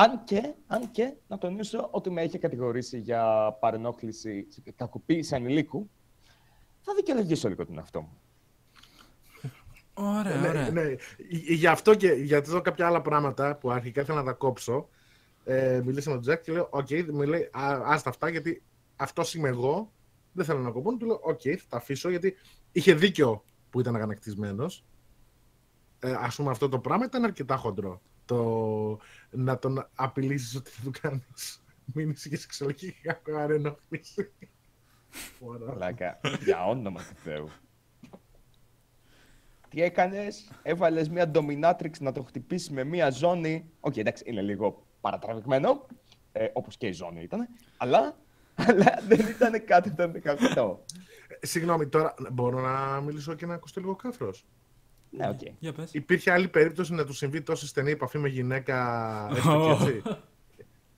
[0.00, 4.46] Αν και, αν και να τονίσω ότι με είχε κατηγορήσει για παρενόχληση,
[4.76, 5.90] κακοποίηση ανηλίκου,
[6.80, 8.18] θα δικαιολογήσω λίγο τον εαυτό μου.
[9.94, 10.70] Ωραία, ναι, ωραία.
[10.70, 10.94] ναι.
[11.28, 14.88] Γι- Γι' αυτό και γιατί εδώ κάποια άλλα πράγματα που αρχικά ήθελα να τα κόψω.
[15.44, 18.62] Ε, μιλήσαμε με τον Τζακ και λέω: Οκ, μου λέει, «Α, άστα αυτά γιατί
[18.96, 19.92] αυτός είμαι εγώ.
[20.32, 20.98] Δεν θέλω να κοπούν.
[20.98, 22.34] Του λέω: Οκ, θα τα αφήσω γιατί
[22.72, 24.66] είχε δίκιο που ήταν αγανακτισμένο.
[25.98, 28.00] Ε, Α πούμε, αυτό το πράγμα ήταν αρκετά χοντρό.
[28.28, 28.98] Το
[29.30, 34.32] να τον απειλήσεις ότι θα του κάνεις μήνυση για σεξουαλική παρενόχληση.
[35.40, 35.74] Ωραία.
[35.74, 37.48] Μαλάκα, για όνομα του Θεού.
[39.68, 43.70] Τι έκανες, έβαλες μια dominatrix να το χτυπήσεις με μια ζώνη.
[43.80, 45.86] Οκ, εντάξει, είναι λίγο παρατραβηγμένο,
[46.32, 48.18] ε, όπως και η ζώνη ήταν, αλλά,
[48.54, 50.84] αλλά δεν ήταν κάτι το δεκαπιτό.
[51.40, 54.32] Ε, Συγγνώμη, τώρα μπορώ να μιλήσω και να ακουστεί λίγο κάφρο.
[55.10, 55.40] Ναι, οκ.
[55.58, 55.90] Για πες.
[55.92, 60.02] Υπήρχε άλλη περίπτωση να του συμβεί τόσο στενή επαφή με γυναίκα έστω και έτσι;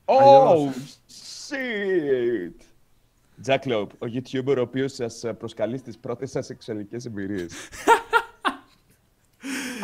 [0.05, 0.69] Oh,
[1.49, 2.53] shit!
[3.47, 7.53] Jack Lope, ο YouTuber ο οποίος σας ε, προσκαλεί στις πρώτες σας σεξουαλικές εμπειρίες.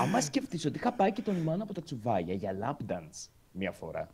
[0.00, 3.72] Άμα σκεφτείς ότι είχα πάει και τον Ιμάν από τα τσουβάγια για lap dance μία
[3.72, 4.08] φορά.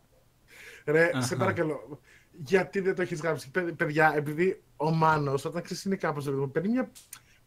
[0.84, 1.20] Ρε, Αχα.
[1.20, 2.00] σε παρακαλώ.
[2.44, 6.68] Γιατί δεν το έχεις γράψει, Παι- παιδιά, επειδή ο Μάνος, όταν ξέρεις είναι κάπως παίρνει
[6.68, 6.90] μια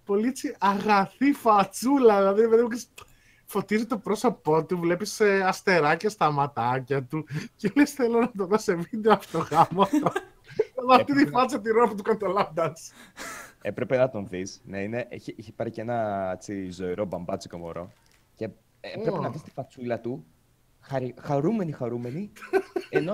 [0.05, 2.17] πολύ έτσι αγαθή φατσούλα.
[2.17, 2.89] Δηλαδή, παιδί μου, ξέρεις,
[3.45, 7.25] φωτίζει το πρόσωπό του, βλέπεις αστεράκια στα ματάκια του
[7.55, 9.87] και λες: Θέλω να το δω σε βίντεο αυτό γάμο.
[10.87, 12.93] Με αυτή τη φάτσα τη ρόφη του κάνει το lap dance.
[13.61, 14.61] Έπρεπε να τον δεις.
[14.65, 17.91] Ναι, είναι, έχει, έχει πάρει και ένα έτσι, ζωηρό μπαμπάτσικο μωρό.
[18.35, 18.45] Και
[18.79, 19.21] ε, έπρεπε Ω.
[19.21, 20.25] να δεις τη φατσούλα του,
[20.79, 22.31] χαρι, χαρούμενη, χαρούμενη,
[22.89, 23.13] ενώ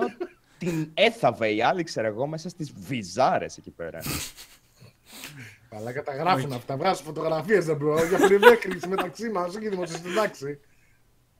[0.58, 4.00] την έθαβε η άλλη, ξέρω εγώ, μέσα στις βυζάρες εκεί πέρα.
[5.76, 6.76] Αλλά καταγράφουν αυτά.
[6.76, 8.06] Βγάζουν φωτογραφίες, δεν bro.
[8.06, 10.60] Για πριβέ screening μεταξύ μας, όχι δημοσιογραφική εντάξει.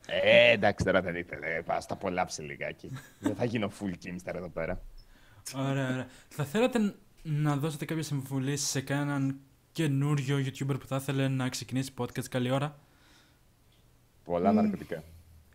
[0.07, 1.63] Ε, εντάξει, τώρα δεν ήθελε.
[1.63, 2.91] Πας τα απολαύσει λιγάκι.
[3.19, 4.83] δεν θα γίνω full kimster εδώ πέρα.
[5.57, 6.07] Ωραία, ωραία.
[6.29, 9.41] Θα θέλατε ν- να δώσετε κάποια συμβουλή σε κανέναν
[9.73, 12.79] καινούριο YouTuber που θα ήθελε να ξεκινήσει podcast καλή ώρα;
[14.25, 15.03] Πολλά ναρκωτικά.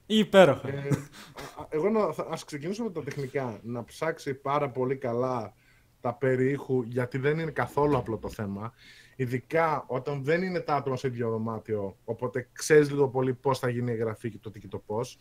[0.05, 0.67] Υπέροχο.
[0.67, 3.59] Ε, α- α- εγώ να, θα, ας ξεκινήσω με τα τεχνικά.
[3.63, 5.53] Να ψάξει πάρα πολύ καλά
[6.01, 8.73] τα περί ήχου, γιατί δεν είναι καθόλου απλό το θέμα.
[9.15, 13.69] Ειδικά όταν δεν είναι τα άτομα σε ίδιο δωμάτιο, οπότε ξέρεις λίγο πολύ πώς θα
[13.69, 15.17] γίνει η εγγραφή και το τι και το πώς.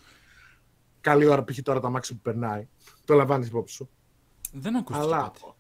[1.01, 1.59] Καλή ώρα π.χ.
[1.63, 2.69] τώρα τα μάξι που περνάει.
[3.05, 3.91] Το λαμβάνεις υπόψη σου.
[4.53, 5.23] Δεν ακούστηκε Αλλά.
[5.23, 5.55] κάτι.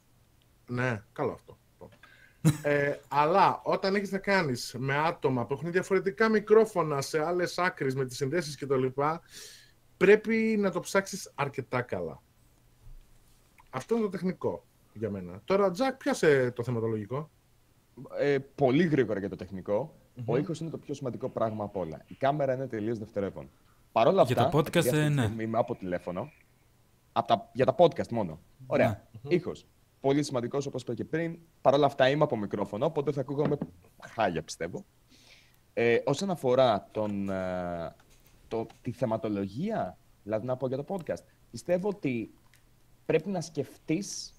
[0.66, 1.58] Ναι, καλό αυτό.
[2.62, 7.94] ε, αλλά όταν έχεις να κάνεις με άτομα που έχουν διαφορετικά μικρόφωνα σε άλλες άκρες
[7.94, 9.20] με τις συνδέσεις και το λοιπά,
[9.96, 12.22] πρέπει να το ψάξεις αρκετά καλά.
[13.70, 14.65] Αυτό είναι το τεχνικό
[14.98, 15.40] για μένα.
[15.44, 17.30] Τώρα, Τζακ, πιάσε το θεματολογικό.
[18.18, 19.94] ε, πολύ γρήγορα για το τεχνικο
[20.24, 22.02] Ο ήχος είναι το πιο σημαντικό πράγμα από όλα.
[22.06, 23.50] Η κάμερα είναι τελείως δευτερεύον.
[23.92, 24.48] Παρ' όλα Για αυτά.
[24.48, 25.22] το podcast, επειδή αυτή τη ε, ναι.
[25.22, 26.30] στιγμή Είμαι από τηλέφωνο.
[27.12, 28.38] Από τα, για τα podcast μόνο.
[28.66, 28.88] Ωραία.
[29.22, 29.34] Ναι.
[29.34, 29.66] Ήχος.
[30.00, 31.38] Πολύ σημαντικός, όπως είπα και πριν.
[31.60, 33.58] Παρ' όλα αυτά είμαι από μικρόφωνο, οπότε θα ακούγαμε
[34.14, 34.84] χάλια, πιστεύω.
[35.72, 37.94] Ε, όσον αφορά τον, ε,
[38.48, 42.30] το, τη θεματολογία, δηλαδή να πω για το podcast, πιστεύω ότι
[43.06, 44.34] πρέπει να σκεφτείς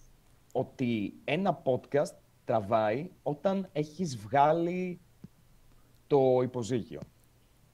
[0.57, 4.99] ότι ένα podcast τραβάει όταν έχεις βγάλει
[6.07, 6.99] το υποζύγιο.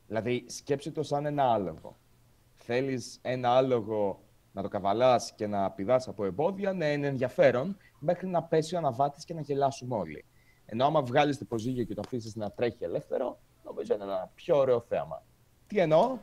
[0.07, 1.97] Δηλαδή, σκέψου το σαν ένα άλογο.
[2.53, 8.27] Θέλεις ένα άλογο να το καβαλάς και να πηδάς από εμπόδια, ναι, είναι ενδιαφέρον, μέχρι
[8.27, 10.25] να πέσει ο αναβάτης και να γελάσουμε όλοι.
[10.65, 14.57] Ενώ άμα βγάλεις το υποζύγιο και το αφήσεις να τρέχει ελεύθερο, νομίζω είναι ένα πιο
[14.57, 15.23] ωραίο θέαμα.
[15.67, 16.17] Τι εννοώ,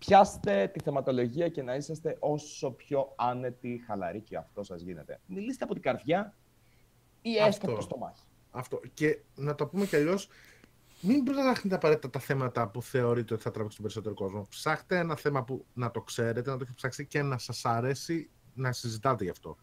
[0.00, 5.20] πιάστε τη θεματολογία και να είσαστε όσο πιο άνετοι, χαλαροί και αυτό σας γίνεται.
[5.26, 6.36] Μιλήστε από την καρδιά
[7.22, 7.66] ή έστω Αυτό.
[7.66, 8.22] από το στομάχι.
[8.50, 8.80] Αυτό.
[8.94, 10.28] Και να το πούμε κι αλλιώς,
[11.00, 14.46] μην ψάχνετε απαραίτητα τα θέματα που θεωρείτε ότι θα τραβήξει τον περισσότερο κόσμο.
[14.48, 18.30] Ψάχτε ένα θέμα που να το ξέρετε, να το έχετε ψάξει και να σας αρέσει
[18.54, 19.56] να συζητάτε γι' αυτό.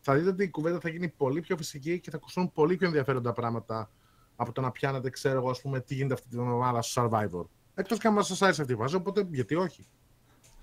[0.00, 2.86] Θα δείτε ότι η κουβέντα θα γίνει πολύ πιο φυσική και θα ακουστούν πολύ πιο
[2.86, 3.90] ενδιαφέροντα πράγματα
[4.36, 7.44] από το να πιάνετε, ξέρω εγώ, ας πούμε, τι γίνεται αυτή την εβδομάδα στο Survivor.
[7.74, 9.86] Εκτός και αν σας άρεσε αυτή η φάση, οπότε γιατί όχι.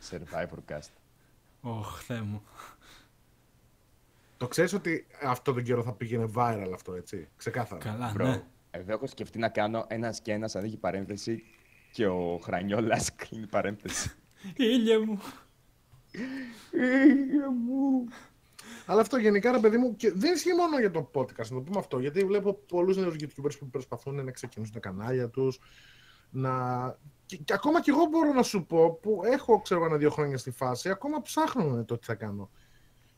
[0.09, 0.89] Survivor Cast.
[1.61, 2.43] Ωχ, Θεέ μου.
[4.37, 7.27] Το ξέρεις ότι αυτό τον καιρό θα πήγαινε viral αυτό, έτσι.
[7.37, 7.83] Ξεκάθαρα.
[7.83, 8.43] Καλά, Bro, ναι.
[8.71, 11.43] εδώ έχω σκεφτεί να κάνω ένας και ένας ανοίγει παρένθεση
[11.91, 14.11] και ο Χρανιόλας κλείνει παρένθεση.
[14.55, 15.19] Ήλιε μου.
[17.65, 18.07] μου.
[18.85, 21.61] Αλλά αυτό γενικά, ρε παιδί μου, και δεν ισχύει μόνο για το podcast, να το
[21.61, 21.99] πούμε αυτό.
[21.99, 25.59] Γιατί βλέπω πολλούς νέους YouTubers που προσπαθούν να ξεκινήσουν τα κανάλια τους.
[26.29, 26.97] Να...
[27.25, 30.51] Και, και ακόμα και εγώ μπορώ να σου πω που έχω, ξέρω ένα-δύο χρόνια στη
[30.51, 32.49] φάση, ακόμα ψάχνω το τι θα κάνω.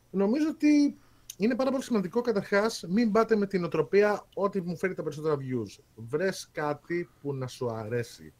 [0.09, 0.99] Νομίζω ότι
[1.37, 5.35] είναι πάρα πολύ σημαντικό καταρχάς μην πάτε με την οτροπία ότι μου φέρει τα περισσότερα
[5.35, 5.83] views.
[5.95, 8.33] Βρες κάτι που να σου αρέσει.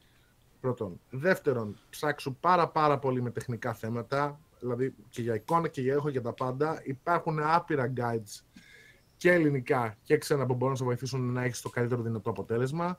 [0.60, 1.00] Πρώτον.
[1.10, 6.10] Δεύτερον, ψάξου πάρα πάρα πολύ με τεχνικά θέματα, δηλαδή και για εικόνα και για ήχο
[6.10, 6.82] και τα πάντα.
[6.84, 8.62] Υπάρχουν άπειρα guides
[9.18, 12.98] και ελληνικά και ξένα που μπορούν να σε βοηθήσουν να έχεις το καλύτερο δυνατό αποτέλεσμα.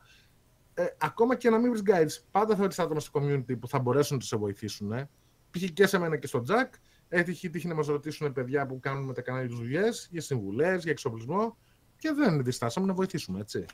[0.75, 3.79] Ε, ακόμα και να μην βρεις guides, πάντα θα βρει άτομα στο community που θα
[3.79, 4.93] μπορέσουν να σε βοηθήσουν.
[4.93, 5.09] Ε.
[5.51, 5.63] Π.χ.
[5.73, 6.71] και σε μένα και στο Jack,
[7.09, 10.83] έχει τύχει να μας ρωτήσουν παιδιά που κάνουν με τα κανάλια τους δουλειές για συμβουλές,
[10.83, 11.57] για εξοπλισμό
[11.99, 13.65] και δεν διστάσαμε να βοηθήσουμε, έτσι.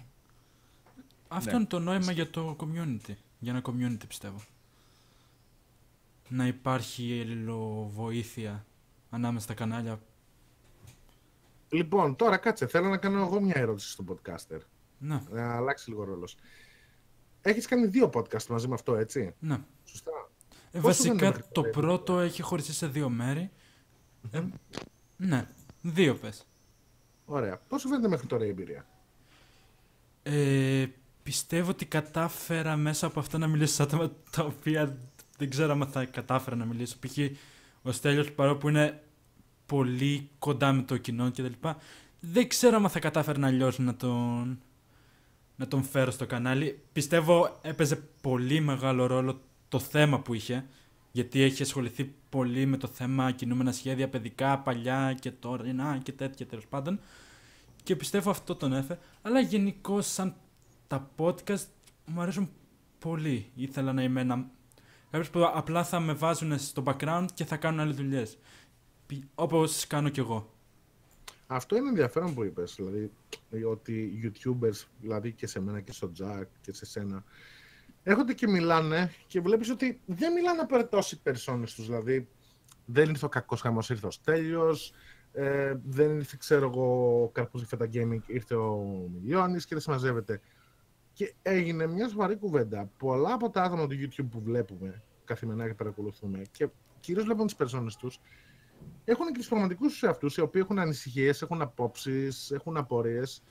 [1.28, 1.56] Αυτό Ναι.
[1.56, 3.14] είναι το νόημα για το community.
[3.38, 4.40] Για ένα community πιστεύω.
[6.28, 7.24] Να υπάρχει
[7.88, 8.66] βοήθεια
[9.10, 10.00] ανάμεσα στα κανάλια.
[11.68, 12.66] Λοιπόν, τώρα κάτσε.
[12.66, 14.58] Θέλω να κάνω εγώ μια ερώτηση στον podcaster.
[14.98, 16.36] Ναι, Να αλλάξει λίγο ρόλος.
[17.42, 19.58] Έχεις κάνει δύο podcast μαζί με αυτό, έτσι; ναι.
[19.84, 20.10] Σωστά.
[20.72, 23.50] Ε, Πόσο δεν βασικά μέχρι το τώρα, πρώτο έχει χωριστεί σε δύο μέρη.
[24.30, 24.42] Ε,
[25.16, 25.48] ναι,
[25.82, 26.46] δύο πες.
[27.24, 27.60] Ωραία.
[27.68, 28.86] Πώ σου φαίνεται μέχρι τώρα η εμπειρία;
[30.22, 30.86] Ε,
[31.22, 34.98] πιστεύω ότι κατάφερα μέσα από αυτά να μιλήσω σε άτομα τα οποία
[35.38, 36.96] δεν ξέρω αν θα κατάφερα να μιλήσω.
[37.00, 37.18] Π.χ.
[37.82, 39.02] ο Στέλιος παρόλο που είναι
[39.66, 41.76] πολύ κοντά με το κοινό και τα λοιπά,
[42.20, 44.60] δεν ξέρω αν θα κατάφερα αλλιώ να τον,
[45.58, 46.82] να τον φέρω στο κανάλι.
[46.92, 50.66] Πιστεύω έπαιζε πολύ μεγάλο ρόλο το θέμα που είχε,
[51.12, 56.12] γιατί έχει ασχοληθεί πολύ με το θέμα κινούμενα σχέδια παιδικά, παλιά και τώρα, να, και
[56.12, 57.00] τέτοια τέλος πάντων.
[57.82, 59.00] Και πιστεύω αυτό τον έφερε.
[59.22, 60.34] Αλλά γενικώ σαν
[60.86, 61.64] τα podcast
[62.06, 62.50] μου αρέσουν
[62.98, 63.50] πολύ.
[63.54, 64.46] Ήθελα να είμαι ένα...
[65.10, 68.38] Κάποιος που απλά θα με βάζουν στο background και θα κάνουν άλλες δουλειές.
[69.06, 70.52] Πι- Όπως κάνω κι εγώ.
[71.50, 72.74] Αυτό είναι ενδιαφέρον που είπες.
[72.76, 73.12] Δηλαδή,
[73.64, 77.24] ότι οι YouTubers, δηλαδή και σε μένα και στο Jack και σε σένα,
[78.02, 81.86] έρχονται και μιλάνε και βλέπεις ότι δεν μιλάνε απαραίτητα όσοι περσόνες τους.
[81.86, 82.28] Δηλαδή,
[82.84, 84.92] δεν ήρθε ο κακός χαμός, ήρθε ο Στέλιος.
[85.32, 90.40] Ε, δεν ήρθε, ξέρω εγώ, ο Καρπούζη Φέτα Gaming, ήρθε ο Μιλιώνης και δεν συμμαζεύεται.
[91.12, 92.90] Και έγινε μια σοβαρή κουβέντα.
[92.96, 96.68] Πολλά από τα άτομα του YouTube που βλέπουμε καθημερινά και παρακολουθούμε και
[97.00, 98.20] κυρίως βλέπουν τις περσόνες τους,
[99.04, 103.42] έχουν και τους πραγματικούς τους εαυτούς, οι οποίοι έχουν ανησυχίες, έχουν απόψεις, έχουν απορίες.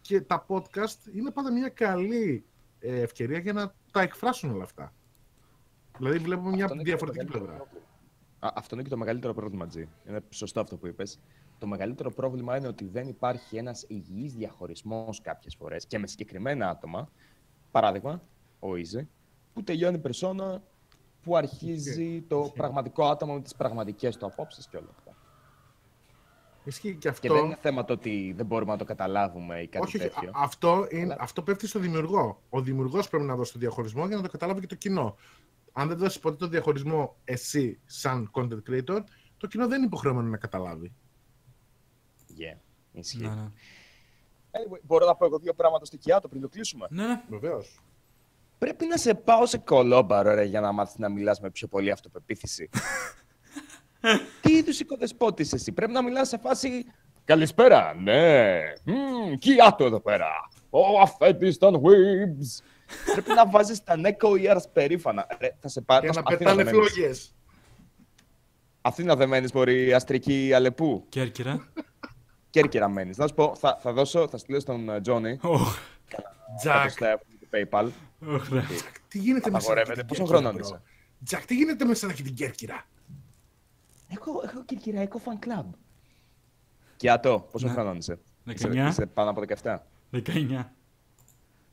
[0.00, 2.44] Και τα podcast είναι πάντα μια καλή
[2.80, 4.92] ε, ευκαιρία για να τα εκφράσουν όλα αυτά.
[5.98, 7.64] Δηλαδή, βλέπουμε μια Αυτό είναι και το διαφορετική μεγαλύτερο πλευρά.
[7.64, 7.88] πρόβλημα.
[8.38, 9.88] Α, αυτό είναι και το μεγαλύτερο πρόβλημα, Τζι.
[10.08, 11.20] Είναι σωστό αυτό που είπες.
[11.58, 16.68] Το μεγαλύτερο πρόβλημα είναι ότι δεν υπάρχει ένας υγιής διαχωρισμός κάποιες φορές και με συγκεκριμένα
[16.68, 17.10] άτομα.
[17.70, 18.22] Παράδειγμα,
[18.58, 19.08] ο Ιζε,
[19.52, 20.62] που τελειώνει η περσόνα,
[21.22, 25.14] που αρχίζει το πραγματικό άτομο με τις πραγματικές του απόψεις και όλα αυτά.
[26.64, 27.26] Ισχύει και αυτό.
[27.28, 30.08] Και δεν είναι θέμα το ότι δεν μπορούμε να το καταλάβουμε ή κάτι όχι, όχι,
[30.08, 30.28] τέτοιο.
[30.30, 32.40] α- αυτό, είναι, Αλλά- αυτό πέφτει στο δημιουργό.
[32.50, 35.16] Ο δημιουργός πρέπει να δώσει το διαχωρισμό για να το καταλάβει και το κοινό.
[35.72, 39.00] Αν δεν δώσει ποτέ το διαχωρισμό εσύ, σαν content creator,
[39.36, 40.92] το κοινό δεν είναι υποχρεωμένο να καταλάβει.
[42.38, 42.58] Yeah,
[42.92, 43.18] ισχύει.
[43.18, 43.50] Ναι, ναι.
[44.50, 47.22] Anyway, μπορώ να πω εγώ δύο πράγματα στο Κιάτο πριν το κλείσουμε; Ναι, ναι.
[47.28, 47.80] Βεβαίως.
[48.60, 51.90] Πρέπει να σε πάω σε κολόμπαρο, ρε, για να μάθεις να μιλάς με πιο πολύ
[51.90, 52.68] αυτοπεποίθηση.
[54.42, 55.72] Τι είδους οικοδεσπότης εσύ.
[55.72, 56.84] Πρέπει να μιλάς σε φάση.
[57.24, 58.58] Καλησπέρα, ναι.
[58.84, 60.26] Μμμ, Κιάτο εδώ πέρα.
[60.70, 62.64] Ο αφέντης των Weebs.
[63.12, 65.26] Πρέπει να βάζεις τα neko ears περήφανα.
[65.40, 66.08] Ρε, θα σε πάρω.
[66.10, 67.34] Για να πετάνε φλόγες.
[68.80, 71.04] Αθήνα δεν μένεις, μπορεί αστρική Αλεπού.
[71.08, 71.68] Κέρκυρα.
[72.50, 73.16] Κέρκυρα μένεις.
[73.16, 75.38] Να σου πω, θα, θα δώσω, θα στείλω στον ε, Τζόνι.
[75.42, 75.78] Οχ,
[76.58, 77.06] Τζακ, στο
[77.50, 77.88] PayPal.
[78.26, 78.62] Οχ, ρε.
[79.08, 79.72] τι γίνεται με σένα.
[79.72, 80.04] Απαγορεύεται.
[80.04, 80.82] Πόσο χρόνο είσαι;
[81.24, 82.84] Τζακ, τι γίνεται με σένα και την Κέρκυρα;
[84.08, 85.64] Έχω, έχω κυρκυραϊκό fan club.
[86.96, 87.72] Κιάτο, πόσο Ναι.
[87.72, 88.88] χρόνο είσαι; Είσαι, 19.
[88.88, 89.76] είσαι πάνω από 17.
[90.10, 90.64] 19.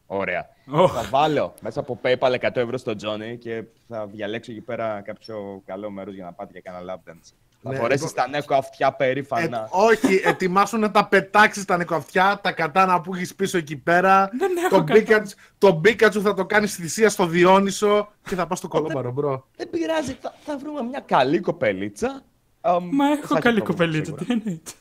[0.10, 0.50] Ωραία.
[0.72, 0.94] Οχ.
[0.94, 5.62] Θα βάλω μέσα από PayPal 100 ευρώ στο Johnny και θα διαλέξω εκεί πέρα κάποιο
[5.66, 7.34] καλό μέρος για να πάτε για κανένα lap dance.
[7.68, 9.68] Θα Ναι, φορέσει λοιπόν- τα neko αυτιά Ε, περήφανα.
[9.72, 14.30] όχι, ετοιμάσου να τα πετάξεις τα neko αυτιά, τα κατάνα που έχεις πίσω εκεί πέρα.
[14.38, 15.00] Δεν έχω Το κατάνα.
[15.00, 19.48] Πίκατσου το Πίκατσου θα το κάνεις θυσία στο Διόνυσο και θα πας στο κωλόμπαρο, bro.
[19.56, 22.22] Δεν πειράζει, θα, θα βρούμε μια καλή κοπελίτσα.
[22.62, 24.26] Αμ, Μα θα έχω έχει καλή πρόβλημα, κοπελίτσα, σίγουρα.
[24.26, 24.72] τι εννοείται.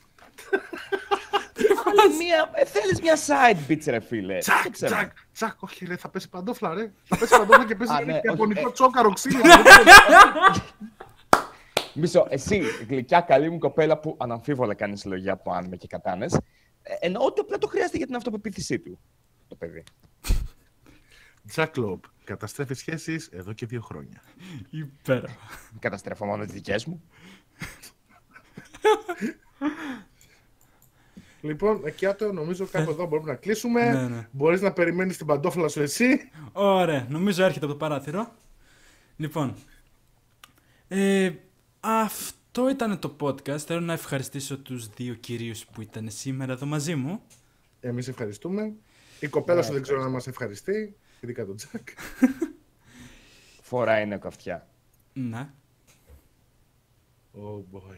[1.89, 4.32] Αλλά μια, ε, θέλεις μια side bitch ρε φίλε.
[4.32, 4.95] Δεν Τσακ, ξέρω.
[4.95, 6.93] τσακ, τσακ, όχι ρε, θα πέσει παντόφλα ρε.
[7.05, 8.72] Θα πέσει παντόφλα και πέσει Α, ένα ναι, όχι, ιαπωνικό ε.
[8.72, 9.41] τσόκαρο ξύλο.
[11.97, 16.40] Μισό, εσύ, γλυκιά καλή μου κοπέλα που αναμφίβολα κάνεις συλλογή από άνμε και κατάνες.
[17.01, 18.99] Εννοώ ότι απλά το χρειάζεται για την αυτοπεποίθησή του.
[19.49, 19.82] Το παιδί.
[21.49, 24.22] Τζακ Λόμπ, καταστρέφει σχέσεις εδώ και δύο χρόνια.
[24.70, 25.36] Υπέροχα.
[25.78, 27.03] Καταστρέφω μόνο τις δικές μου.
[31.40, 33.92] Λοιπόν, Εκιάτο, νομίζω κάπου εδώ μπορούμε να κλείσουμε.
[33.92, 34.28] Ναι, ναι.
[34.30, 36.30] Μπορείς να περιμένεις την παντόφλα σου εσύ.
[36.53, 38.34] Ωραία, νομίζω έρχεται από το παράθυρο.
[39.16, 39.55] Λοιπόν,
[40.88, 41.32] ε,
[41.89, 43.59] αυτό ήταν το podcast.
[43.59, 47.22] Θέλω να ευχαριστήσω τους δύο κυρίους που ήταν σήμερα εδώ μαζί μου.
[47.80, 48.72] Εμείς ευχαριστούμε.
[49.20, 50.97] Η κοπέλα Ναι, σου δεν ξέρω να μας ευχαριστεί.
[51.20, 51.89] Ειδικά τον Τζακ.
[53.62, 54.68] Φοράει neko αυτιά.
[55.12, 55.49] Ναι.
[57.34, 57.97] Oh boy.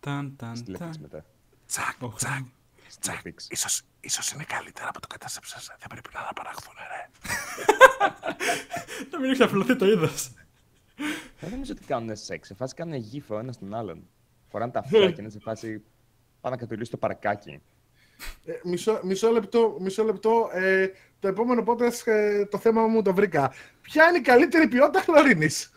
[0.00, 0.80] Ταν, ταν, Στη ταν.
[0.80, 1.24] λεφτής μετά.
[1.66, 2.14] Τζακ, Οχ.
[2.16, 2.42] Τζακ.
[2.88, 3.46] Στη Τζακ, λεφτής.
[3.50, 5.66] ίσως, ίσως είναι καλύτερα που το κατάστρεψες.
[5.78, 7.10] Δεν πρέπει να αναπαραχθούν, ρε.
[9.10, 10.30] Να μην έχεις απλωθεί το είδος.
[11.40, 12.46] Δεν νομίζω ότι κάνουν σεξ.
[12.46, 14.08] Σε φάση κάνουν γύφο ο ένα τον άλλον.
[14.48, 15.82] Φοράνε τα αυτιά και είναι σε φάση.
[16.40, 17.60] Πάνε να κατουρίσει το παρακάκι.
[18.44, 20.50] Ε, μισό, μισό λεπτό, μισό λεπτό.
[20.52, 20.86] Ε,
[21.20, 23.52] το επόμενο podcast ε, το θέμα μου το βρήκα.
[23.80, 25.72] Ποια είναι η καλύτερη ποιότητα χλωρίνης;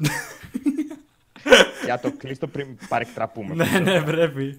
[1.85, 3.53] Για το κλείστο πριν παρεκτραπούμε.
[3.55, 4.57] ναι, ναι, πρέπει.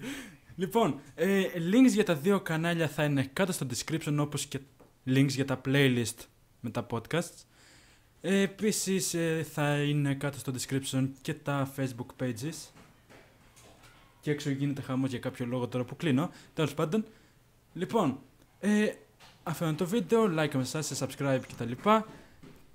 [0.55, 4.59] Λοιπόν, ε, links για τα δύο κανάλια θα είναι κάτω στο description όπως και
[5.07, 6.17] links για τα playlist
[6.59, 7.45] με τα podcasts.
[8.25, 12.71] Ε, επίσης ε, θα είναι κάτω στο description και τα facebook pages.
[14.21, 16.29] Και έξω γίνεται χαμός για κάποιο λόγο τώρα που κλείνω.
[16.53, 17.05] Τέλος πάντων.
[17.73, 18.19] Λοιπόν,
[18.59, 18.93] ε,
[19.43, 20.23] αυτό είναι το βίντεο.
[20.23, 21.71] Like με εσάς, subscribe κτλ.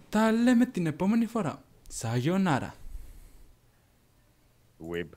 [0.09, 1.63] Τα λέμε την επόμενη φορά.
[1.89, 2.75] Σαγιονάρα.
[4.91, 5.09] Whip.